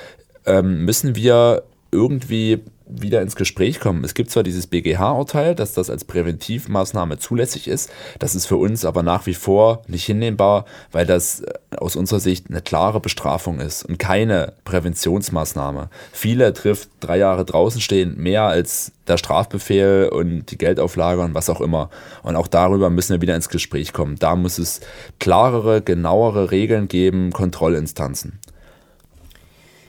ähm, 0.45 0.85
müssen 0.85 1.17
wir 1.17 1.65
irgendwie 1.91 2.63
wieder 2.89 3.21
ins 3.23 3.37
Gespräch 3.37 3.81
kommen. 3.81 4.05
Es 4.05 4.15
gibt 4.15 4.31
zwar 4.31 4.43
dieses 4.43 4.67
BGH-Urteil, 4.69 5.55
dass 5.55 5.75
das 5.75 5.91
als 5.91 6.05
Präventivmaßnahme 6.05 7.19
zulässig 7.19 7.69
ist, 7.69 7.91
das 8.19 8.35
ist 8.35 8.47
für 8.47 8.57
uns 8.57 8.85
aber 8.85 9.03
nach 9.03 9.27
wie 9.27 9.35
vor 9.35 9.83
nicht 9.89 10.05
hinnehmbar, 10.05 10.65
weil 10.93 11.07
das 11.07 11.41
äh, 11.41 11.55
aus 11.77 11.97
unserer 11.97 12.21
Sicht 12.21 12.47
eine 12.49 12.63
klare 12.63 13.01
Bestrafung 13.01 13.61
ist 13.61 13.85
und 13.85 13.99
keine 13.99 14.55
Präventionsmaßnahme. 14.65 15.91
Viele 16.13 16.53
trifft 16.53 16.89
drei 17.01 17.19
Jahre 17.19 17.45
draußen 17.45 17.81
stehen 17.81 18.17
mehr 18.17 18.43
als 18.43 18.93
der 19.09 19.17
Strafbefehl 19.19 20.09
und 20.13 20.51
die 20.51 20.59
Geldauflage 20.59 21.23
und 21.23 21.35
was 21.35 21.51
auch 21.51 21.61
immer. 21.61 21.91
Und 22.23 22.37
auch 22.37 22.49
darüber 22.49 22.91
müssen 22.91 23.13
wir 23.13 23.21
wieder 23.21 23.37
ins 23.37 23.49
Gespräch 23.49 23.93
kommen. 23.93 24.17
Da 24.19 24.37
muss 24.37 24.59
es 24.59 24.81
klarere, 25.21 25.83
genauere 25.83 26.51
Regeln 26.51 26.89
geben, 26.89 27.33
Kontrollinstanzen. 27.33 28.41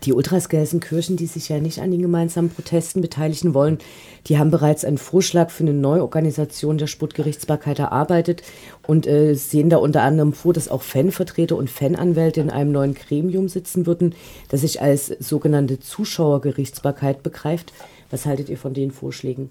Die 0.03 0.13
Ultras 0.13 0.49
Gelsenkirchen, 0.49 1.17
die 1.17 1.25
sich 1.25 1.49
ja 1.49 1.59
nicht 1.59 1.79
an 1.79 1.91
den 1.91 2.01
gemeinsamen 2.01 2.49
Protesten 2.49 3.01
beteiligen 3.01 3.53
wollen, 3.53 3.79
die 4.27 4.37
haben 4.37 4.51
bereits 4.51 4.85
einen 4.85 4.97
Vorschlag 4.97 5.49
für 5.49 5.63
eine 5.63 5.73
Neuorganisation 5.73 6.77
der 6.77 6.87
Sportgerichtsbarkeit 6.87 7.79
erarbeitet 7.79 8.43
und 8.85 9.07
äh, 9.07 9.33
sehen 9.33 9.69
da 9.69 9.77
unter 9.77 10.03
anderem 10.03 10.33
vor, 10.33 10.53
dass 10.53 10.69
auch 10.69 10.81
Fanvertreter 10.81 11.55
und 11.55 11.69
Fananwälte 11.69 12.41
in 12.41 12.49
einem 12.49 12.71
neuen 12.71 12.93
Gremium 12.93 13.49
sitzen 13.49 13.85
würden, 13.85 14.15
das 14.49 14.61
sich 14.61 14.81
als 14.81 15.07
sogenannte 15.19 15.79
Zuschauergerichtsbarkeit 15.79 17.23
begreift. 17.23 17.73
Was 18.09 18.25
haltet 18.25 18.49
ihr 18.49 18.57
von 18.57 18.73
den 18.73 18.91
Vorschlägen? 18.91 19.49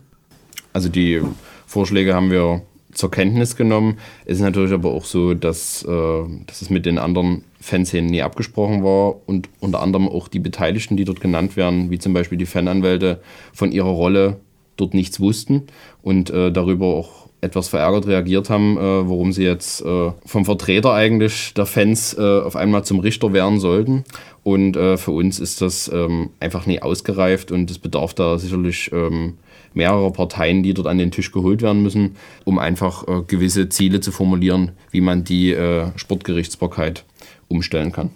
Also 0.72 0.88
die 0.88 1.22
Vorschläge 1.66 2.14
haben 2.14 2.30
wir 2.30 2.62
zur 2.97 3.11
Kenntnis 3.11 3.57
genommen. 3.57 3.99
Es 4.24 4.38
ist 4.38 4.42
natürlich 4.42 4.72
aber 4.72 4.90
auch 4.90 5.05
so, 5.05 5.34
dass, 5.34 5.84
äh, 5.84 6.22
dass 6.47 6.62
es 6.62 6.70
mit 6.70 6.86
den 6.86 6.99
anderen 6.99 7.44
Fanszenen 7.61 8.11
nie 8.11 8.22
abgesprochen 8.22 8.82
war 8.82 9.16
und 9.26 9.49
unter 9.61 9.82
anderem 9.82 10.09
auch 10.09 10.28
die 10.28 10.38
Beteiligten, 10.38 10.97
die 10.97 11.05
dort 11.05 11.20
genannt 11.20 11.57
werden, 11.57 11.90
wie 11.90 11.99
zum 11.99 12.12
Beispiel 12.12 12.38
die 12.38 12.47
Fananwälte, 12.47 13.20
von 13.53 13.72
ihrer 13.72 13.90
Rolle 13.90 14.38
dort 14.76 14.94
nichts 14.94 15.20
wussten 15.20 15.64
und 16.03 16.30
äh, 16.30 16.51
darüber 16.53 16.86
auch 16.86 17.26
etwas 17.40 17.68
verärgert 17.68 18.07
reagiert 18.07 18.51
haben, 18.51 18.76
äh, 18.76 18.80
warum 18.80 19.32
sie 19.32 19.44
jetzt 19.44 19.82
äh, 19.82 20.12
vom 20.24 20.44
Vertreter 20.44 20.92
eigentlich 20.92 21.55
der 21.55 21.66
Fans 21.66 22.14
äh, 22.14 22.20
auf 22.20 22.57
einmal 22.57 22.84
zum 22.84 22.99
Richter 23.01 23.32
werden 23.32 23.61
sollten. 23.61 24.05
Und 24.42 24.76
äh, 24.76 24.97
für 24.97 25.11
uns 25.11 25.38
ist 25.38 25.61
das 25.61 25.90
ähm, 25.92 26.30
einfach 26.40 26.66
nie 26.66 26.80
ausgereift 26.80 27.53
und 27.53 27.70
es 27.70 27.78
bedarf 27.78 28.14
da 28.14 28.38
sicherlich 28.38 28.90
ähm, 28.92 29.34
mehrerer 29.77 30.11
Parteien, 30.11 30.62
die 30.62 30.74
dort 30.74 30.89
an 30.89 30.99
den 30.99 31.11
Tisch 31.11 31.31
geholt 31.31 31.62
werden 31.62 31.83
müssen, 31.83 32.16
um 32.45 32.59
einfach 32.59 33.07
äh, 33.07 33.22
gewisse 33.27 33.68
Ziele 33.68 34.01
zu 34.01 34.11
formulieren, 34.11 34.72
wie 34.91 35.01
man 35.01 35.22
die 35.22 35.53
äh, 35.53 35.87
Sportgerichtsbarkeit 35.97 37.05
umstellen 37.49 37.93
kann. 37.93 38.11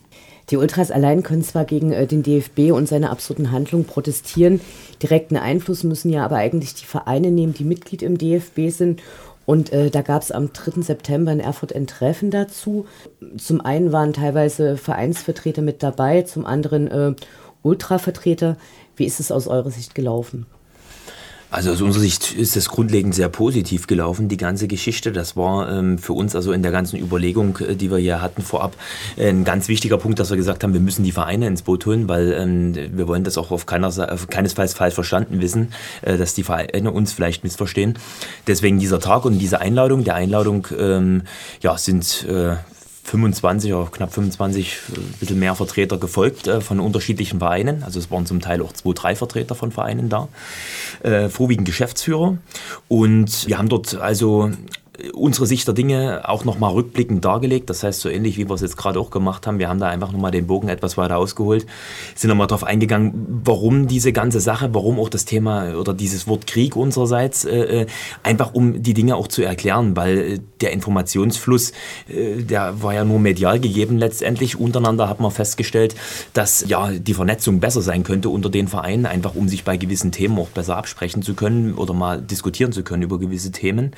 Die 0.50 0.56
Ultras 0.56 0.90
allein 0.90 1.22
können 1.22 1.44
zwar 1.44 1.64
gegen 1.64 1.92
äh, 1.92 2.06
den 2.06 2.22
DFB 2.22 2.72
und 2.72 2.88
seine 2.88 3.10
absurden 3.10 3.52
Handlungen 3.52 3.84
protestieren, 3.84 4.60
direkten 5.02 5.36
Einfluss 5.36 5.84
müssen 5.84 6.10
ja 6.10 6.24
aber 6.24 6.36
eigentlich 6.36 6.74
die 6.74 6.86
Vereine 6.86 7.30
nehmen, 7.30 7.54
die 7.54 7.64
Mitglied 7.64 8.02
im 8.02 8.18
DFB 8.18 8.70
sind. 8.70 9.02
Und 9.46 9.72
äh, 9.72 9.90
da 9.90 10.02
gab 10.02 10.22
es 10.22 10.30
am 10.30 10.52
3. 10.52 10.82
September 10.82 11.32
in 11.32 11.40
Erfurt 11.40 11.74
ein 11.74 11.86
Treffen 11.86 12.30
dazu. 12.30 12.86
Zum 13.36 13.60
einen 13.60 13.92
waren 13.92 14.12
teilweise 14.12 14.76
Vereinsvertreter 14.76 15.62
mit 15.62 15.82
dabei, 15.82 16.22
zum 16.22 16.46
anderen 16.46 16.88
äh, 16.88 17.14
Ultravertreter. 17.62 18.56
Wie 18.96 19.06
ist 19.06 19.18
es 19.18 19.32
aus 19.32 19.48
eurer 19.48 19.70
Sicht 19.70 19.94
gelaufen? 19.94 20.46
Also 21.52 21.72
aus 21.72 21.80
unserer 21.80 22.02
Sicht 22.02 22.32
ist 22.32 22.54
das 22.54 22.68
grundlegend 22.68 23.12
sehr 23.12 23.28
positiv 23.28 23.88
gelaufen, 23.88 24.28
die 24.28 24.36
ganze 24.36 24.68
Geschichte. 24.68 25.10
Das 25.10 25.36
war 25.36 25.68
ähm, 25.68 25.98
für 25.98 26.12
uns 26.12 26.36
also 26.36 26.52
in 26.52 26.62
der 26.62 26.70
ganzen 26.70 26.96
Überlegung, 26.98 27.58
äh, 27.58 27.74
die 27.74 27.90
wir 27.90 27.98
hier 27.98 28.22
hatten 28.22 28.42
vorab, 28.42 28.76
ein 29.18 29.44
ganz 29.44 29.66
wichtiger 29.66 29.98
Punkt, 29.98 30.20
dass 30.20 30.30
wir 30.30 30.36
gesagt 30.36 30.62
haben, 30.62 30.74
wir 30.74 30.80
müssen 30.80 31.02
die 31.02 31.10
Vereine 31.10 31.48
ins 31.48 31.62
Boot 31.62 31.86
holen, 31.86 32.08
weil 32.08 32.32
ähm, 32.32 32.74
wir 32.96 33.08
wollen 33.08 33.24
das 33.24 33.36
auch 33.36 33.50
auf, 33.50 33.66
keiner, 33.66 33.88
auf 33.88 34.28
keinesfalls 34.28 34.74
falsch 34.74 34.94
verstanden 34.94 35.40
wissen, 35.40 35.72
äh, 36.02 36.16
dass 36.16 36.34
die 36.34 36.44
Vereine 36.44 36.92
uns 36.92 37.12
vielleicht 37.12 37.42
missverstehen. 37.42 37.98
Deswegen 38.46 38.78
dieser 38.78 39.00
Tag 39.00 39.24
und 39.24 39.38
diese 39.40 39.60
Einladung. 39.60 40.04
Der 40.04 40.14
Einladung 40.14 40.68
ähm, 40.78 41.22
ja, 41.62 41.76
sind 41.76 42.26
äh, 42.28 42.56
25 43.10 43.74
oder 43.74 43.90
knapp 43.90 44.12
25, 44.12 44.78
ein 44.96 45.14
bisschen 45.18 45.38
mehr 45.38 45.54
Vertreter 45.54 45.98
gefolgt 45.98 46.46
äh, 46.46 46.60
von 46.60 46.78
unterschiedlichen 46.78 47.40
Vereinen. 47.40 47.82
Also 47.82 47.98
es 47.98 48.10
waren 48.10 48.24
zum 48.24 48.40
Teil 48.40 48.62
auch 48.62 48.72
zwei, 48.72 48.92
drei 48.92 49.16
Vertreter 49.16 49.54
von 49.54 49.72
Vereinen 49.72 50.08
da, 50.08 50.28
äh, 51.02 51.28
vorwiegend 51.28 51.66
Geschäftsführer. 51.66 52.38
Und 52.88 53.48
wir 53.48 53.58
haben 53.58 53.68
dort 53.68 53.96
also 53.96 54.50
unsere 55.12 55.46
Sicht 55.46 55.66
der 55.66 55.74
Dinge 55.74 56.22
auch 56.24 56.44
nochmal 56.44 56.72
rückblickend 56.72 57.24
dargelegt. 57.24 57.70
Das 57.70 57.82
heißt, 57.82 58.00
so 58.00 58.08
ähnlich 58.08 58.36
wie 58.38 58.48
wir 58.48 58.54
es 58.54 58.60
jetzt 58.60 58.76
gerade 58.76 59.00
auch 59.00 59.10
gemacht 59.10 59.46
haben, 59.46 59.58
wir 59.58 59.68
haben 59.68 59.80
da 59.80 59.88
einfach 59.88 60.12
nochmal 60.12 60.30
den 60.30 60.46
Bogen 60.46 60.68
etwas 60.68 60.96
weiter 60.96 61.18
ausgeholt, 61.18 61.66
sind 62.14 62.28
nochmal 62.28 62.46
darauf 62.46 62.64
eingegangen, 62.64 63.42
warum 63.44 63.88
diese 63.88 64.12
ganze 64.12 64.40
Sache, 64.40 64.74
warum 64.74 64.98
auch 64.98 65.08
das 65.08 65.24
Thema 65.24 65.74
oder 65.74 65.94
dieses 65.94 66.26
Wort 66.26 66.46
Krieg 66.46 66.76
unsererseits, 66.76 67.44
äh, 67.44 67.82
äh 67.82 67.86
einfach 68.22 68.54
um 68.54 68.82
die 68.82 68.94
Dinge 68.94 69.16
auch 69.16 69.28
zu 69.28 69.42
erklären, 69.42 69.96
weil 69.96 70.18
äh, 70.18 70.40
der 70.60 70.72
Informationsfluss, 70.72 71.72
äh, 72.08 72.42
der 72.42 72.82
war 72.82 72.94
ja 72.94 73.04
nur 73.04 73.18
medial 73.18 73.60
gegeben 73.60 73.98
letztendlich. 73.98 74.58
Untereinander 74.58 75.08
hat 75.08 75.20
man 75.20 75.30
festgestellt, 75.30 75.94
dass 76.32 76.64
ja 76.68 76.90
die 76.90 77.14
Vernetzung 77.14 77.60
besser 77.60 77.82
sein 77.82 78.02
könnte 78.02 78.28
unter 78.28 78.50
den 78.50 78.68
Vereinen, 78.68 79.06
einfach 79.06 79.34
um 79.34 79.48
sich 79.48 79.64
bei 79.64 79.76
gewissen 79.76 80.12
Themen 80.12 80.38
auch 80.38 80.48
besser 80.48 80.76
absprechen 80.76 81.22
zu 81.22 81.34
können 81.34 81.74
oder 81.74 81.94
mal 81.94 82.20
diskutieren 82.20 82.72
zu 82.72 82.82
können 82.82 83.02
über 83.02 83.18
gewisse 83.18 83.52
Themen. 83.52 83.92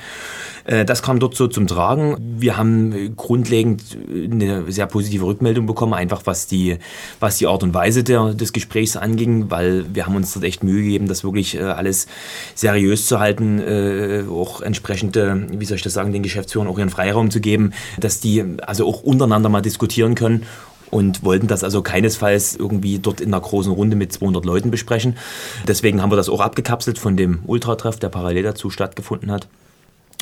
Äh, 0.65 0.85
das 0.93 1.01
kam 1.01 1.17
dort 1.17 1.33
so 1.33 1.47
zum 1.47 1.65
Tragen. 1.65 2.17
Wir 2.37 2.55
haben 2.55 3.15
grundlegend 3.15 3.97
eine 4.07 4.71
sehr 4.71 4.85
positive 4.85 5.25
Rückmeldung 5.25 5.65
bekommen, 5.65 5.95
einfach 5.95 6.21
was 6.25 6.45
die, 6.45 6.77
was 7.19 7.39
die 7.39 7.47
Art 7.47 7.63
und 7.63 7.73
Weise 7.73 8.03
der, 8.03 8.35
des 8.35 8.53
Gesprächs 8.53 8.95
anging, 8.95 9.49
weil 9.49 9.85
wir 9.91 10.05
haben 10.05 10.15
uns 10.15 10.35
dort 10.35 10.45
echt 10.45 10.63
Mühe 10.63 10.83
gegeben, 10.83 11.07
das 11.07 11.23
wirklich 11.23 11.55
äh, 11.55 11.63
alles 11.63 12.05
seriös 12.53 13.07
zu 13.07 13.19
halten, 13.19 13.59
äh, 13.59 14.25
auch 14.29 14.61
entsprechende, 14.61 15.47
wie 15.49 15.65
soll 15.65 15.77
ich 15.77 15.81
das 15.81 15.93
sagen, 15.93 16.13
den 16.13 16.21
Geschäftsführern 16.21 16.67
auch 16.67 16.77
ihren 16.77 16.91
Freiraum 16.91 17.31
zu 17.31 17.41
geben, 17.41 17.73
dass 17.99 18.19
die 18.19 18.43
also 18.61 18.87
auch 18.87 19.01
untereinander 19.01 19.49
mal 19.49 19.63
diskutieren 19.63 20.13
können 20.13 20.43
und 20.91 21.23
wollten 21.23 21.47
das 21.47 21.63
also 21.63 21.81
keinesfalls 21.81 22.55
irgendwie 22.55 22.99
dort 22.99 23.19
in 23.19 23.33
einer 23.33 23.41
großen 23.41 23.73
Runde 23.73 23.95
mit 23.95 24.13
200 24.13 24.45
Leuten 24.45 24.69
besprechen. 24.69 25.17
Deswegen 25.67 26.03
haben 26.03 26.11
wir 26.11 26.17
das 26.17 26.29
auch 26.29 26.39
abgekapselt 26.39 26.99
von 26.99 27.17
dem 27.17 27.39
Ultratreff, 27.47 27.97
der 27.97 28.09
parallel 28.09 28.43
dazu 28.43 28.69
stattgefunden 28.69 29.31
hat. 29.31 29.47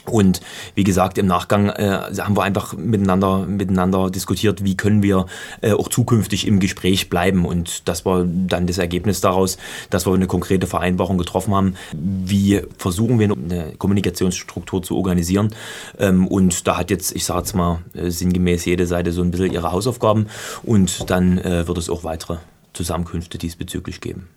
Und 0.06 0.41
wie 0.76 0.84
gesagt, 0.84 1.18
im 1.18 1.28
Nachgang 1.28 1.70
äh, 1.70 1.99
haben 2.20 2.36
wir 2.36 2.43
einfach 2.43 2.74
miteinander, 2.74 3.45
miteinander 3.45 4.10
diskutiert, 4.10 4.64
wie 4.64 4.76
können 4.76 5.04
wir 5.04 5.28
äh, 5.62 5.74
auch 5.74 5.89
zukünftig 5.89 6.47
im 6.47 6.60
Gespräch 6.60 7.10
bleiben. 7.10 7.45
Und 7.45 7.88
das 7.88 8.06
war 8.06 8.26
dann 8.26 8.68
das 8.68 8.78
Ergebnis 8.78 9.22
daraus, 9.22 9.58
dass 9.89 10.06
wir 10.06 10.14
eine 10.14 10.28
konkrete 10.28 10.68
Vereinbarung 10.68 11.18
getroffen 11.18 11.54
haben. 11.54 11.76
Wie 11.93 12.62
versuchen 12.78 13.20
wir 13.20 13.32
eine 13.32 13.74
Kommunikationsstruktur 13.78 14.82
zu 14.82 14.97
organisieren? 14.97 15.54
Ähm, 15.99 16.28
und 16.28 16.68
da 16.68 16.78
hat 16.78 16.89
jetzt, 16.89 17.16
ich 17.16 17.26
sage 17.26 17.41
jetzt 17.41 17.54
mal, 17.54 17.80
äh, 17.93 18.10
sinngemäß 18.10 18.66
jede 18.66 18.88
Seite 18.88 19.12
so 19.12 19.22
ein 19.22 19.32
bisschen 19.32 19.54
ihre 19.54 19.72
Hausaufgaben. 19.72 20.28
Und 20.64 21.10
dann 21.10 21.38
äh, 21.38 21.68
wird 21.68 21.78
es 21.78 21.89
auch 21.89 22.04
weitere 22.04 22.38
Zusammenkünfte 22.74 23.38
diesbezüglich 23.38 24.02
geben. 24.02 24.28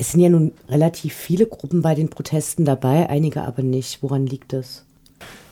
Es 0.00 0.12
sind 0.12 0.20
ja 0.20 0.28
nun 0.28 0.52
relativ 0.68 1.12
viele 1.12 1.46
Gruppen 1.46 1.82
bei 1.82 1.96
den 1.96 2.08
Protesten 2.08 2.64
dabei, 2.64 3.10
einige 3.10 3.42
aber 3.42 3.64
nicht. 3.64 4.00
Woran 4.00 4.28
liegt 4.28 4.52
das? 4.52 4.84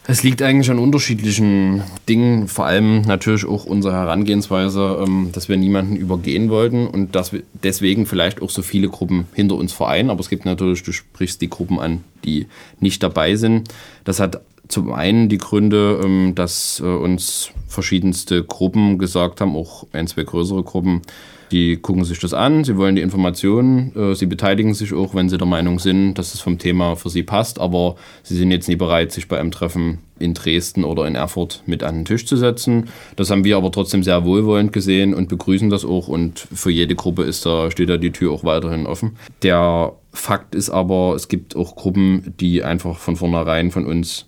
Es 0.07 0.23
liegt 0.23 0.41
eigentlich 0.41 0.71
an 0.71 0.79
unterschiedlichen 0.79 1.83
Dingen, 2.09 2.47
vor 2.47 2.67
allem 2.67 3.01
natürlich 3.01 3.45
auch 3.45 3.65
unsere 3.65 3.95
Herangehensweise, 3.95 5.05
ähm, 5.05 5.31
dass 5.33 5.49
wir 5.49 5.57
niemanden 5.57 5.97
übergehen 5.97 6.49
wollten 6.49 6.87
und 6.87 7.17
dass 7.17 7.33
wir 7.33 7.43
deswegen 7.65 8.07
vielleicht 8.07 8.41
auch 8.41 8.51
so 8.51 8.63
viele 8.63 8.89
Gruppen 8.89 9.27
hinter 9.35 9.57
uns 9.57 9.73
vereinen. 9.73 10.11
Aber 10.11 10.21
es 10.21 10.29
gibt 10.29 10.45
natürlich, 10.45 10.85
du 10.85 10.93
sprichst 10.93 11.43
die 11.43 11.51
Gruppen 11.51 11.81
an, 11.81 12.05
die 12.25 12.47
nicht 12.79 13.03
dabei 13.03 13.35
sind. 13.35 13.69
Das 14.05 14.21
hat 14.21 14.43
zum 14.69 14.93
einen 14.93 15.29
die 15.29 15.39
Gründe, 15.39 16.01
ähm, 16.05 16.37
dass 16.37 16.79
äh, 16.79 16.85
uns 16.85 17.51
verschiedenste 17.67 18.45
Gruppen 18.45 18.99
gesagt 18.99 19.41
haben, 19.41 19.57
auch 19.57 19.89
ein, 19.93 20.07
zwei 20.07 20.23
größere 20.23 20.63
Gruppen, 20.63 21.03
die 21.51 21.77
gucken 21.77 22.05
sich 22.05 22.19
das 22.19 22.35
an, 22.35 22.65
sie 22.65 22.77
wollen 22.77 22.97
die 22.97 23.03
Informationen, 23.03 23.95
äh, 23.97 24.15
sie 24.15 24.27
beteiligen 24.27 24.75
sich 24.75 24.93
auch, 24.93 25.15
wenn 25.15 25.29
sie 25.29 25.39
der 25.39 25.47
Meinung 25.47 25.79
sind, 25.79 26.15
dass 26.15 26.35
es 26.35 26.41
vom 26.41 26.59
Thema 26.59 26.97
für 26.97 27.11
sie 27.11 27.23
passt, 27.23 27.59
aber 27.61 27.97
sie 28.23 28.37
sind 28.37 28.51
jetzt 28.51 28.69
nie 28.69 28.77
bereit, 28.77 29.13
sich 29.13 29.29
bei 29.29 29.39
einem 29.39 29.51
Treffen 29.51 29.99
in 30.19 30.35
Dresden 30.35 30.85
oder 30.85 31.07
in 31.07 31.15
Erfurt 31.15 31.63
mit 31.67 31.83
an 31.83 31.97
den 31.97 32.05
Tisch 32.05 32.27
zu 32.27 32.37
setzen. 32.37 32.89
Das 33.17 33.31
haben 33.31 33.45
wir 33.45 33.57
aber 33.57 33.71
trotzdem 33.71 34.03
sehr 34.03 34.25
wohlwollend 34.25 34.73
gesehen 34.73 35.15
und 35.15 35.29
begrüßen 35.29 35.71
das 35.71 35.85
auch 35.85 36.09
und 36.09 36.39
für 36.53 36.71
jede 36.71 36.95
Gruppe 36.95 37.23
ist 37.25 37.45
da, 37.45 37.71
steht 37.71 37.91
da 37.91 37.97
die 37.97 38.13
Tür 38.13 38.33
auch 38.33 38.45
weiterhin 38.45 38.87
offen. 38.87 39.17
Der 39.43 39.93
Fakt 40.13 40.55
ist 40.55 40.71
aber, 40.71 41.15
es 41.15 41.29
gibt 41.29 41.57
auch 41.57 41.77
Gruppen, 41.77 42.35
die 42.41 42.63
einfach 42.63 42.99
von 42.99 43.17
vornherein 43.17 43.71
von 43.71 43.85
uns 43.85 44.27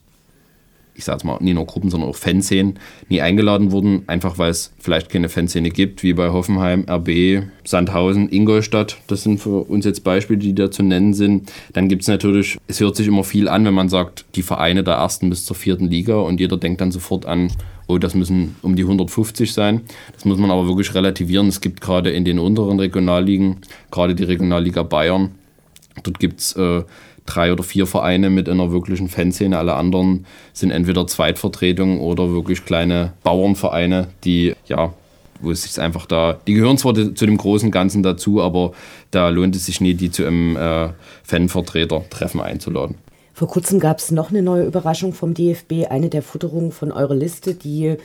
ich 0.98 1.04
sag's 1.04 1.22
mal, 1.22 1.38
nie 1.40 1.54
nur 1.54 1.64
Gruppen, 1.64 1.90
sondern 1.90 2.10
auch 2.10 2.16
Fanszenen 2.16 2.74
nie 3.08 3.20
eingeladen 3.20 3.70
wurden, 3.70 4.02
einfach 4.08 4.36
weil 4.36 4.50
es 4.50 4.72
vielleicht 4.80 5.10
keine 5.10 5.28
Fanszene 5.28 5.70
gibt, 5.70 6.02
wie 6.02 6.12
bei 6.12 6.30
Hoffenheim, 6.30 6.86
RB, 6.90 7.44
Sandhausen, 7.64 8.28
Ingolstadt. 8.28 8.96
Das 9.06 9.22
sind 9.22 9.38
für 9.38 9.62
uns 9.70 9.84
jetzt 9.84 10.02
Beispiele, 10.02 10.40
die 10.40 10.56
da 10.56 10.72
zu 10.72 10.82
nennen 10.82 11.14
sind. 11.14 11.52
Dann 11.72 11.86
gibt 11.86 12.02
es 12.02 12.08
natürlich, 12.08 12.58
es 12.66 12.80
hört 12.80 12.96
sich 12.96 13.06
immer 13.06 13.22
viel 13.22 13.48
an, 13.48 13.64
wenn 13.64 13.74
man 13.74 13.88
sagt, 13.88 14.24
die 14.34 14.42
Vereine 14.42 14.82
der 14.82 14.94
ersten 14.94 15.30
bis 15.30 15.44
zur 15.44 15.54
vierten 15.54 15.86
Liga 15.86 16.16
und 16.16 16.40
jeder 16.40 16.56
denkt 16.56 16.80
dann 16.80 16.90
sofort 16.90 17.26
an, 17.26 17.52
oh, 17.86 17.98
das 17.98 18.16
müssen 18.16 18.56
um 18.62 18.74
die 18.74 18.82
150 18.82 19.52
sein. 19.52 19.82
Das 20.14 20.24
muss 20.24 20.38
man 20.38 20.50
aber 20.50 20.66
wirklich 20.66 20.92
relativieren. 20.96 21.46
Es 21.46 21.60
gibt 21.60 21.80
gerade 21.80 22.10
in 22.10 22.24
den 22.24 22.40
unteren 22.40 22.80
Regionalligen, 22.80 23.58
gerade 23.92 24.16
die 24.16 24.24
Regionalliga 24.24 24.82
Bayern, 24.82 25.30
dort 26.02 26.18
gibt 26.18 26.40
es 26.40 26.56
äh, 26.56 26.82
drei 27.28 27.52
oder 27.52 27.62
vier 27.62 27.86
Vereine 27.86 28.30
mit 28.30 28.48
einer 28.48 28.72
wirklichen 28.72 29.08
Fanszene. 29.08 29.58
Alle 29.58 29.74
anderen 29.74 30.26
sind 30.52 30.70
entweder 30.70 31.06
Zweitvertretungen 31.06 32.00
oder 32.00 32.32
wirklich 32.32 32.64
kleine 32.64 33.12
Bauernvereine, 33.22 34.08
die 34.24 34.54
ja 34.66 34.92
wo 35.40 35.50
es 35.50 35.62
sich 35.62 35.80
einfach 35.80 36.06
da, 36.06 36.38
die 36.46 36.54
gehören 36.54 36.78
zwar 36.78 36.94
zu 36.94 37.26
dem 37.26 37.36
großen 37.36 37.70
Ganzen 37.70 38.02
dazu, 38.02 38.42
aber 38.42 38.72
da 39.10 39.28
lohnt 39.28 39.54
es 39.54 39.66
sich 39.66 39.80
nie, 39.80 39.94
die 39.94 40.10
zu 40.10 40.26
einem 40.26 40.56
äh, 40.56 40.88
Fanvertreter-Treffen 41.22 42.40
einzuladen. 42.40 42.96
Vor 43.34 43.46
kurzem 43.46 43.78
gab 43.78 43.98
es 43.98 44.10
noch 44.10 44.30
eine 44.30 44.42
neue 44.42 44.64
Überraschung 44.64 45.12
vom 45.12 45.32
DFB, 45.32 45.86
eine 45.90 46.08
der 46.08 46.22
Futterungen 46.22 46.72
von 46.72 46.90
eurer 46.90 47.14
Liste, 47.14 47.54
die 47.54 47.96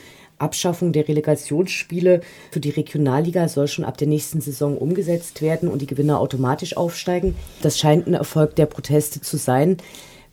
Abschaffung 0.43 0.93
der 0.93 1.07
Relegationsspiele 1.07 2.21
für 2.51 2.59
die 2.59 2.69
Regionalliga 2.69 3.47
soll 3.47 3.67
schon 3.67 3.85
ab 3.85 3.97
der 3.97 4.07
nächsten 4.07 4.41
Saison 4.41 4.77
umgesetzt 4.77 5.41
werden 5.41 5.69
und 5.69 5.81
die 5.81 5.87
Gewinner 5.87 6.19
automatisch 6.19 6.77
aufsteigen. 6.77 7.35
Das 7.61 7.79
scheint 7.79 8.05
ein 8.05 8.13
Erfolg 8.13 8.55
der 8.55 8.67
Proteste 8.67 9.21
zu 9.21 9.37
sein. 9.37 9.77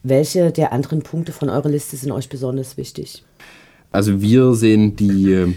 Welche 0.02 0.50
der 0.50 0.72
anderen 0.72 1.02
Punkte 1.02 1.32
von 1.32 1.48
eurer 1.48 1.68
Liste 1.68 1.96
sind 1.96 2.12
euch 2.12 2.28
besonders 2.28 2.76
wichtig? 2.76 3.22
Also 3.92 4.20
wir 4.20 4.54
sehen 4.54 4.96
die 4.96 5.54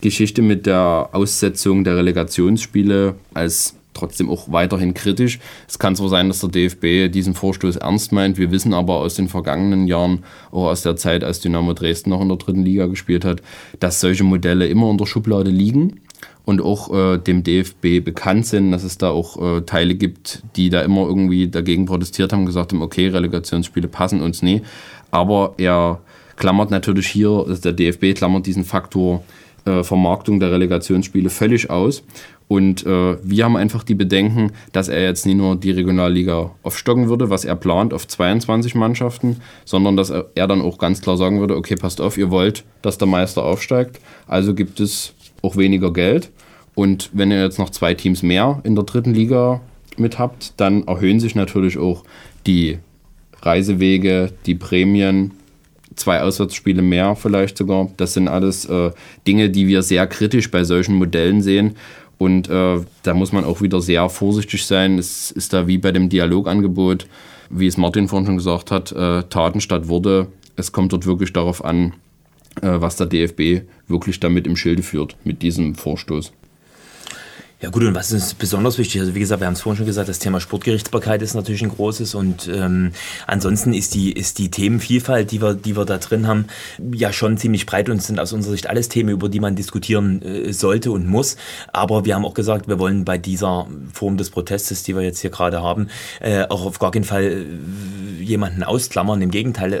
Geschichte 0.00 0.42
mit 0.42 0.66
der 0.66 1.10
Aussetzung 1.12 1.84
der 1.84 1.96
Relegationsspiele 1.96 3.14
als 3.34 3.74
trotzdem 3.96 4.30
auch 4.30 4.52
weiterhin 4.52 4.94
kritisch. 4.94 5.38
Es 5.68 5.78
kann 5.78 5.96
zwar 5.96 6.08
sein, 6.08 6.28
dass 6.28 6.40
der 6.40 6.50
DFB 6.50 7.12
diesen 7.12 7.34
Vorstoß 7.34 7.76
ernst 7.76 8.12
meint, 8.12 8.38
wir 8.38 8.50
wissen 8.50 8.74
aber 8.74 8.96
aus 8.96 9.14
den 9.14 9.28
vergangenen 9.28 9.86
Jahren, 9.86 10.24
auch 10.50 10.66
aus 10.66 10.82
der 10.82 10.96
Zeit, 10.96 11.24
als 11.24 11.40
Dynamo 11.40 11.72
Dresden 11.72 12.10
noch 12.10 12.20
in 12.20 12.28
der 12.28 12.38
dritten 12.38 12.62
Liga 12.62 12.86
gespielt 12.86 13.24
hat, 13.24 13.42
dass 13.80 14.00
solche 14.00 14.24
Modelle 14.24 14.66
immer 14.66 14.90
in 14.90 14.98
der 14.98 15.06
Schublade 15.06 15.50
liegen 15.50 16.00
und 16.44 16.60
auch 16.62 16.94
äh, 16.94 17.18
dem 17.18 17.42
DFB 17.42 18.04
bekannt 18.04 18.46
sind, 18.46 18.70
dass 18.70 18.84
es 18.84 18.98
da 18.98 19.10
auch 19.10 19.58
äh, 19.58 19.60
Teile 19.62 19.96
gibt, 19.96 20.42
die 20.54 20.70
da 20.70 20.80
immer 20.82 21.02
irgendwie 21.02 21.48
dagegen 21.48 21.86
protestiert 21.86 22.32
haben, 22.32 22.46
gesagt 22.46 22.72
haben, 22.72 22.82
okay, 22.82 23.08
Relegationsspiele 23.08 23.88
passen 23.88 24.22
uns 24.22 24.42
nie. 24.42 24.62
Aber 25.10 25.54
er 25.58 26.00
klammert 26.36 26.70
natürlich 26.70 27.08
hier, 27.08 27.30
also 27.30 27.60
der 27.60 27.72
DFB 27.72 28.16
klammert 28.16 28.46
diesen 28.46 28.64
Faktor 28.64 29.24
äh, 29.66 29.82
Vermarktung 29.82 30.40
der 30.40 30.52
Relegationsspiele 30.52 31.28
völlig 31.28 31.70
aus. 31.70 32.02
Und 32.48 32.86
äh, 32.86 33.16
wir 33.22 33.44
haben 33.44 33.56
einfach 33.56 33.82
die 33.82 33.96
Bedenken, 33.96 34.52
dass 34.72 34.88
er 34.88 35.02
jetzt 35.02 35.26
nicht 35.26 35.36
nur 35.36 35.56
die 35.56 35.72
Regionalliga 35.72 36.52
aufstocken 36.62 37.08
würde, 37.08 37.28
was 37.28 37.44
er 37.44 37.56
plant, 37.56 37.92
auf 37.92 38.06
22 38.06 38.76
Mannschaften, 38.76 39.38
sondern 39.64 39.96
dass 39.96 40.10
er, 40.10 40.26
dann 40.34 40.62
auch 40.62 40.78
ganz 40.78 41.00
klar 41.00 41.16
sagen 41.16 41.40
würde, 41.40 41.56
okay, 41.56 41.74
passt 41.74 42.00
auf, 42.00 42.16
ihr 42.16 42.30
wollt, 42.30 42.64
dass 42.82 42.98
der 42.98 43.08
Meister 43.08 43.42
aufsteigt, 43.42 44.00
also 44.28 44.54
gibt 44.54 44.78
es 44.78 45.12
auch 45.42 45.56
weniger 45.56 45.92
Geld. 45.92 46.30
Und 46.76 47.10
wenn 47.12 47.32
ihr 47.32 47.42
jetzt 47.42 47.58
noch 47.58 47.70
zwei 47.70 47.94
Teams 47.94 48.22
mehr 48.22 48.60
in 48.62 48.76
der 48.76 48.84
dritten 48.84 49.14
Liga 49.14 49.60
mit 49.96 50.18
habt, 50.18 50.52
dann 50.58 50.86
erhöhen 50.86 51.18
sich 51.18 51.34
natürlich 51.34 51.78
auch 51.78 52.04
die 52.46 52.78
Reisewege, 53.42 54.32
die 54.44 54.54
Prämien, 54.54 55.32
zwei 55.96 56.20
Auswärtsspiele 56.20 56.82
mehr 56.82 57.16
vielleicht 57.16 57.58
sogar. 57.58 57.90
Das 57.96 58.12
sind 58.12 58.28
alles 58.28 58.64
äh, 58.66 58.92
Dinge, 59.26 59.50
die 59.50 59.66
wir 59.66 59.82
sehr 59.82 60.06
kritisch 60.06 60.50
bei 60.50 60.64
solchen 60.64 60.94
Modellen 60.94 61.42
sehen. 61.42 61.76
Und 62.18 62.48
äh, 62.48 62.80
da 63.02 63.14
muss 63.14 63.32
man 63.32 63.44
auch 63.44 63.60
wieder 63.60 63.80
sehr 63.80 64.08
vorsichtig 64.08 64.64
sein. 64.64 64.98
Es 64.98 65.30
ist 65.30 65.52
da 65.52 65.66
wie 65.66 65.78
bei 65.78 65.92
dem 65.92 66.08
Dialogangebot, 66.08 67.06
wie 67.50 67.66
es 67.66 67.76
Martin 67.76 68.08
vorhin 68.08 68.26
schon 68.26 68.36
gesagt 68.36 68.70
hat, 68.70 68.92
äh, 68.92 69.22
Taten 69.24 69.60
statt 69.60 69.88
Worte. 69.88 70.28
Es 70.56 70.72
kommt 70.72 70.92
dort 70.92 71.06
wirklich 71.06 71.32
darauf 71.32 71.64
an, 71.64 71.92
äh, 72.62 72.68
was 72.80 72.96
der 72.96 73.06
DFB 73.06 73.66
wirklich 73.88 74.18
damit 74.20 74.46
im 74.46 74.56
Schilde 74.56 74.82
führt, 74.82 75.16
mit 75.24 75.42
diesem 75.42 75.74
Vorstoß. 75.74 76.32
Ja 77.58 77.70
gut, 77.70 77.84
und 77.84 77.94
was 77.94 78.12
ist 78.12 78.38
besonders 78.38 78.76
wichtig? 78.76 79.00
Also 79.00 79.14
wie 79.14 79.20
gesagt, 79.20 79.40
wir 79.40 79.46
haben 79.46 79.54
es 79.54 79.62
vorhin 79.62 79.78
schon 79.78 79.86
gesagt, 79.86 80.10
das 80.10 80.18
Thema 80.18 80.40
Sportgerichtsbarkeit 80.40 81.22
ist 81.22 81.32
natürlich 81.32 81.62
ein 81.62 81.70
großes 81.70 82.14
und 82.14 82.48
ähm, 82.48 82.92
ansonsten 83.26 83.72
ist 83.72 83.94
die, 83.94 84.12
ist 84.12 84.38
die 84.38 84.50
Themenvielfalt, 84.50 85.30
die 85.30 85.40
wir, 85.40 85.54
die 85.54 85.74
wir 85.74 85.86
da 85.86 85.96
drin 85.96 86.26
haben, 86.26 86.48
ja 86.92 87.14
schon 87.14 87.38
ziemlich 87.38 87.64
breit 87.64 87.88
und 87.88 88.02
sind 88.02 88.20
aus 88.20 88.34
unserer 88.34 88.52
Sicht 88.52 88.68
alles 88.68 88.90
Themen, 88.90 89.08
über 89.08 89.30
die 89.30 89.40
man 89.40 89.56
diskutieren 89.56 90.20
äh, 90.20 90.52
sollte 90.52 90.90
und 90.90 91.08
muss. 91.08 91.38
Aber 91.72 92.04
wir 92.04 92.14
haben 92.14 92.26
auch 92.26 92.34
gesagt, 92.34 92.68
wir 92.68 92.78
wollen 92.78 93.06
bei 93.06 93.16
dieser 93.16 93.66
Form 93.94 94.18
des 94.18 94.28
Protestes, 94.28 94.82
die 94.82 94.94
wir 94.94 95.00
jetzt 95.00 95.20
hier 95.20 95.30
gerade 95.30 95.62
haben, 95.62 95.88
äh, 96.20 96.42
auch 96.48 96.66
auf 96.66 96.78
gar 96.78 96.90
keinen 96.90 97.04
Fall 97.04 97.24
äh, 97.24 98.22
jemanden 98.22 98.64
ausklammern. 98.64 99.22
Im 99.22 99.30
Gegenteil, 99.30 99.72
äh, 99.72 99.78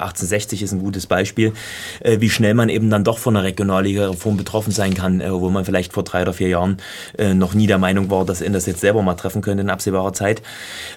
1860 0.00 0.62
ist 0.62 0.72
ein 0.72 0.78
gutes 0.78 1.06
Beispiel, 1.06 1.52
äh, 2.00 2.20
wie 2.20 2.30
schnell 2.30 2.54
man 2.54 2.70
eben 2.70 2.88
dann 2.88 3.04
doch 3.04 3.18
von 3.18 3.36
einer 3.36 3.44
Regionalliga-Reform 3.44 4.38
betroffen 4.38 4.70
sein 4.72 4.94
kann, 4.94 5.20
äh, 5.20 5.30
wo 5.30 5.50
man 5.50 5.66
vielleicht 5.66 5.92
vor 5.92 6.02
drei 6.02 6.22
oder 6.22 6.32
vier 6.32 6.48
Jahren 6.48 6.78
äh, 7.18 7.34
noch 7.34 7.54
nie 7.54 7.66
der 7.66 7.78
Meinung 7.78 8.10
war, 8.10 8.24
dass 8.24 8.40
ihn 8.40 8.52
das 8.52 8.66
jetzt 8.66 8.80
selber 8.80 9.02
mal 9.02 9.14
treffen 9.14 9.42
könnte 9.42 9.62
in 9.62 9.70
absehbarer 9.70 10.12
Zeit. 10.12 10.42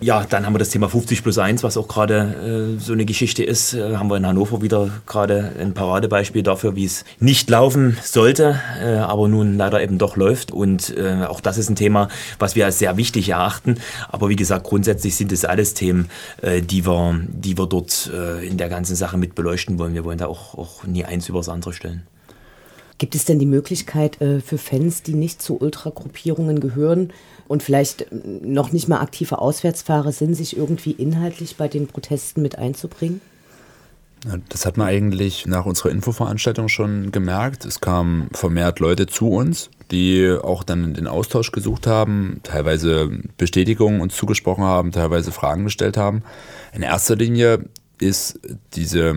Ja, 0.02 0.26
dann 0.28 0.45
haben 0.45 0.54
wir 0.54 0.60
das 0.60 0.70
Thema 0.70 0.89
50 0.89 1.24
plus 1.24 1.38
1, 1.38 1.64
was 1.64 1.78
auch 1.78 1.88
gerade 1.88 2.76
äh, 2.78 2.82
so 2.82 2.93
eine 2.93 3.06
Geschichte 3.06 3.43
ist. 3.43 3.74
Äh, 3.74 3.95
haben 3.95 4.10
wir 4.10 4.18
in 4.18 4.26
Hannover 4.26 4.62
wieder 4.62 4.89
gerade 5.06 5.54
ein 5.60 5.74
Paradebeispiel 5.74 6.43
dafür, 6.43 6.76
wie 6.76 6.86
es 6.86 7.06
nicht 7.20 7.50
laufen 7.50 7.98
sollte, 8.04 8.60
äh, 8.84 8.95
aber 8.98 9.28
nun 9.28 9.58
leider 9.58 9.82
eben 9.82 9.98
doch 9.98 10.16
läuft. 10.16 10.52
Und 10.52 10.95
äh, 10.98 11.26
auch 11.26 11.41
das 11.41 11.58
ist 11.58 11.70
ein 11.70 11.76
Thema, 11.76 12.10
was 12.39 12.56
wir 12.56 12.66
als 12.66 12.80
sehr 12.80 12.98
wichtig 12.98 13.30
erachten. 13.30 13.78
Aber 14.10 14.30
wie 14.30 14.36
gesagt, 14.36 14.66
grundsätzlich 14.66 15.16
sind 15.16 15.32
es 15.32 15.45
alles 15.45 15.74
Themen, 15.74 16.10
die, 16.43 16.86
wir, 16.86 17.20
die 17.28 17.58
wir 17.58 17.68
dort 17.68 18.10
in 18.41 18.58
der 18.58 18.70
ganzen 18.70 18.95
Sache 18.95 19.18
mit 19.18 19.36
beleuchten 19.36 19.80
wollen. 19.80 19.93
Wir 19.93 20.06
wollen 20.06 20.18
da 20.18 20.28
auch, 20.28 20.58
auch 20.58 20.84
nie 20.86 21.06
eins 21.06 21.30
über 21.30 21.39
das 21.39 21.50
andere 21.50 21.74
stellen. 21.74 22.04
Gibt 22.98 23.14
es 23.14 23.26
denn 23.26 23.38
die 23.38 23.45
Möglichkeit 23.45 24.20
äh, 24.22 24.39
für 24.41 24.58
Fans, 24.58 25.04
die 25.04 25.14
nicht 25.14 25.41
zu 25.41 25.60
Ultragruppierungen 25.62 26.60
gehören 26.60 27.14
und 27.48 27.62
vielleicht 27.62 28.02
äh, 28.02 28.06
noch 28.41 28.72
nicht 28.72 28.88
mal 28.88 29.02
aktive 29.02 29.39
Auswärtsfahrer 29.39 30.12
sind, 30.12 30.34
sich 30.34 30.58
irgendwie 30.58 30.91
inhaltlich 30.91 31.58
bei 31.58 31.68
den 31.68 31.88
Protesten 31.88 32.41
mit 32.41 32.58
einzubringen? 32.58 33.22
Das 34.50 34.66
hat 34.66 34.78
man 34.78 34.88
eigentlich 34.88 35.45
nach 35.45 35.68
unserer 35.68 35.91
Infoveranstaltung 35.91 36.70
schon 36.70 37.12
gemerkt. 37.12 37.66
Es 37.66 37.82
kamen 37.82 38.30
vermehrt 38.34 38.80
Leute 38.80 39.06
zu 39.06 39.30
uns, 39.30 39.70
die 39.91 40.36
auch 40.41 40.64
dann 40.64 40.95
den 40.95 41.06
Austausch 41.06 41.52
gesucht 41.52 41.86
haben, 41.86 42.39
teilweise 42.41 43.12
Bestätigungen 43.38 44.02
uns 44.02 44.16
zugesprochen 44.16 44.64
haben, 44.64 44.91
teilweise 44.91 45.32
Fragen 45.32 45.66
gestellt 45.66 45.98
haben. 45.98 46.24
In 46.74 46.82
erster 46.82 47.16
Linie 47.16 47.70
ist 48.00 48.39
diese, 48.74 49.16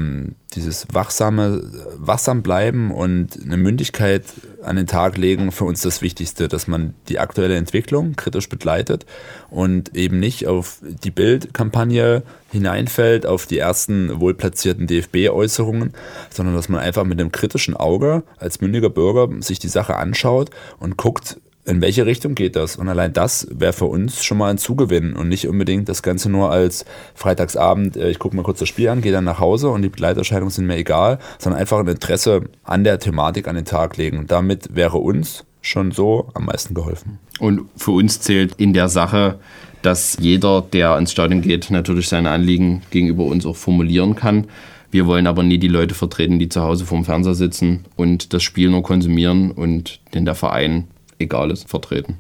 dieses 0.55 0.87
wachsame, 0.93 1.63
wachsam 1.97 2.43
bleiben 2.43 2.91
und 2.91 3.39
eine 3.43 3.57
Mündigkeit 3.57 4.25
an 4.63 4.77
den 4.77 4.87
Tag 4.87 5.17
legen 5.17 5.53
für 5.53 5.65
uns 5.65 5.83
das 5.83 6.03
Wichtigste, 6.03 6.49
dass 6.49 6.67
man 6.67 6.95
die 7.09 7.19
aktuelle 7.19 7.57
Entwicklung 7.57 8.17
kritisch 8.17 8.49
begleitet 8.49 9.05
und 9.51 9.95
eben 9.95 10.19
nicht 10.19 10.47
auf 10.47 10.79
die 10.83 11.11
Bildkampagne 11.11 12.23
hineinfällt, 12.51 13.27
auf 13.27 13.47
die 13.47 13.59
ersten 13.59 14.19
wohlplatzierten 14.21 14.87
DFB-Äußerungen, 14.87 15.93
sondern 16.31 16.55
dass 16.55 16.69
man 16.69 16.81
einfach 16.81 17.05
mit 17.05 17.21
einem 17.21 17.33
kritischen 17.33 17.77
Auge 17.77 18.23
als 18.39 18.61
mündiger 18.61 18.91
Bürger 18.91 19.29
sich 19.41 19.59
die 19.59 19.69
Sache 19.69 19.97
anschaut 19.97 20.51
und 20.79 20.97
guckt, 20.97 21.37
in 21.71 21.81
welche 21.81 22.05
Richtung 22.07 22.35
geht 22.35 22.57
das? 22.57 22.77
Und 22.77 22.89
allein 22.89 23.13
das 23.13 23.47
wäre 23.51 23.73
für 23.73 23.87
uns 23.87 24.25
schon 24.25 24.39
mal 24.39 24.51
ein 24.51 24.59
Zugewinn 24.59 25.15
und 25.15 25.29
nicht 25.29 25.49
unbedingt 25.49 25.89
das 25.89 26.03
Ganze 26.03 26.31
nur 26.31 26.51
als 26.51 26.85
Freitagsabend, 27.15 27.97
äh, 27.97 28.11
ich 28.11 28.19
gucke 28.19 28.37
mal 28.37 28.43
kurz 28.43 28.59
das 28.59 28.69
Spiel 28.69 28.89
an, 28.89 29.01
gehe 29.01 29.13
dann 29.13 29.25
nach 29.25 29.39
Hause 29.39 29.71
und 29.71 29.83
die 29.83 29.89
Begleiterscheinungen 29.89 30.51
sind 30.51 30.67
mir 30.67 30.77
egal, 30.77 31.19
sondern 31.39 31.61
einfach 31.61 31.79
ein 31.79 31.87
Interesse 31.87 32.43
an 32.65 32.85
der 32.85 32.99
Thematik 32.99 33.49
an 33.49 33.57
den 33.57 33.65
Tag 33.65 33.97
legen. 33.97 34.19
Und 34.19 34.31
damit 34.31 34.75
wäre 34.75 34.99
uns 34.99 35.45
schon 35.63 35.93
so 35.93 36.29
am 36.35 36.47
meisten 36.47 36.75
geholfen. 36.75 37.19
Und 37.39 37.63
für 37.77 37.93
uns 37.93 38.21
zählt 38.21 38.55
in 38.57 38.73
der 38.73 38.89
Sache, 38.89 39.39
dass 39.83 40.17
jeder, 40.21 40.63
der 40.63 40.99
ins 40.99 41.13
Stadion 41.13 41.43
geht, 41.43 41.71
natürlich 41.71 42.09
seine 42.09 42.31
Anliegen 42.31 42.83
gegenüber 42.91 43.25
uns 43.25 43.47
auch 43.47 43.57
formulieren 43.57 44.15
kann. 44.15 44.47
Wir 44.91 45.07
wollen 45.07 45.27
aber 45.27 45.43
nie 45.43 45.59
die 45.59 45.69
Leute 45.69 45.95
vertreten, 45.95 46.39
die 46.39 46.49
zu 46.49 46.63
Hause 46.63 46.85
vorm 46.85 47.05
Fernseher 47.05 47.35
sitzen 47.35 47.85
und 47.97 48.33
das 48.33 48.43
Spiel 48.43 48.71
nur 48.71 48.83
konsumieren 48.83 49.53
und 49.53 50.01
den 50.15 50.25
der 50.25 50.35
Verein 50.35 50.89
Egales 51.21 51.65
vertreten. 51.65 52.19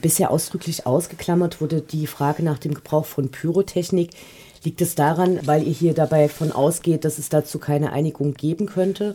Bisher 0.00 0.30
ausdrücklich 0.30 0.86
ausgeklammert 0.86 1.60
wurde 1.60 1.80
die 1.80 2.06
Frage 2.06 2.42
nach 2.42 2.58
dem 2.58 2.74
Gebrauch 2.74 3.04
von 3.04 3.30
Pyrotechnik. 3.30 4.10
Liegt 4.64 4.80
es 4.80 4.94
daran, 4.94 5.38
weil 5.44 5.66
ihr 5.66 5.72
hier 5.72 5.94
dabei 5.94 6.28
von 6.28 6.52
ausgeht, 6.52 7.04
dass 7.04 7.18
es 7.18 7.28
dazu 7.28 7.58
keine 7.58 7.92
Einigung 7.92 8.34
geben 8.34 8.66
könnte? 8.66 9.14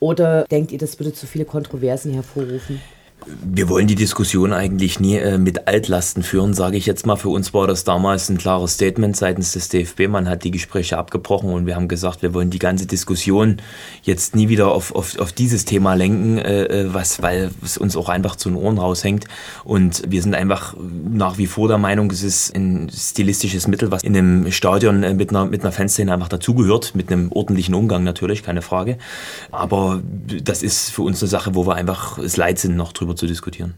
Oder 0.00 0.44
denkt 0.44 0.72
ihr, 0.72 0.78
das 0.78 0.98
würde 0.98 1.12
zu 1.12 1.26
viele 1.26 1.44
Kontroversen 1.44 2.12
hervorrufen? 2.12 2.80
Wir 3.26 3.68
wollen 3.68 3.86
die 3.86 3.94
Diskussion 3.94 4.52
eigentlich 4.52 5.00
nie 5.00 5.16
äh, 5.16 5.38
mit 5.38 5.66
Altlasten 5.66 6.22
führen, 6.22 6.52
sage 6.52 6.76
ich 6.76 6.84
jetzt 6.84 7.06
mal. 7.06 7.16
Für 7.16 7.30
uns 7.30 7.54
war 7.54 7.66
das 7.66 7.84
damals 7.84 8.28
ein 8.28 8.38
klares 8.38 8.74
Statement 8.74 9.16
seitens 9.16 9.52
des 9.52 9.68
DFB. 9.68 10.08
Man 10.08 10.28
hat 10.28 10.44
die 10.44 10.50
Gespräche 10.50 10.98
abgebrochen 10.98 11.50
und 11.50 11.66
wir 11.66 11.74
haben 11.74 11.88
gesagt, 11.88 12.22
wir 12.22 12.34
wollen 12.34 12.50
die 12.50 12.58
ganze 12.58 12.86
Diskussion 12.86 13.58
jetzt 14.02 14.36
nie 14.36 14.48
wieder 14.48 14.72
auf, 14.72 14.94
auf, 14.94 15.18
auf 15.18 15.32
dieses 15.32 15.64
Thema 15.64 15.94
lenken, 15.94 16.38
äh, 16.38 16.64
äh 16.64 16.94
was, 16.94 17.22
weil 17.22 17.50
es 17.62 17.78
uns 17.78 17.96
auch 17.96 18.08
einfach 18.08 18.36
zu 18.36 18.50
den 18.50 18.58
Ohren 18.58 18.78
raushängt. 18.78 19.24
Und 19.64 20.02
wir 20.06 20.20
sind 20.20 20.34
einfach 20.34 20.76
nach 21.10 21.38
wie 21.38 21.46
vor 21.46 21.68
der 21.68 21.78
Meinung, 21.78 22.10
es 22.10 22.22
ist 22.22 22.54
ein 22.54 22.90
stilistisches 22.94 23.68
Mittel, 23.68 23.90
was 23.90 24.02
in 24.02 24.16
einem 24.16 24.52
Stadion 24.52 25.02
äh, 25.02 25.14
mit 25.14 25.30
einer, 25.30 25.46
mit 25.46 25.62
einer 25.62 25.72
Fanszene 25.72 26.12
einfach 26.12 26.28
dazugehört, 26.28 26.94
mit 26.94 27.10
einem 27.10 27.32
ordentlichen 27.32 27.74
Umgang 27.74 28.04
natürlich, 28.04 28.42
keine 28.42 28.60
Frage. 28.60 28.98
Aber 29.50 30.02
das 30.42 30.62
ist 30.62 30.90
für 30.90 31.02
uns 31.02 31.22
eine 31.22 31.28
Sache, 31.28 31.54
wo 31.54 31.66
wir 31.66 31.74
einfach 31.74 32.18
es 32.18 32.36
leid 32.36 32.58
sind, 32.58 32.76
noch 32.76 32.92
drüber 32.92 33.13
zu 33.16 33.26
diskutieren. 33.26 33.74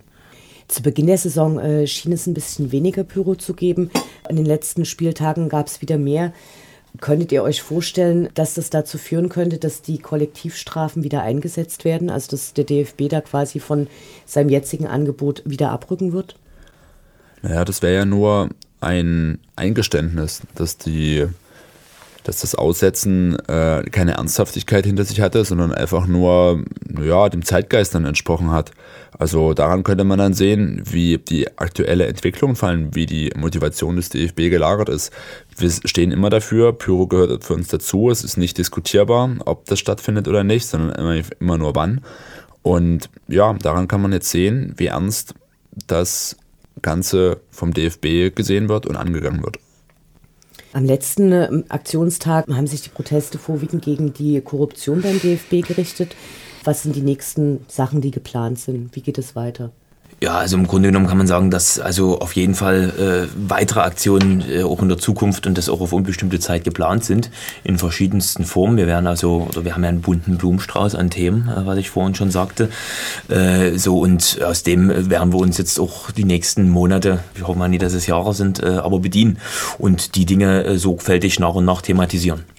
Zu 0.68 0.82
Beginn 0.82 1.06
der 1.06 1.18
Saison 1.18 1.58
äh, 1.58 1.86
schien 1.86 2.12
es 2.12 2.26
ein 2.26 2.34
bisschen 2.34 2.72
weniger 2.72 3.04
Pyro 3.04 3.36
zu 3.36 3.54
geben. 3.54 3.90
An 4.28 4.36
den 4.36 4.46
letzten 4.46 4.84
Spieltagen 4.84 5.48
gab 5.48 5.68
es 5.68 5.80
wieder 5.80 5.96
mehr. 5.96 6.32
Könntet 7.00 7.30
ihr 7.30 7.42
euch 7.42 7.62
vorstellen, 7.62 8.28
dass 8.34 8.54
das 8.54 8.70
dazu 8.70 8.98
führen 8.98 9.28
könnte, 9.28 9.58
dass 9.58 9.82
die 9.82 9.98
Kollektivstrafen 9.98 11.04
wieder 11.04 11.22
eingesetzt 11.22 11.84
werden? 11.84 12.10
Also 12.10 12.30
dass 12.30 12.52
der 12.54 12.64
DFB 12.64 13.08
da 13.08 13.20
quasi 13.20 13.60
von 13.60 13.86
seinem 14.24 14.48
jetzigen 14.48 14.86
Angebot 14.86 15.42
wieder 15.44 15.70
abrücken 15.70 16.12
wird? 16.12 16.36
Naja, 17.42 17.64
das 17.64 17.82
wäre 17.82 17.94
ja 17.94 18.04
nur 18.04 18.48
ein 18.80 19.38
Eingeständnis, 19.56 20.42
dass 20.54 20.78
die 20.78 21.26
dass 22.24 22.40
das 22.40 22.56
Aussetzen 22.56 23.38
äh, 23.46 23.84
keine 23.90 24.14
Ernsthaftigkeit 24.14 24.84
hinter 24.84 25.04
sich 25.04 25.20
hatte, 25.20 25.44
sondern 25.44 25.72
einfach 25.72 26.08
nur 26.08 26.64
ja, 27.00 27.28
dem 27.28 27.44
Zeitgeist 27.44 27.94
dann 27.94 28.04
entsprochen 28.04 28.50
hat. 28.50 28.72
Also 29.18 29.54
daran 29.54 29.82
könnte 29.82 30.04
man 30.04 30.18
dann 30.18 30.34
sehen, 30.34 30.82
wie 30.84 31.18
die 31.18 31.58
aktuelle 31.58 32.06
Entwicklung, 32.06 32.56
vor 32.56 32.68
allem 32.68 32.94
wie 32.94 33.06
die 33.06 33.30
Motivation 33.36 33.96
des 33.96 34.10
DFB 34.10 34.50
gelagert 34.50 34.88
ist. 34.88 35.12
Wir 35.56 35.70
stehen 35.70 36.12
immer 36.12 36.30
dafür, 36.30 36.72
Pyro 36.72 37.06
gehört 37.06 37.44
für 37.44 37.54
uns 37.54 37.68
dazu, 37.68 38.10
es 38.10 38.24
ist 38.24 38.36
nicht 38.36 38.58
diskutierbar, 38.58 39.30
ob 39.44 39.64
das 39.66 39.78
stattfindet 39.78 40.28
oder 40.28 40.44
nicht, 40.44 40.66
sondern 40.66 40.94
immer, 40.96 41.22
immer 41.40 41.58
nur 41.58 41.74
wann. 41.74 42.02
Und 42.62 43.08
ja, 43.28 43.52
daran 43.54 43.88
kann 43.88 44.02
man 44.02 44.12
jetzt 44.12 44.30
sehen, 44.30 44.74
wie 44.76 44.86
ernst 44.86 45.34
das 45.86 46.36
Ganze 46.82 47.40
vom 47.50 47.72
DFB 47.72 48.34
gesehen 48.34 48.68
wird 48.68 48.86
und 48.86 48.96
angegangen 48.96 49.42
wird. 49.42 49.58
Am 50.72 50.84
letzten 50.84 51.32
äh, 51.32 51.48
Aktionstag 51.70 52.46
haben 52.48 52.66
sich 52.66 52.82
die 52.82 52.90
Proteste 52.90 53.38
vorwiegend 53.38 53.82
gegen 53.82 54.12
die 54.12 54.40
Korruption 54.42 55.00
beim 55.00 55.18
DFB 55.18 55.66
gerichtet. 55.66 56.14
Was 56.66 56.82
sind 56.82 56.96
die 56.96 57.00
nächsten 57.00 57.64
Sachen, 57.68 58.00
die 58.00 58.10
geplant 58.10 58.58
sind? 58.58 58.94
Wie 58.96 59.00
geht 59.00 59.18
es 59.18 59.36
weiter? 59.36 59.70
Ja, 60.20 60.38
also 60.38 60.56
im 60.56 60.66
Grunde 60.66 60.88
genommen 60.88 61.06
kann 61.06 61.18
man 61.18 61.28
sagen, 61.28 61.50
dass 61.50 61.78
also 61.78 62.18
auf 62.20 62.34
jeden 62.34 62.54
Fall 62.54 63.28
äh, 63.30 63.48
weitere 63.48 63.80
Aktionen 63.80 64.42
äh, 64.50 64.62
auch 64.62 64.82
in 64.82 64.88
der 64.88 64.98
Zukunft 64.98 65.46
und 65.46 65.56
das 65.56 65.68
auch 65.68 65.80
auf 65.80 65.92
unbestimmte 65.92 66.40
Zeit 66.40 66.64
geplant 66.64 67.04
sind, 67.04 67.30
in 67.62 67.78
verschiedensten 67.78 68.44
Formen. 68.44 68.78
Wir 68.78 68.88
werden 68.88 69.06
also, 69.06 69.46
oder 69.48 69.64
wir 69.64 69.74
haben 69.74 69.82
ja 69.84 69.90
einen 69.90 70.00
bunten 70.00 70.38
Blumenstrauß 70.38 70.96
an 70.96 71.10
Themen, 71.10 71.48
äh, 71.48 71.66
was 71.66 71.78
ich 71.78 71.90
vorhin 71.90 72.16
schon 72.16 72.32
sagte. 72.32 72.70
Äh, 73.28 73.76
so 73.78 74.00
und 74.00 74.40
aus 74.42 74.64
dem 74.64 75.10
werden 75.10 75.32
wir 75.32 75.38
uns 75.38 75.58
jetzt 75.58 75.78
auch 75.78 76.10
die 76.10 76.24
nächsten 76.24 76.68
Monate, 76.68 77.20
wir 77.34 77.46
hoffen 77.46 77.58
mal 77.60 77.68
nie, 77.68 77.78
dass 77.78 77.92
es 77.92 78.06
Jahre 78.06 78.34
sind, 78.34 78.60
äh, 78.60 78.66
aber 78.66 78.98
bedienen 78.98 79.38
und 79.78 80.16
die 80.16 80.24
Dinge 80.24 80.64
äh, 80.64 80.78
sorgfältig 80.78 81.38
nach 81.38 81.54
und 81.54 81.64
nach 81.64 81.82
thematisieren. 81.82 82.55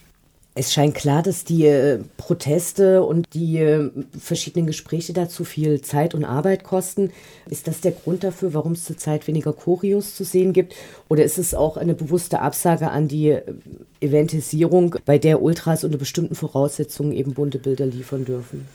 Es 0.60 0.74
scheint 0.74 0.96
klar, 0.96 1.22
dass 1.22 1.44
die 1.44 1.68
äh, 1.68 2.00
Proteste 2.18 3.04
und 3.04 3.32
die 3.36 3.60
äh, 3.60 3.92
verschiedenen 4.20 4.66
Gespräche 4.66 5.14
dazu 5.14 5.44
viel 5.44 5.82
Zeit 5.82 6.16
und 6.16 6.26
Arbeit 6.26 6.64
kosten. 6.64 7.12
Ist 7.48 7.68
das 7.68 7.80
der 7.80 7.92
Grund 7.92 8.24
dafür, 8.24 8.56
warum 8.56 8.72
es 8.72 8.84
zurzeit 8.84 9.28
weniger 9.28 9.54
Choreos 9.54 10.16
zu 10.16 10.24
sehen 10.24 10.54
gibt? 10.54 10.74
Oder 11.10 11.24
ist 11.24 11.38
es 11.38 11.54
auch 11.54 11.78
eine 11.78 11.94
bewusste 11.94 12.40
Absage 12.40 12.90
an 12.90 13.08
die 13.08 13.30
äh, 13.30 13.44
Eventisierung, 14.02 14.96
bei 15.06 15.20
der 15.20 15.44
Ultras 15.44 15.84
unter 15.84 16.00
bestimmten 16.00 16.34
Voraussetzungen 16.34 17.12
eben 17.12 17.36
bunte 17.36 17.60
Bilder 17.60 17.86
liefern 17.86 18.26
dürfen? 18.26 18.68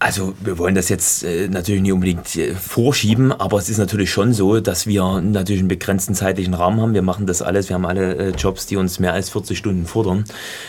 Also 0.00 0.34
wir 0.40 0.58
wollen 0.58 0.76
das 0.76 0.88
jetzt 0.88 1.24
äh, 1.24 1.48
natürlich 1.48 1.82
nicht 1.82 1.92
unbedingt 1.92 2.36
äh, 2.36 2.54
vorschieben, 2.54 3.32
aber 3.32 3.58
es 3.58 3.68
ist 3.68 3.78
natürlich 3.78 4.12
schon 4.12 4.32
so, 4.32 4.60
dass 4.60 4.86
wir 4.86 5.20
natürlich 5.20 5.60
einen 5.60 5.68
begrenzten 5.68 6.14
zeitlichen 6.14 6.54
Rahmen 6.54 6.80
haben. 6.80 6.94
Wir 6.94 7.02
machen 7.02 7.26
das 7.26 7.42
alles, 7.42 7.68
wir 7.68 7.74
haben 7.74 7.84
alle 7.84 8.14
äh, 8.14 8.30
Jobs, 8.30 8.66
die 8.66 8.76
uns 8.76 9.00
mehr 9.00 9.12
als 9.12 9.28
40 9.30 9.58
Stunden 9.58 9.86
fordern 9.86 10.24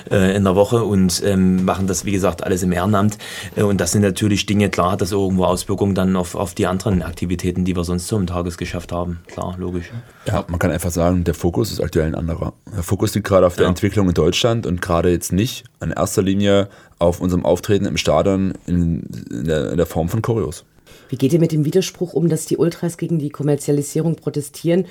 in 0.10 0.44
der 0.44 0.56
Woche 0.56 0.84
und 0.84 1.22
ähm, 1.26 1.66
machen 1.66 1.86
das, 1.86 2.06
wie 2.06 2.12
gesagt, 2.12 2.44
alles 2.44 2.64
im 2.64 2.72
Ehrenamt. 2.72 3.18
Und 3.56 3.80
das 3.80 3.92
sind 3.92 4.02
natürlich 4.02 4.46
Dinge, 4.46 4.70
klar 4.70 4.94
hat 4.94 5.02
das 5.02 5.12
irgendwo 5.12 5.46
Auswirkungen 5.46 5.94
dann 5.94 6.16
auf, 6.16 6.36
auf 6.36 6.54
die 6.54 6.68
anderen 6.68 7.02
Aktivitäten, 7.04 7.66
die 7.66 7.76
wir 7.76 7.84
sonst 7.84 8.08
so 8.08 8.18
im 8.18 8.26
Tagesgeschäft 8.26 8.92
haben. 8.92 9.20
Klar, 9.28 9.56
logisch. 9.58 9.92
Ja, 10.26 10.46
man 10.48 10.60
kann 10.60 10.72
einfach 10.72 10.92
sagen, 10.92 11.24
der 11.24 11.34
Fokus 11.34 11.72
ist 11.72 11.82
aktuell 11.82 12.08
ein 12.08 12.16
anderer. 12.16 12.54
Der 12.76 12.84
Fokus 12.84 13.14
liegt 13.14 13.28
gerade 13.28 13.46
auf 13.46 13.56
der 13.56 13.64
ja. 13.64 13.70
Entwicklung 13.70 14.08
in 14.08 14.14
Deutschland 14.14 14.66
und 14.66 14.82
gerade 14.82 15.10
jetzt 15.10 15.32
nicht 15.32 15.66
in 15.82 15.92
erster 15.92 16.22
Linie 16.22 16.70
auf 17.00 17.22
unserem 17.22 17.46
Auftreten 17.46 17.86
im 17.86 17.98
Stadion 17.98 18.54
in, 18.68 19.04
in, 19.32 19.46
der, 19.46 19.72
in 19.72 19.78
der 19.78 19.86
Form 19.86 20.10
von 20.10 20.22
Choreos. 20.22 20.66
Wie 21.10 21.18
geht 21.18 21.34
ihr 21.34 21.40
mit 21.40 21.52
dem 21.52 21.66
Widerspruch 21.66 22.14
um, 22.14 22.30
dass 22.30 22.46
die 22.46 22.58
Ultras 22.58 22.98
gegen 22.98 23.20
die 23.20 23.30
Kommerzialisierung 23.30 24.16
protestieren 24.16 24.86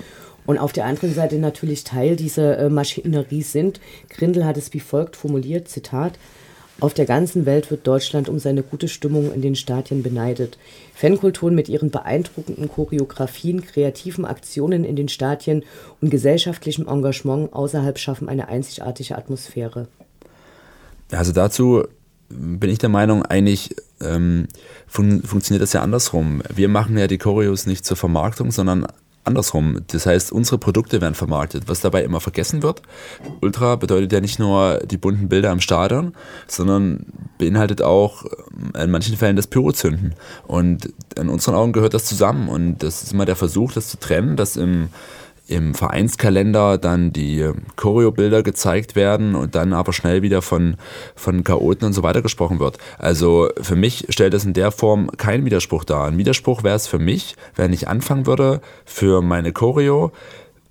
und 0.45 0.57
auf 0.57 0.73
der 0.73 0.85
anderen 0.85 1.13
Seite 1.13 1.37
natürlich 1.37 1.83
Teil 1.83 2.15
dieser 2.15 2.57
äh, 2.57 2.69
Maschinerie 2.69 3.43
sind? 3.43 3.79
Grindel 4.09 4.45
hat 4.45 4.57
es 4.57 4.73
wie 4.73 4.79
folgt 4.79 5.15
formuliert, 5.15 5.69
Zitat, 5.69 6.19
auf 6.81 6.93
der 6.93 7.05
ganzen 7.05 7.45
Welt 7.45 7.71
wird 7.71 7.85
Deutschland 7.85 8.29
um 8.29 8.39
seine 8.39 8.63
gute 8.63 8.87
Stimmung 8.87 9.33
in 9.33 9.41
den 9.41 9.55
Stadien 9.55 10.01
beneidet. 10.01 10.57
Fankulturen 10.95 11.53
mit 11.53 11.67
ihren 11.67 11.91
beeindruckenden 11.91 12.69
Choreografien, 12.69 13.65
kreativen 13.65 14.23
Aktionen 14.23 14.85
in 14.85 14.95
den 14.95 15.09
Stadien 15.09 15.63
und 15.99 16.09
gesellschaftlichem 16.09 16.87
Engagement 16.87 17.51
außerhalb 17.51 17.97
schaffen 17.97 18.29
eine 18.29 18.47
einzigartige 18.47 19.17
Atmosphäre. 19.17 19.87
Also 21.11 21.33
dazu 21.33 21.83
bin 22.29 22.69
ich 22.69 22.79
der 22.79 22.89
Meinung, 22.89 23.25
eigentlich 23.25 23.75
ähm, 24.01 24.47
fun 24.87 25.21
funktioniert 25.23 25.61
das 25.61 25.73
ja 25.73 25.81
andersrum. 25.81 26.41
Wir 26.53 26.69
machen 26.69 26.97
ja 26.97 27.07
die 27.07 27.17
Choreos 27.17 27.65
nicht 27.65 27.85
zur 27.85 27.97
Vermarktung, 27.97 28.51
sondern 28.51 28.87
andersrum. 29.23 29.79
Das 29.87 30.05
heißt, 30.05 30.31
unsere 30.31 30.57
Produkte 30.57 31.01
werden 31.01 31.15
vermarktet. 31.15 31.63
Was 31.67 31.81
dabei 31.81 32.03
immer 32.03 32.19
vergessen 32.19 32.63
wird, 32.63 32.81
Ultra 33.41 33.75
bedeutet 33.75 34.11
ja 34.11 34.21
nicht 34.21 34.39
nur 34.39 34.79
die 34.85 34.97
bunten 34.97 35.29
Bilder 35.29 35.51
am 35.51 35.59
Stadion, 35.59 36.13
sondern 36.47 37.05
beinhaltet 37.37 37.81
auch 37.81 38.25
äh, 38.73 38.83
in 38.83 38.91
manchen 38.91 39.17
Fällen 39.17 39.35
das 39.35 39.47
Pyrozünden. 39.47 40.15
Und 40.47 40.91
in 41.17 41.29
unseren 41.29 41.55
Augen 41.55 41.73
gehört 41.73 41.93
das 41.93 42.05
zusammen. 42.05 42.49
Und 42.49 42.79
das 42.83 43.03
ist 43.03 43.13
immer 43.13 43.25
der 43.25 43.35
Versuch, 43.35 43.71
das 43.71 43.89
zu 43.89 43.99
trennen, 43.99 44.35
dass 44.35 44.57
im 44.57 44.89
im 45.49 45.73
Vereinskalender 45.73 46.77
dann 46.77 47.11
die 47.11 47.49
Choreobilder 47.75 48.43
gezeigt 48.43 48.95
werden 48.95 49.35
und 49.35 49.55
dann 49.55 49.73
aber 49.73 49.93
schnell 49.93 50.21
wieder 50.21 50.41
von, 50.41 50.75
von 51.15 51.43
Chaoten 51.43 51.87
und 51.87 51.93
so 51.93 52.03
weiter 52.03 52.21
gesprochen 52.21 52.59
wird. 52.59 52.77
Also 52.97 53.49
für 53.59 53.75
mich 53.75 54.05
stellt 54.09 54.33
das 54.33 54.45
in 54.45 54.53
der 54.53 54.71
Form 54.71 55.09
keinen 55.17 55.45
Widerspruch 55.45 55.83
dar. 55.83 56.05
Ein 56.05 56.17
Widerspruch 56.17 56.63
wäre 56.63 56.75
es 56.75 56.87
für 56.87 56.99
mich, 56.99 57.35
wenn 57.55 57.73
ich 57.73 57.87
anfangen 57.87 58.27
würde, 58.27 58.61
für 58.85 59.21
meine 59.21 59.51
Choreo 59.51 60.11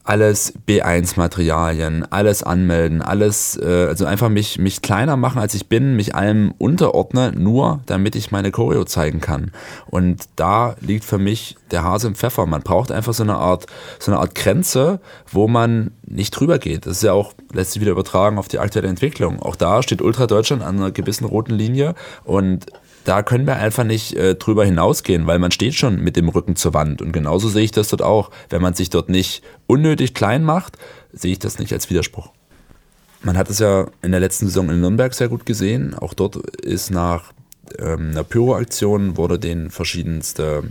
alles 0.08 0.54
B1-Materialien, 0.66 2.10
alles 2.10 2.42
anmelden, 2.42 3.02
alles, 3.02 3.60
äh, 3.62 3.86
also 3.88 4.06
einfach 4.06 4.30
mich, 4.30 4.58
mich 4.58 4.80
kleiner 4.80 5.18
machen, 5.18 5.38
als 5.38 5.52
ich 5.52 5.68
bin, 5.68 5.96
mich 5.96 6.14
allem 6.14 6.54
unterordne, 6.56 7.32
nur 7.36 7.80
damit 7.84 8.16
ich 8.16 8.30
meine 8.30 8.50
Choreo 8.50 8.84
zeigen 8.84 9.20
kann. 9.20 9.50
Und 9.84 10.24
da 10.36 10.76
liegt 10.80 11.04
für 11.04 11.18
mich 11.18 11.56
der 11.70 11.84
Hase 11.84 12.06
im 12.06 12.14
Pfeffer. 12.14 12.46
Man 12.46 12.62
braucht 12.62 12.90
einfach 12.90 13.12
so 13.12 13.22
eine 13.22 13.36
Art, 13.36 13.66
so 13.98 14.10
eine 14.10 14.18
Art 14.18 14.34
Grenze, 14.34 15.00
wo 15.30 15.46
man 15.46 15.90
nicht 16.06 16.30
drüber 16.30 16.58
geht. 16.58 16.86
Das 16.86 16.96
ist 16.96 17.02
ja 17.02 17.12
auch, 17.12 17.34
lässt 17.52 17.72
sich 17.72 17.82
wieder 17.82 17.92
übertragen 17.92 18.38
auf 18.38 18.48
die 18.48 18.60
aktuelle 18.60 18.88
Entwicklung. 18.88 19.42
Auch 19.42 19.56
da 19.56 19.82
steht 19.82 20.00
Ultra 20.00 20.26
Deutschland 20.26 20.62
an 20.62 20.76
einer 20.76 20.90
gewissen 20.90 21.26
roten 21.26 21.52
Linie 21.52 21.94
und 22.24 22.64
da 23.08 23.22
können 23.22 23.46
wir 23.46 23.56
einfach 23.56 23.84
nicht 23.84 24.14
äh, 24.14 24.34
drüber 24.34 24.66
hinausgehen, 24.66 25.26
weil 25.26 25.38
man 25.38 25.50
steht 25.50 25.74
schon 25.74 26.04
mit 26.04 26.16
dem 26.16 26.28
Rücken 26.28 26.56
zur 26.56 26.74
Wand. 26.74 27.00
Und 27.00 27.12
genauso 27.12 27.48
sehe 27.48 27.64
ich 27.64 27.70
das 27.70 27.88
dort 27.88 28.02
auch. 28.02 28.30
Wenn 28.50 28.60
man 28.60 28.74
sich 28.74 28.90
dort 28.90 29.08
nicht 29.08 29.42
unnötig 29.66 30.12
klein 30.12 30.44
macht, 30.44 30.76
sehe 31.14 31.32
ich 31.32 31.38
das 31.38 31.58
nicht 31.58 31.72
als 31.72 31.88
Widerspruch. 31.88 32.30
Man 33.22 33.38
hat 33.38 33.48
es 33.48 33.60
ja 33.60 33.86
in 34.02 34.10
der 34.10 34.20
letzten 34.20 34.46
Saison 34.46 34.68
in 34.68 34.82
Nürnberg 34.82 35.14
sehr 35.14 35.28
gut 35.28 35.46
gesehen. 35.46 35.94
Auch 35.94 36.12
dort 36.12 36.36
ist 36.60 36.90
nach 36.90 37.32
ähm, 37.78 38.10
einer 38.10 38.24
Pyro-Aktion 38.24 39.16
wurde 39.16 39.38
den 39.38 39.70
verschiedenste 39.70 40.64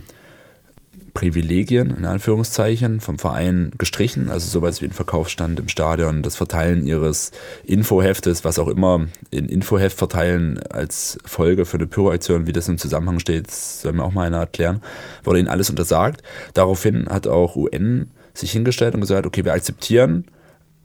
Privilegien, 1.18 1.96
in 1.98 2.06
Anführungszeichen, 2.06 3.00
vom 3.00 3.18
Verein 3.18 3.72
gestrichen. 3.80 4.30
Also 4.30 4.48
sowas 4.48 4.84
wie 4.84 4.86
ein 4.86 4.92
Verkaufsstand 4.92 5.60
im 5.60 5.68
Stadion, 5.68 6.22
das 6.22 6.36
Verteilen 6.36 6.86
ihres 6.86 7.32
Infoheftes, 7.64 8.46
was 8.46 8.60
auch 8.60 8.68
immer 8.68 9.08
in 9.32 9.50
Infoheft 9.50 9.98
verteilen 9.98 10.60
als 10.70 11.18
Folge 11.26 11.66
für 11.66 11.78
eine 11.78 11.88
Pyroaktion, 11.88 12.46
wie 12.46 12.52
das 12.52 12.68
im 12.68 12.78
Zusammenhang 12.78 13.18
steht, 13.18 13.50
soll 13.50 13.94
mir 13.94 14.04
auch 14.04 14.14
mal 14.14 14.28
einer 14.28 14.38
erklären, 14.38 14.84
wurde 15.24 15.40
ihnen 15.40 15.48
alles 15.48 15.72
untersagt. 15.72 16.22
Daraufhin 16.54 17.08
hat 17.10 17.26
auch 17.26 17.56
UN 17.56 18.12
sich 18.36 18.52
hingestellt 18.52 18.94
und 18.94 19.02
gesagt, 19.02 19.26
okay, 19.26 19.44
wir 19.44 19.54
akzeptieren 19.54 20.26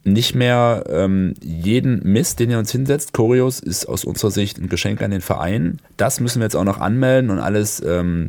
nicht 0.04 0.34
mehr 0.34 0.84
ähm, 0.88 1.34
jeden 1.40 2.00
Mist, 2.04 2.40
den 2.40 2.50
ihr 2.50 2.58
uns 2.58 2.72
hinsetzt. 2.72 3.12
Choreos 3.12 3.60
ist 3.60 3.86
aus 3.86 4.04
unserer 4.04 4.30
Sicht 4.30 4.58
ein 4.58 4.68
Geschenk 4.68 5.00
an 5.02 5.10
den 5.10 5.20
Verein. 5.20 5.78
Das 5.96 6.20
müssen 6.20 6.40
wir 6.40 6.44
jetzt 6.44 6.56
auch 6.56 6.64
noch 6.64 6.80
anmelden 6.80 7.30
und 7.30 7.38
alles 7.38 7.82
ähm, 7.86 8.28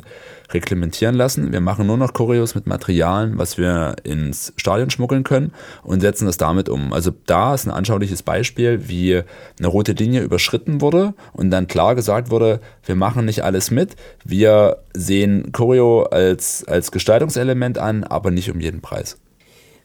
reglementieren 0.53 1.15
lassen. 1.15 1.51
Wir 1.51 1.61
machen 1.61 1.87
nur 1.87 1.97
noch 1.97 2.13
Choreos 2.13 2.55
mit 2.55 2.67
Materialien, 2.67 3.37
was 3.37 3.57
wir 3.57 3.95
ins 4.03 4.53
Stadion 4.57 4.89
schmuggeln 4.89 5.23
können 5.23 5.51
und 5.83 6.01
setzen 6.01 6.25
das 6.25 6.37
damit 6.37 6.69
um. 6.69 6.93
Also 6.93 7.11
da 7.25 7.53
ist 7.53 7.65
ein 7.65 7.71
anschauliches 7.71 8.23
Beispiel, 8.23 8.87
wie 8.87 9.21
eine 9.59 9.67
rote 9.67 9.93
Linie 9.93 10.21
überschritten 10.21 10.81
wurde 10.81 11.13
und 11.33 11.51
dann 11.51 11.67
klar 11.67 11.95
gesagt 11.95 12.29
wurde, 12.29 12.59
wir 12.85 12.95
machen 12.95 13.25
nicht 13.25 13.43
alles 13.43 13.71
mit. 13.71 13.95
Wir 14.23 14.77
sehen 14.93 15.51
Choreo 15.51 16.03
als, 16.03 16.65
als 16.67 16.91
Gestaltungselement 16.91 17.77
an, 17.77 18.03
aber 18.03 18.31
nicht 18.31 18.51
um 18.51 18.59
jeden 18.59 18.81
Preis. 18.81 19.17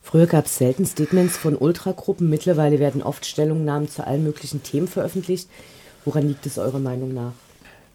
Früher 0.03 0.27
gab 0.27 0.47
es 0.47 0.57
selten 0.57 0.87
Statements 0.87 1.37
von 1.37 1.55
Ultragruppen. 1.55 2.31
Mittlerweile 2.31 2.79
werden 2.79 3.03
oft 3.03 3.27
Stellungnahmen 3.27 3.89
zu 3.89 4.07
allen 4.07 4.25
möglichen 4.25 4.62
Themen 4.62 4.89
veröffentlicht. 4.89 5.49
Woran 6.07 6.27
liegt 6.27 6.47
es 6.47 6.59
eurer 6.59 6.79
Meinung 6.79 7.12
nach? 7.12 7.33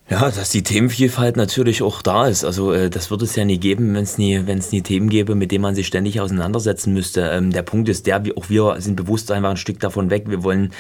Ja, 0.09 0.29
dass 0.29 0.49
die 0.49 0.63
Themenvielfalt 0.63 1.37
natürlich 1.37 1.81
auch 1.81 2.01
da 2.01 2.27
ist. 2.27 2.43
Also 2.43 2.73
äh, 2.73 2.89
das 2.89 3.09
würde 3.09 3.23
es 3.23 3.37
ja 3.37 3.45
nie 3.45 3.57
geben, 3.57 3.95
wenn 3.95 4.03
es 4.03 4.17
nie, 4.17 4.37
nie 4.37 4.81
Themen 4.81 5.07
gäbe, 5.07 5.33
mit 5.33 5.49
denen 5.53 5.61
man 5.61 5.75
sich 5.75 5.87
ständig 5.87 6.19
auseinandersetzen 6.19 6.93
müsste. 6.93 7.21
Ähm, 7.21 7.51
der 7.51 7.61
Punkt 7.61 7.87
ist 7.87 8.05
der, 8.05 8.21
auch 8.35 8.49
wir 8.49 8.75
sind 8.79 8.97
bewusst 8.97 9.31
einfach 9.31 9.51
ein 9.51 9.57
Stück 9.57 9.79
davon 9.79 10.09
weg. 10.09 10.25
Wir 10.27 10.43
wollen 10.43 10.73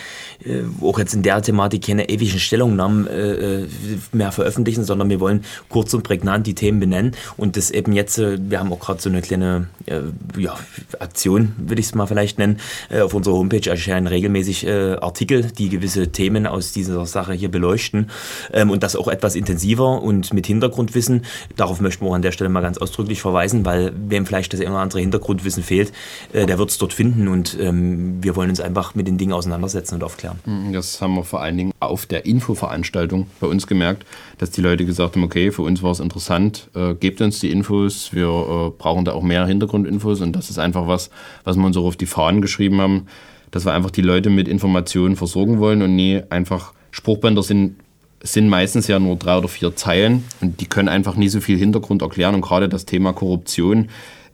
äh, 0.43 0.63
auch 0.81 0.99
jetzt 0.99 1.13
in 1.13 1.23
der 1.23 1.41
Thematik 1.41 1.85
keine 1.85 2.09
ewigen 2.09 2.37
Stellungnahmen 2.37 3.07
äh, 3.07 3.61
äh 3.61 3.67
mehr 4.11 4.33
veröffentlichen, 4.33 4.83
sondern 4.83 5.09
wir 5.09 5.21
wollen 5.21 5.45
kurz 5.69 5.93
und 5.93 6.03
prägnant 6.03 6.45
die 6.45 6.53
Themen 6.53 6.81
benennen 6.81 7.15
und 7.37 7.55
das 7.55 7.71
eben 7.71 7.93
jetzt, 7.93 8.17
äh, 8.17 8.37
wir 8.37 8.59
haben 8.59 8.73
auch 8.73 8.79
gerade 8.81 9.01
so 9.01 9.09
eine 9.09 9.21
kleine 9.21 9.67
äh, 9.85 10.01
ja, 10.37 10.59
Aktion, 10.99 11.53
würde 11.57 11.79
ich 11.79 11.87
es 11.87 11.95
mal 11.95 12.07
vielleicht 12.07 12.39
nennen. 12.39 12.59
Auf 12.91 13.13
unserer 13.13 13.35
Homepage 13.35 13.69
erscheinen 13.69 14.07
regelmäßig 14.07 14.69
Artikel, 14.69 15.43
die 15.57 15.69
gewisse 15.69 16.11
Themen 16.11 16.45
aus 16.45 16.73
dieser 16.73 17.05
Sache 17.05 17.33
hier 17.33 17.49
beleuchten 17.49 18.09
ähm, 18.51 18.69
und 18.69 18.83
das 18.83 18.95
auch 18.95 19.07
etwas 19.13 19.35
intensiver 19.35 20.01
und 20.01 20.33
mit 20.33 20.47
Hintergrundwissen. 20.47 21.23
Darauf 21.55 21.79
möchten 21.79 22.03
wir 22.03 22.09
auch 22.09 22.15
an 22.15 22.21
der 22.21 22.31
Stelle 22.31 22.49
mal 22.49 22.61
ganz 22.61 22.77
ausdrücklich 22.77 23.21
verweisen, 23.21 23.65
weil 23.65 23.93
wem 23.95 24.25
vielleicht 24.25 24.53
das 24.53 24.59
eine 24.59 24.77
andere 24.77 24.99
Hintergrundwissen 24.99 25.63
fehlt, 25.63 25.93
äh, 26.33 26.45
der 26.45 26.57
wird 26.57 26.69
es 26.69 26.77
dort 26.77 26.93
finden 26.93 27.27
und 27.27 27.57
ähm, 27.59 28.21
wir 28.21 28.35
wollen 28.35 28.49
uns 28.49 28.59
einfach 28.59 28.95
mit 28.95 29.07
den 29.07 29.17
Dingen 29.17 29.33
auseinandersetzen 29.33 29.95
und 29.95 30.03
aufklären. 30.03 30.39
Mhm, 30.45 30.73
das 30.73 31.01
haben 31.01 31.15
wir 31.15 31.23
vor 31.23 31.41
allen 31.41 31.57
Dingen 31.57 31.71
auf 31.79 32.05
der 32.05 32.25
Infoveranstaltung 32.25 33.27
bei 33.39 33.47
uns 33.47 33.67
gemerkt, 33.67 34.05
dass 34.37 34.51
die 34.51 34.61
Leute 34.61 34.85
gesagt 34.85 35.15
haben, 35.15 35.23
okay, 35.23 35.51
für 35.51 35.61
uns 35.61 35.83
war 35.83 35.91
es 35.91 35.99
interessant, 35.99 36.69
äh, 36.75 36.93
gebt 36.95 37.21
uns 37.21 37.39
die 37.39 37.51
Infos, 37.51 38.13
wir 38.13 38.27
äh, 38.27 38.69
brauchen 38.77 39.05
da 39.05 39.13
auch 39.13 39.23
mehr 39.23 39.45
Hintergrundinfos 39.45 40.21
und 40.21 40.35
das 40.35 40.49
ist 40.49 40.59
einfach 40.59 40.87
was, 40.87 41.09
was 41.43 41.55
wir 41.55 41.65
uns 41.65 41.77
auch 41.77 41.85
auf 41.85 41.97
die 41.97 42.05
Fahnen 42.05 42.41
geschrieben 42.41 42.81
haben, 42.81 43.07
dass 43.51 43.65
wir 43.65 43.73
einfach 43.73 43.91
die 43.91 44.01
Leute 44.01 44.29
mit 44.29 44.47
Informationen 44.47 45.15
versorgen 45.15 45.59
wollen 45.59 45.81
und 45.81 45.95
nie 45.95 46.21
einfach 46.29 46.73
Spruchbänder 46.91 47.43
sind 47.43 47.75
sind 48.23 48.47
meistens 48.47 48.87
ja 48.87 48.99
nur 48.99 49.17
drei 49.17 49.37
oder 49.37 49.49
vier 49.49 49.75
Zeilen 49.75 50.23
und 50.39 50.61
die 50.61 50.65
können 50.65 50.87
einfach 50.87 51.15
nie 51.15 51.27
so 51.27 51.41
viel 51.41 51.57
Hintergrund 51.57 52.01
erklären. 52.01 52.35
Und 52.35 52.41
gerade 52.41 52.69
das 52.69 52.85
Thema 52.85 53.11
Korruption 53.11 53.89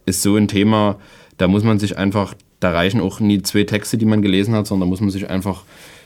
ist 0.06 0.22
so 0.22 0.36
ein 0.36 0.48
Thema, 0.48 0.98
da 1.38 1.48
muss 1.48 1.64
man 1.64 1.80
sich 1.80 1.98
einfach, 1.98 2.36
da 2.60 2.70
reichen 2.70 3.02
auch 3.02 3.20
nie 3.20 3.42
zwei 3.42 3.64
Texte, 3.64 3.98
die 3.98 4.06
man 4.06 4.22
gelesen 4.22 4.54
hat, 4.54 4.68
sondern 4.68 4.88
da 4.88 4.90
muss 4.92 5.02
man 5.02 5.10
sich 5.10 5.30
einfach 5.30 5.64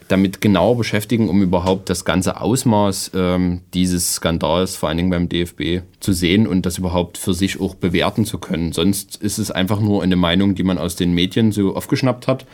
damit 0.07 0.41
genauer 0.41 0.77
beschäftigen, 0.77 1.27
um 1.27 1.41
überhaupt 1.41 1.89
das 1.89 2.05
ganze 2.05 2.39
Ausmaß 2.39 3.11
ähm, 3.15 3.61
dieses 3.73 4.15
Skandals, 4.15 4.75
vor 4.75 4.89
allen 4.89 4.97
Dingen 4.97 5.09
beim 5.09 5.29
DFB, 5.29 5.81
zu 5.99 6.13
sehen 6.13 6.47
und 6.47 6.65
das 6.65 6.77
überhaupt 6.77 7.17
für 7.17 7.33
sich 7.33 7.59
auch 7.59 7.75
bewerten 7.75 8.25
zu 8.25 8.37
können. 8.37 8.71
Sonst 8.71 9.17
ist 9.17 9.39
es 9.39 9.51
einfach 9.51 9.79
nur 9.79 10.03
eine 10.03 10.15
Meinung, 10.15 10.55
die 10.55 10.63
man 10.63 10.77
aus 10.77 10.95
den 10.95 11.13
Medien 11.13 11.51
so 11.51 11.75
aufgeschnappt 11.75 12.27
hat 12.27 12.45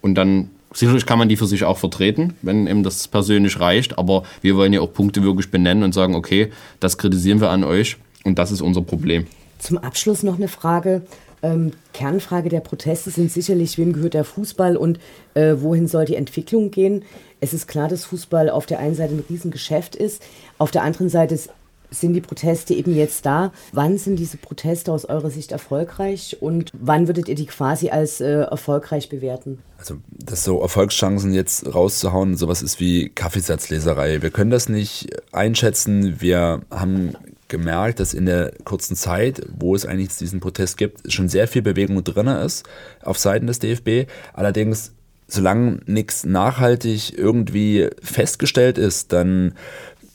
und 0.00 0.14
dann 0.14 0.50
Sicherlich 0.76 1.06
kann 1.06 1.18
man 1.18 1.30
die 1.30 1.38
für 1.38 1.46
sich 1.46 1.64
auch 1.64 1.78
vertreten, 1.78 2.34
wenn 2.42 2.66
eben 2.66 2.82
das 2.82 3.08
persönlich 3.08 3.58
reicht, 3.60 3.98
aber 3.98 4.24
wir 4.42 4.56
wollen 4.56 4.74
ja 4.74 4.82
auch 4.82 4.92
Punkte 4.92 5.22
wirklich 5.22 5.50
benennen 5.50 5.82
und 5.82 5.94
sagen, 5.94 6.14
okay, 6.14 6.52
das 6.80 6.98
kritisieren 6.98 7.40
wir 7.40 7.48
an 7.48 7.64
euch 7.64 7.96
und 8.24 8.38
das 8.38 8.50
ist 8.52 8.60
unser 8.60 8.82
Problem. 8.82 9.26
Zum 9.58 9.78
Abschluss 9.78 10.22
noch 10.22 10.36
eine 10.36 10.48
Frage. 10.48 11.00
Ähm, 11.42 11.72
Kernfrage 11.94 12.50
der 12.50 12.60
Proteste 12.60 13.08
sind 13.08 13.32
sicherlich, 13.32 13.78
wem 13.78 13.94
gehört 13.94 14.12
der 14.12 14.24
Fußball 14.24 14.76
und 14.76 14.98
äh, 15.32 15.54
wohin 15.60 15.88
soll 15.88 16.04
die 16.04 16.16
Entwicklung 16.16 16.70
gehen? 16.70 17.04
Es 17.40 17.54
ist 17.54 17.68
klar, 17.68 17.88
dass 17.88 18.04
Fußball 18.04 18.50
auf 18.50 18.66
der 18.66 18.78
einen 18.78 18.94
Seite 18.94 19.14
ein 19.14 19.24
Riesengeschäft 19.30 19.96
ist, 19.96 20.22
auf 20.58 20.72
der 20.72 20.82
anderen 20.82 21.08
Seite 21.08 21.34
ist 21.34 21.48
sind 21.90 22.14
die 22.14 22.20
Proteste 22.20 22.74
eben 22.74 22.94
jetzt 22.94 23.26
da. 23.26 23.52
Wann 23.72 23.98
sind 23.98 24.18
diese 24.18 24.36
Proteste 24.36 24.92
aus 24.92 25.04
eurer 25.04 25.30
Sicht 25.30 25.52
erfolgreich 25.52 26.36
und 26.40 26.70
wann 26.72 27.06
würdet 27.06 27.28
ihr 27.28 27.34
die 27.34 27.46
quasi 27.46 27.90
als 27.90 28.20
äh, 28.20 28.42
erfolgreich 28.42 29.08
bewerten? 29.08 29.58
Also, 29.78 29.96
das 30.10 30.44
so 30.44 30.60
Erfolgschancen 30.60 31.32
jetzt 31.32 31.72
rauszuhauen, 31.74 32.36
sowas 32.36 32.62
ist 32.62 32.80
wie 32.80 33.10
Kaffeesatzleserei. 33.10 34.22
Wir 34.22 34.30
können 34.30 34.50
das 34.50 34.68
nicht 34.68 35.08
einschätzen. 35.32 36.20
Wir 36.20 36.62
haben 36.70 37.14
gemerkt, 37.48 38.00
dass 38.00 38.14
in 38.14 38.26
der 38.26 38.52
kurzen 38.64 38.96
Zeit, 38.96 39.42
wo 39.56 39.74
es 39.74 39.86
eigentlich 39.86 40.16
diesen 40.16 40.40
Protest 40.40 40.76
gibt, 40.76 41.12
schon 41.12 41.28
sehr 41.28 41.46
viel 41.46 41.62
Bewegung 41.62 42.02
drin 42.02 42.26
ist 42.26 42.64
auf 43.02 43.18
Seiten 43.18 43.46
des 43.46 43.58
DFB. 43.60 44.10
Allerdings 44.32 44.92
solange 45.28 45.80
nichts 45.86 46.24
nachhaltig 46.24 47.18
irgendwie 47.18 47.88
festgestellt 48.00 48.78
ist, 48.78 49.12
dann 49.12 49.54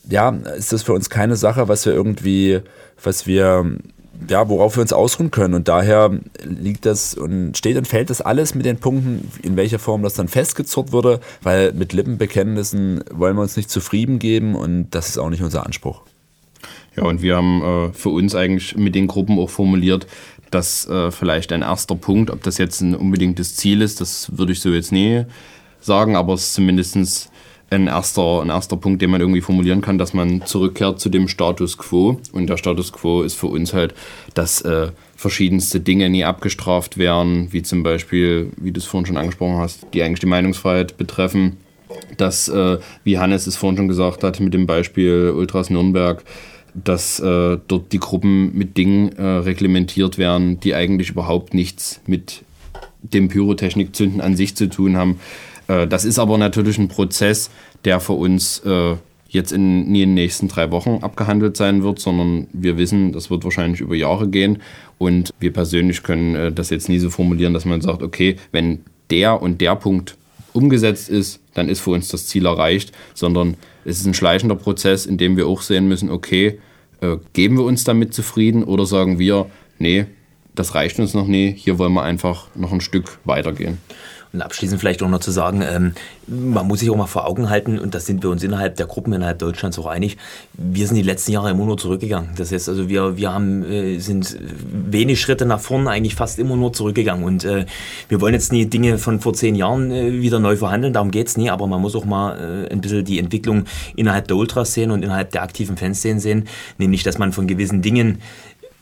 ja, 0.08 0.30
ist 0.30 0.72
das 0.72 0.82
für 0.82 0.92
uns 0.92 1.10
keine 1.10 1.36
Sache, 1.36 1.68
was 1.68 1.86
wir 1.86 1.92
irgendwie, 1.92 2.60
was 3.02 3.26
wir, 3.26 3.78
ja, 4.28 4.48
worauf 4.48 4.76
wir 4.76 4.82
uns 4.82 4.92
ausruhen 4.92 5.30
können. 5.30 5.54
Und 5.54 5.68
daher 5.68 6.10
liegt 6.44 6.86
das 6.86 7.14
und 7.14 7.56
steht 7.56 7.76
und 7.76 7.86
fällt 7.86 8.10
das 8.10 8.20
alles 8.20 8.54
mit 8.54 8.66
den 8.66 8.78
Punkten, 8.78 9.30
in 9.42 9.56
welcher 9.56 9.78
Form 9.78 10.02
das 10.02 10.14
dann 10.14 10.28
festgezurrt 10.28 10.92
wurde, 10.92 11.20
weil 11.42 11.72
mit 11.72 11.92
Lippenbekenntnissen 11.92 13.04
wollen 13.10 13.36
wir 13.36 13.42
uns 13.42 13.56
nicht 13.56 13.70
zufrieden 13.70 14.18
geben 14.18 14.54
und 14.54 14.90
das 14.90 15.08
ist 15.08 15.18
auch 15.18 15.30
nicht 15.30 15.42
unser 15.42 15.64
Anspruch. 15.64 16.02
Ja, 16.96 17.04
und 17.04 17.22
wir 17.22 17.36
haben 17.36 17.62
äh, 17.62 17.92
für 17.92 18.10
uns 18.10 18.34
eigentlich 18.34 18.76
mit 18.76 18.94
den 18.94 19.06
Gruppen 19.06 19.38
auch 19.38 19.50
formuliert, 19.50 20.06
dass 20.50 20.86
äh, 20.88 21.10
vielleicht 21.10 21.52
ein 21.52 21.62
erster 21.62 21.94
Punkt, 21.94 22.30
ob 22.30 22.42
das 22.42 22.58
jetzt 22.58 22.82
ein 22.82 22.94
unbedingtes 22.94 23.56
Ziel 23.56 23.80
ist, 23.80 24.00
das 24.00 24.36
würde 24.36 24.52
ich 24.52 24.60
so 24.60 24.68
jetzt 24.68 24.92
nie 24.92 25.24
sagen, 25.80 26.16
aber 26.16 26.34
es 26.34 26.42
ist 26.42 26.54
zumindest 26.54 27.30
ein 27.72 27.86
erster, 27.86 28.42
ein 28.42 28.50
erster 28.50 28.76
Punkt, 28.76 29.02
den 29.02 29.10
man 29.10 29.20
irgendwie 29.20 29.40
formulieren 29.40 29.80
kann, 29.80 29.98
dass 29.98 30.14
man 30.14 30.44
zurückkehrt 30.44 31.00
zu 31.00 31.08
dem 31.08 31.28
Status 31.28 31.78
quo. 31.78 32.18
Und 32.32 32.48
der 32.48 32.56
Status 32.56 32.92
quo 32.92 33.22
ist 33.22 33.34
für 33.34 33.46
uns 33.48 33.72
halt, 33.72 33.94
dass 34.34 34.60
äh, 34.62 34.88
verschiedenste 35.16 35.80
Dinge 35.80 36.10
nie 36.10 36.24
abgestraft 36.24 36.98
werden, 36.98 37.48
wie 37.52 37.62
zum 37.62 37.82
Beispiel, 37.82 38.50
wie 38.56 38.72
du 38.72 38.78
es 38.78 38.86
vorhin 38.86 39.06
schon 39.06 39.16
angesprochen 39.16 39.58
hast, 39.58 39.86
die 39.94 40.02
eigentlich 40.02 40.20
die 40.20 40.26
Meinungsfreiheit 40.26 40.96
betreffen. 40.96 41.56
Dass, 42.16 42.48
äh, 42.48 42.78
wie 43.04 43.18
Hannes 43.18 43.46
es 43.46 43.56
vorhin 43.56 43.76
schon 43.76 43.88
gesagt 43.88 44.24
hat, 44.24 44.40
mit 44.40 44.54
dem 44.54 44.66
Beispiel 44.66 45.32
Ultras 45.36 45.68
Nürnberg, 45.68 46.24
dass 46.74 47.20
äh, 47.20 47.58
dort 47.68 47.92
die 47.92 47.98
Gruppen 47.98 48.56
mit 48.56 48.76
Dingen 48.76 49.12
äh, 49.12 49.22
reglementiert 49.22 50.16
werden, 50.16 50.58
die 50.60 50.74
eigentlich 50.74 51.10
überhaupt 51.10 51.52
nichts 51.52 52.00
mit 52.06 52.42
dem 53.02 53.28
Pyrotechnikzünden 53.28 54.20
an 54.20 54.36
sich 54.36 54.54
zu 54.56 54.68
tun 54.68 54.96
haben. 54.96 55.20
Äh, 55.68 55.86
das 55.86 56.04
ist 56.04 56.18
aber 56.18 56.38
natürlich 56.38 56.78
ein 56.78 56.88
Prozess, 56.88 57.50
der 57.84 58.00
für 58.00 58.14
uns 58.14 58.60
äh, 58.60 58.96
jetzt 59.28 59.52
in, 59.52 59.90
nie 59.90 60.02
in 60.02 60.10
den 60.10 60.14
nächsten 60.14 60.48
drei 60.48 60.70
Wochen 60.70 60.98
abgehandelt 61.02 61.56
sein 61.56 61.82
wird, 61.82 61.98
sondern 61.98 62.46
wir 62.52 62.76
wissen, 62.76 63.12
das 63.12 63.30
wird 63.30 63.44
wahrscheinlich 63.44 63.80
über 63.80 63.94
Jahre 63.94 64.28
gehen. 64.28 64.60
Und 64.98 65.30
wir 65.40 65.52
persönlich 65.52 66.02
können 66.02 66.34
äh, 66.34 66.52
das 66.52 66.70
jetzt 66.70 66.88
nie 66.88 66.98
so 66.98 67.10
formulieren, 67.10 67.54
dass 67.54 67.64
man 67.64 67.80
sagt, 67.80 68.02
okay, 68.02 68.36
wenn 68.50 68.84
der 69.10 69.40
und 69.40 69.60
der 69.60 69.76
Punkt 69.76 70.16
umgesetzt 70.52 71.08
ist, 71.08 71.40
dann 71.54 71.68
ist 71.68 71.80
für 71.80 71.90
uns 71.90 72.08
das 72.08 72.26
Ziel 72.26 72.46
erreicht, 72.46 72.92
sondern 73.14 73.56
es 73.84 73.98
ist 73.98 74.06
ein 74.06 74.14
schleichender 74.14 74.54
Prozess, 74.54 75.06
in 75.06 75.16
dem 75.16 75.36
wir 75.36 75.46
auch 75.46 75.62
sehen 75.62 75.88
müssen, 75.88 76.10
okay, 76.10 76.58
geben 77.32 77.56
wir 77.56 77.64
uns 77.64 77.84
damit 77.84 78.14
zufrieden 78.14 78.62
oder 78.62 78.86
sagen 78.86 79.18
wir, 79.18 79.46
nee, 79.78 80.06
das 80.54 80.74
reicht 80.74 80.98
uns 80.98 81.14
noch 81.14 81.26
nie, 81.26 81.52
hier 81.52 81.78
wollen 81.78 81.94
wir 81.94 82.02
einfach 82.02 82.48
noch 82.54 82.72
ein 82.72 82.80
Stück 82.80 83.18
weitergehen. 83.24 83.78
Und 84.32 84.40
abschließend 84.40 84.80
vielleicht 84.80 85.02
auch 85.02 85.08
noch 85.08 85.20
zu 85.20 85.30
sagen, 85.30 85.62
ähm, 85.62 85.92
man 86.26 86.66
muss 86.66 86.80
sich 86.80 86.88
auch 86.88 86.96
mal 86.96 87.06
vor 87.06 87.26
Augen 87.26 87.50
halten, 87.50 87.78
und 87.78 87.94
das 87.94 88.06
sind 88.06 88.22
wir 88.22 88.30
uns 88.30 88.42
innerhalb 88.42 88.76
der 88.76 88.86
Gruppen 88.86 89.12
innerhalb 89.12 89.38
Deutschlands 89.38 89.78
auch 89.78 89.86
einig, 89.86 90.16
wir 90.54 90.86
sind 90.86 90.96
die 90.96 91.02
letzten 91.02 91.32
Jahre 91.32 91.50
immer 91.50 91.66
nur 91.66 91.76
zurückgegangen. 91.76 92.30
Das 92.36 92.50
heißt 92.50 92.68
also, 92.68 92.88
wir, 92.88 93.18
wir 93.18 93.32
haben, 93.32 93.62
äh, 93.64 93.98
sind 93.98 94.38
wenig 94.40 95.20
Schritte 95.20 95.44
nach 95.44 95.60
vorne, 95.60 95.90
eigentlich 95.90 96.14
fast 96.14 96.38
immer 96.38 96.56
nur 96.56 96.72
zurückgegangen. 96.72 97.24
Und 97.24 97.44
äh, 97.44 97.66
wir 98.08 98.20
wollen 98.22 98.32
jetzt 98.32 98.52
nie 98.52 98.64
Dinge 98.64 98.98
von 98.98 99.20
vor 99.20 99.34
zehn 99.34 99.54
Jahren 99.54 99.90
äh, 99.90 100.12
wieder 100.22 100.40
neu 100.40 100.56
verhandeln, 100.56 100.94
darum 100.94 101.10
geht's 101.10 101.36
nie, 101.36 101.50
aber 101.50 101.66
man 101.66 101.80
muss 101.82 101.94
auch 101.94 102.06
mal 102.06 102.66
äh, 102.68 102.72
ein 102.72 102.80
bisschen 102.80 103.04
die 103.04 103.18
Entwicklung 103.18 103.64
innerhalb 103.96 104.28
der 104.28 104.36
Ultras 104.36 104.72
sehen 104.72 104.90
und 104.92 105.02
innerhalb 105.02 105.30
der 105.32 105.42
aktiven 105.42 105.76
Fanszenen 105.76 106.20
sehen, 106.20 106.48
nämlich 106.78 107.02
dass 107.02 107.18
man 107.18 107.32
von 107.32 107.46
gewissen 107.46 107.82
Dingen 107.82 108.22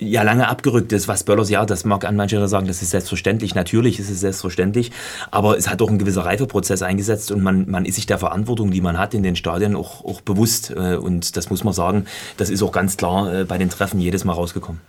ja 0.01 0.23
lange 0.23 0.49
abgerückt 0.49 0.93
ist, 0.93 1.07
was 1.07 1.25
Böllers, 1.25 1.51
ja, 1.51 1.65
das 1.65 1.85
mag 1.85 2.05
an 2.05 2.17
mancher 2.17 2.47
sagen, 2.49 2.67
das 2.67 2.83
ist 2.83 2.91
selbstverständlich, 2.91 3.55
natürlich 3.55 4.01
ist 4.01 4.11
es 4.11 4.21
selbstverständlich, 4.21 4.91
aber 5.31 5.57
es 5.57 5.69
hat 5.69 5.83
auch 5.83 5.91
ein 5.91 5.99
gewisser 5.99 6.25
Reifeprozess 6.25 6.83
eingesetzt 6.83 7.31
und 7.31 7.43
man, 7.43 7.71
man 7.71 7.85
ist 7.85 7.97
sich 7.97 8.07
der 8.07 8.19
Verantwortung, 8.19 8.71
die 8.71 8.81
man 8.81 8.99
hat 8.99 9.15
in 9.15 9.23
den 9.23 9.37
Stadien 9.37 9.77
auch, 9.77 10.05
auch 10.05 10.21
bewusst 10.23 10.71
äh, 10.71 10.97
und 10.97 11.37
das 11.37 11.51
muss 11.51 11.65
man 11.65 11.75
sagen, 11.75 12.07
das 12.37 12.51
ist 12.51 12.63
auch 12.63 12.73
ganz 12.73 12.97
klar 12.97 13.33
äh, 13.33 13.45
bei 13.45 13.59
den 13.59 13.71
Treffen 13.71 14.01
jedes 14.01 14.25
Mal 14.25 14.33
rausgekommen. 14.33 14.81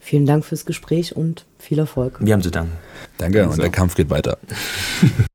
Vielen 0.00 0.26
Dank 0.26 0.44
fürs 0.44 0.64
Gespräch 0.64 1.14
und 1.14 1.44
viel 1.58 1.78
Erfolg. 1.78 2.16
Wir 2.20 2.32
haben 2.32 2.42
zu 2.42 2.50
danken. 2.50 2.72
Danke 3.18 3.48
und 3.48 3.58
der 3.58 3.70
Kampf 3.70 3.94
geht 3.94 4.10
weiter. 4.10 4.38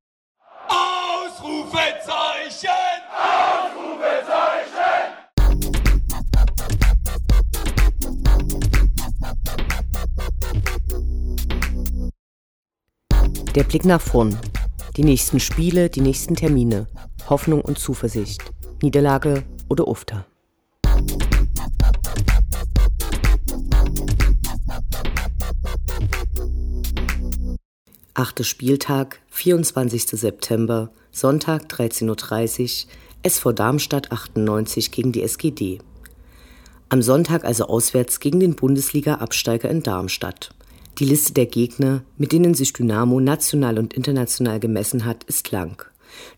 Der 13.56 13.64
Blick 13.64 13.86
nach 13.86 14.02
vorn. 14.02 14.38
Die 14.98 15.06
nächsten 15.06 15.40
Spiele, 15.40 15.90
die 15.90 16.02
nächsten 16.02 16.36
Termine. 16.36 16.88
Hoffnung 17.30 17.62
und 17.62 17.80
Zuversicht. 17.80 18.42
Niederlage 18.82 19.46
oder 19.70 19.88
Ufter. 19.88 20.26
Achter 28.14 28.44
Spieltag, 28.44 29.22
24. 29.30 30.04
September, 30.08 30.92
Sonntag 31.12 31.72
13.30 31.72 32.88
Uhr, 32.88 32.92
SV 33.24 33.54
Darmstadt 33.54 34.12
98 34.12 34.92
gegen 34.92 35.14
die 35.14 35.24
SGD. 35.24 35.80
Am 36.90 37.02
Sonntag 37.02 37.46
also 37.46 37.68
auswärts 37.68 38.20
gegen 38.20 38.42
den 38.42 38.58
Bundesliga-Absteiger 38.58 39.70
in 39.70 39.82
Darmstadt. 39.82 40.54
Die 40.98 41.06
Liste 41.06 41.34
der 41.34 41.46
Gegner, 41.46 42.04
mit 42.18 42.32
denen 42.32 42.54
sich 42.54 42.72
Dynamo 42.72 43.20
national 43.20 43.80
und 43.80 43.94
international 43.94 44.62
gemessen 44.62 45.04
hat, 45.04 45.26
ist 45.26 45.52
lang. 45.52 45.84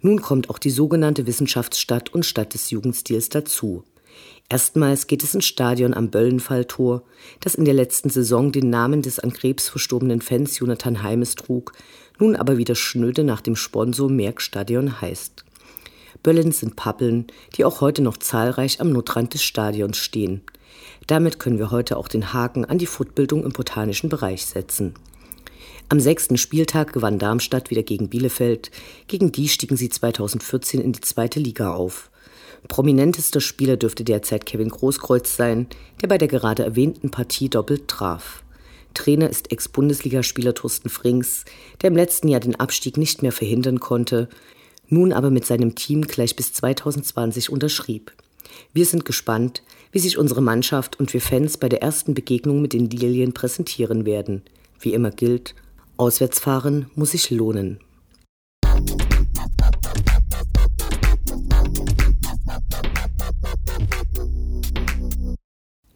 Nun 0.01 0.19
kommt 0.19 0.49
auch 0.49 0.57
die 0.57 0.71
sogenannte 0.71 1.27
Wissenschaftsstadt 1.27 2.11
und 2.11 2.25
Stadt 2.25 2.55
des 2.55 2.71
Jugendstils 2.71 3.29
dazu. 3.29 3.83
Erstmals 4.49 5.05
geht 5.05 5.23
es 5.23 5.35
ins 5.35 5.45
Stadion 5.45 5.93
am 5.93 6.09
Böllenfalltor, 6.09 7.03
das 7.39 7.53
in 7.53 7.65
der 7.65 7.75
letzten 7.75 8.09
Saison 8.09 8.51
den 8.51 8.71
Namen 8.71 9.03
des 9.03 9.19
an 9.19 9.31
Krebs 9.31 9.69
verstorbenen 9.69 10.21
Fans 10.21 10.57
Jonathan 10.57 11.03
Heimes 11.03 11.35
trug, 11.35 11.73
nun 12.17 12.35
aber 12.35 12.57
wieder 12.57 12.73
schnöde 12.73 13.23
nach 13.23 13.41
dem 13.41 13.55
Sponsor 13.55 14.09
Merckstadion 14.09 15.01
heißt. 15.01 15.45
Böllen 16.23 16.51
sind 16.51 16.75
Pappeln, 16.75 17.27
die 17.55 17.63
auch 17.63 17.79
heute 17.81 18.01
noch 18.01 18.17
zahlreich 18.17 18.81
am 18.81 18.91
Notrand 18.91 19.35
des 19.35 19.43
Stadions 19.43 19.97
stehen. 19.97 20.41
Damit 21.07 21.39
können 21.39 21.57
wir 21.57 21.71
heute 21.71 21.95
auch 21.95 22.09
den 22.09 22.33
Haken 22.33 22.65
an 22.65 22.77
die 22.77 22.85
Footbildung 22.85 23.45
im 23.45 23.53
botanischen 23.53 24.09
Bereich 24.09 24.45
setzen. 24.45 24.93
Am 25.89 26.01
sechsten 26.01 26.37
Spieltag 26.37 26.91
gewann 26.91 27.17
Darmstadt 27.17 27.69
wieder 27.69 27.81
gegen 27.81 28.09
Bielefeld. 28.09 28.71
Gegen 29.07 29.31
die 29.31 29.47
stiegen 29.47 29.77
sie 29.77 29.87
2014 29.87 30.81
in 30.81 30.91
die 30.91 30.99
zweite 30.99 31.39
Liga 31.39 31.73
auf. 31.73 32.09
Prominentester 32.67 33.39
Spieler 33.39 33.77
dürfte 33.77 34.03
derzeit 34.03 34.45
Kevin 34.45 34.67
Großkreuz 34.67 35.37
sein, 35.37 35.67
der 36.01 36.09
bei 36.09 36.17
der 36.17 36.27
gerade 36.27 36.63
erwähnten 36.63 37.09
Partie 37.09 37.47
doppelt 37.47 37.87
traf. 37.87 38.43
Trainer 38.93 39.29
ist 39.29 39.51
Ex-Bundesligaspieler 39.51 40.55
Thorsten 40.55 40.89
Frings, 40.89 41.45
der 41.81 41.89
im 41.89 41.95
letzten 41.95 42.27
Jahr 42.27 42.41
den 42.41 42.59
Abstieg 42.59 42.97
nicht 42.97 43.21
mehr 43.21 43.31
verhindern 43.31 43.79
konnte, 43.79 44.27
nun 44.89 45.13
aber 45.13 45.29
mit 45.29 45.45
seinem 45.45 45.75
Team 45.75 46.01
gleich 46.01 46.35
bis 46.35 46.51
2020 46.51 47.49
unterschrieb. 47.49 48.11
Wir 48.73 48.85
sind 48.85 49.05
gespannt, 49.05 49.63
wie 49.91 49.99
sich 49.99 50.17
unsere 50.17 50.41
Mannschaft 50.41 50.99
und 50.99 51.13
wir 51.13 51.21
Fans 51.21 51.57
bei 51.57 51.69
der 51.69 51.81
ersten 51.81 52.13
Begegnung 52.13 52.61
mit 52.61 52.73
den 52.73 52.89
Lilien 52.89 53.33
präsentieren 53.33 54.05
werden. 54.05 54.43
Wie 54.79 54.93
immer 54.93 55.11
gilt, 55.11 55.55
Auswärtsfahren 55.97 56.91
muss 56.95 57.11
sich 57.11 57.31
lohnen. 57.31 57.79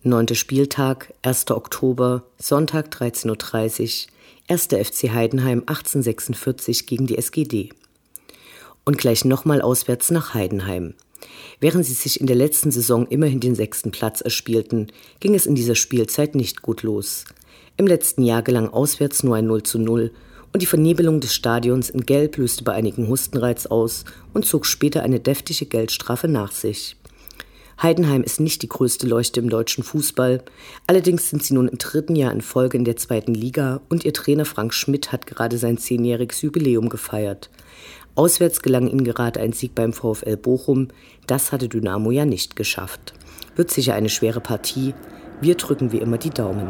Neunter 0.04 0.34
Spieltag, 0.34 1.14
1. 1.22 1.52
Oktober, 1.52 2.24
Sonntag 2.40 2.88
13.30 2.92 4.08
Uhr, 4.08 4.12
1. 4.48 4.64
FC 4.90 5.12
Heidenheim 5.12 5.60
1846 5.60 6.88
gegen 6.88 7.06
die 7.06 7.20
SGD. 7.20 7.70
Und 8.84 8.98
gleich 8.98 9.26
nochmal 9.26 9.62
auswärts 9.62 10.10
nach 10.10 10.34
Heidenheim. 10.34 10.96
Während 11.60 11.86
sie 11.86 11.94
sich 11.94 12.20
in 12.20 12.28
der 12.28 12.36
letzten 12.36 12.72
Saison 12.72 13.08
immerhin 13.08 13.40
den 13.40 13.56
sechsten 13.56 13.92
Platz 13.92 14.22
erspielten, 14.22 14.88
ging 15.20 15.36
es 15.36 15.46
in 15.46 15.56
dieser 15.56 15.76
Spielzeit 15.76 16.36
nicht 16.36 16.62
gut 16.62 16.84
los. 16.84 17.26
Im 17.78 17.88
letzten 17.88 18.24
Jahr 18.24 18.42
gelang 18.42 18.70
auswärts 18.70 19.24
nur 19.24 19.36
ein 19.36 19.48
0 19.48 19.64
zu 19.64 19.80
0 19.80 20.12
und 20.54 20.62
die 20.62 20.68
Vernebelung 20.68 21.20
des 21.20 21.34
Stadions 21.34 21.90
in 21.90 22.06
Gelb 22.06 22.38
löste 22.38 22.64
bei 22.64 22.74
einigen 22.74 23.08
Hustenreiz 23.08 23.66
aus 23.66 24.06
und 24.34 24.46
zog 24.46 24.66
später 24.66 25.04
eine 25.04 25.20
deftige 25.20 25.66
Geldstrafe 25.66 26.28
nach 26.28 26.52
sich. 26.52 26.98
Heidenheim 27.82 28.22
ist 28.22 28.40
nicht 28.40 28.62
die 28.62 28.70
größte 28.70 29.08
Leuchte 29.08 29.40
im 29.40 29.50
deutschen 29.50 29.84
Fußball. 29.84 30.44
Allerdings 30.86 31.30
sind 31.30 31.44
sie 31.44 31.56
nun 31.56 31.68
im 31.68 31.80
dritten 31.80 32.16
Jahr 32.16 32.32
in 32.32 32.42
Folge 32.42 32.78
in 32.78 32.86
der 32.86 32.98
zweiten 32.98 33.34
Liga 33.34 33.82
und 33.90 34.06
ihr 34.06 34.14
Trainer 34.14 34.46
Frank 34.46 34.74
Schmidt 34.74 35.12
hat 35.12 35.26
gerade 35.26 35.58
sein 35.58 35.80
zehnjähriges 35.80 36.44
Jubiläum 36.44 36.90
gefeiert. 36.90 37.50
Auswärts 38.16 38.62
gelang 38.62 38.88
ihnen 38.88 39.04
gerade 39.04 39.40
ein 39.40 39.54
Sieg 39.54 39.74
beim 39.76 39.94
VfL 39.94 40.38
Bochum. 40.38 40.90
Das 41.28 41.52
hatte 41.52 41.70
Dynamo 41.70 42.12
ja 42.12 42.26
nicht 42.26 42.56
geschafft. 42.56 43.14
Wird 43.56 43.72
sicher 43.72 43.94
eine 43.96 44.10
schwere 44.10 44.42
Partie. 44.42 44.94
Wir 45.40 45.56
drücken 45.56 45.92
wie 45.92 46.00
immer 46.00 46.18
die 46.18 46.30
Daumen. 46.30 46.70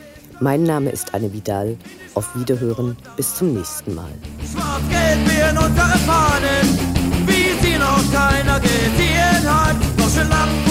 Mein 0.43 0.63
Name 0.63 0.89
ist 0.89 1.13
Anne 1.13 1.31
Vidal. 1.31 1.77
Auf 2.15 2.35
Wiederhören. 2.35 2.97
Bis 3.15 3.35
zum 3.35 3.53
nächsten 3.53 3.93
Mal. 3.93 4.09
Schwarz-Gelb 4.51 5.37
werden 5.37 5.57
unsere 5.59 5.97
Fahnen, 5.99 6.79
wie 7.27 7.63
sie 7.63 7.77
noch 7.77 8.03
keiner 8.11 8.59
gesehen 8.59 9.45
hat. 9.45 9.75
Deutsche 9.97 10.23
Lampen 10.27 10.61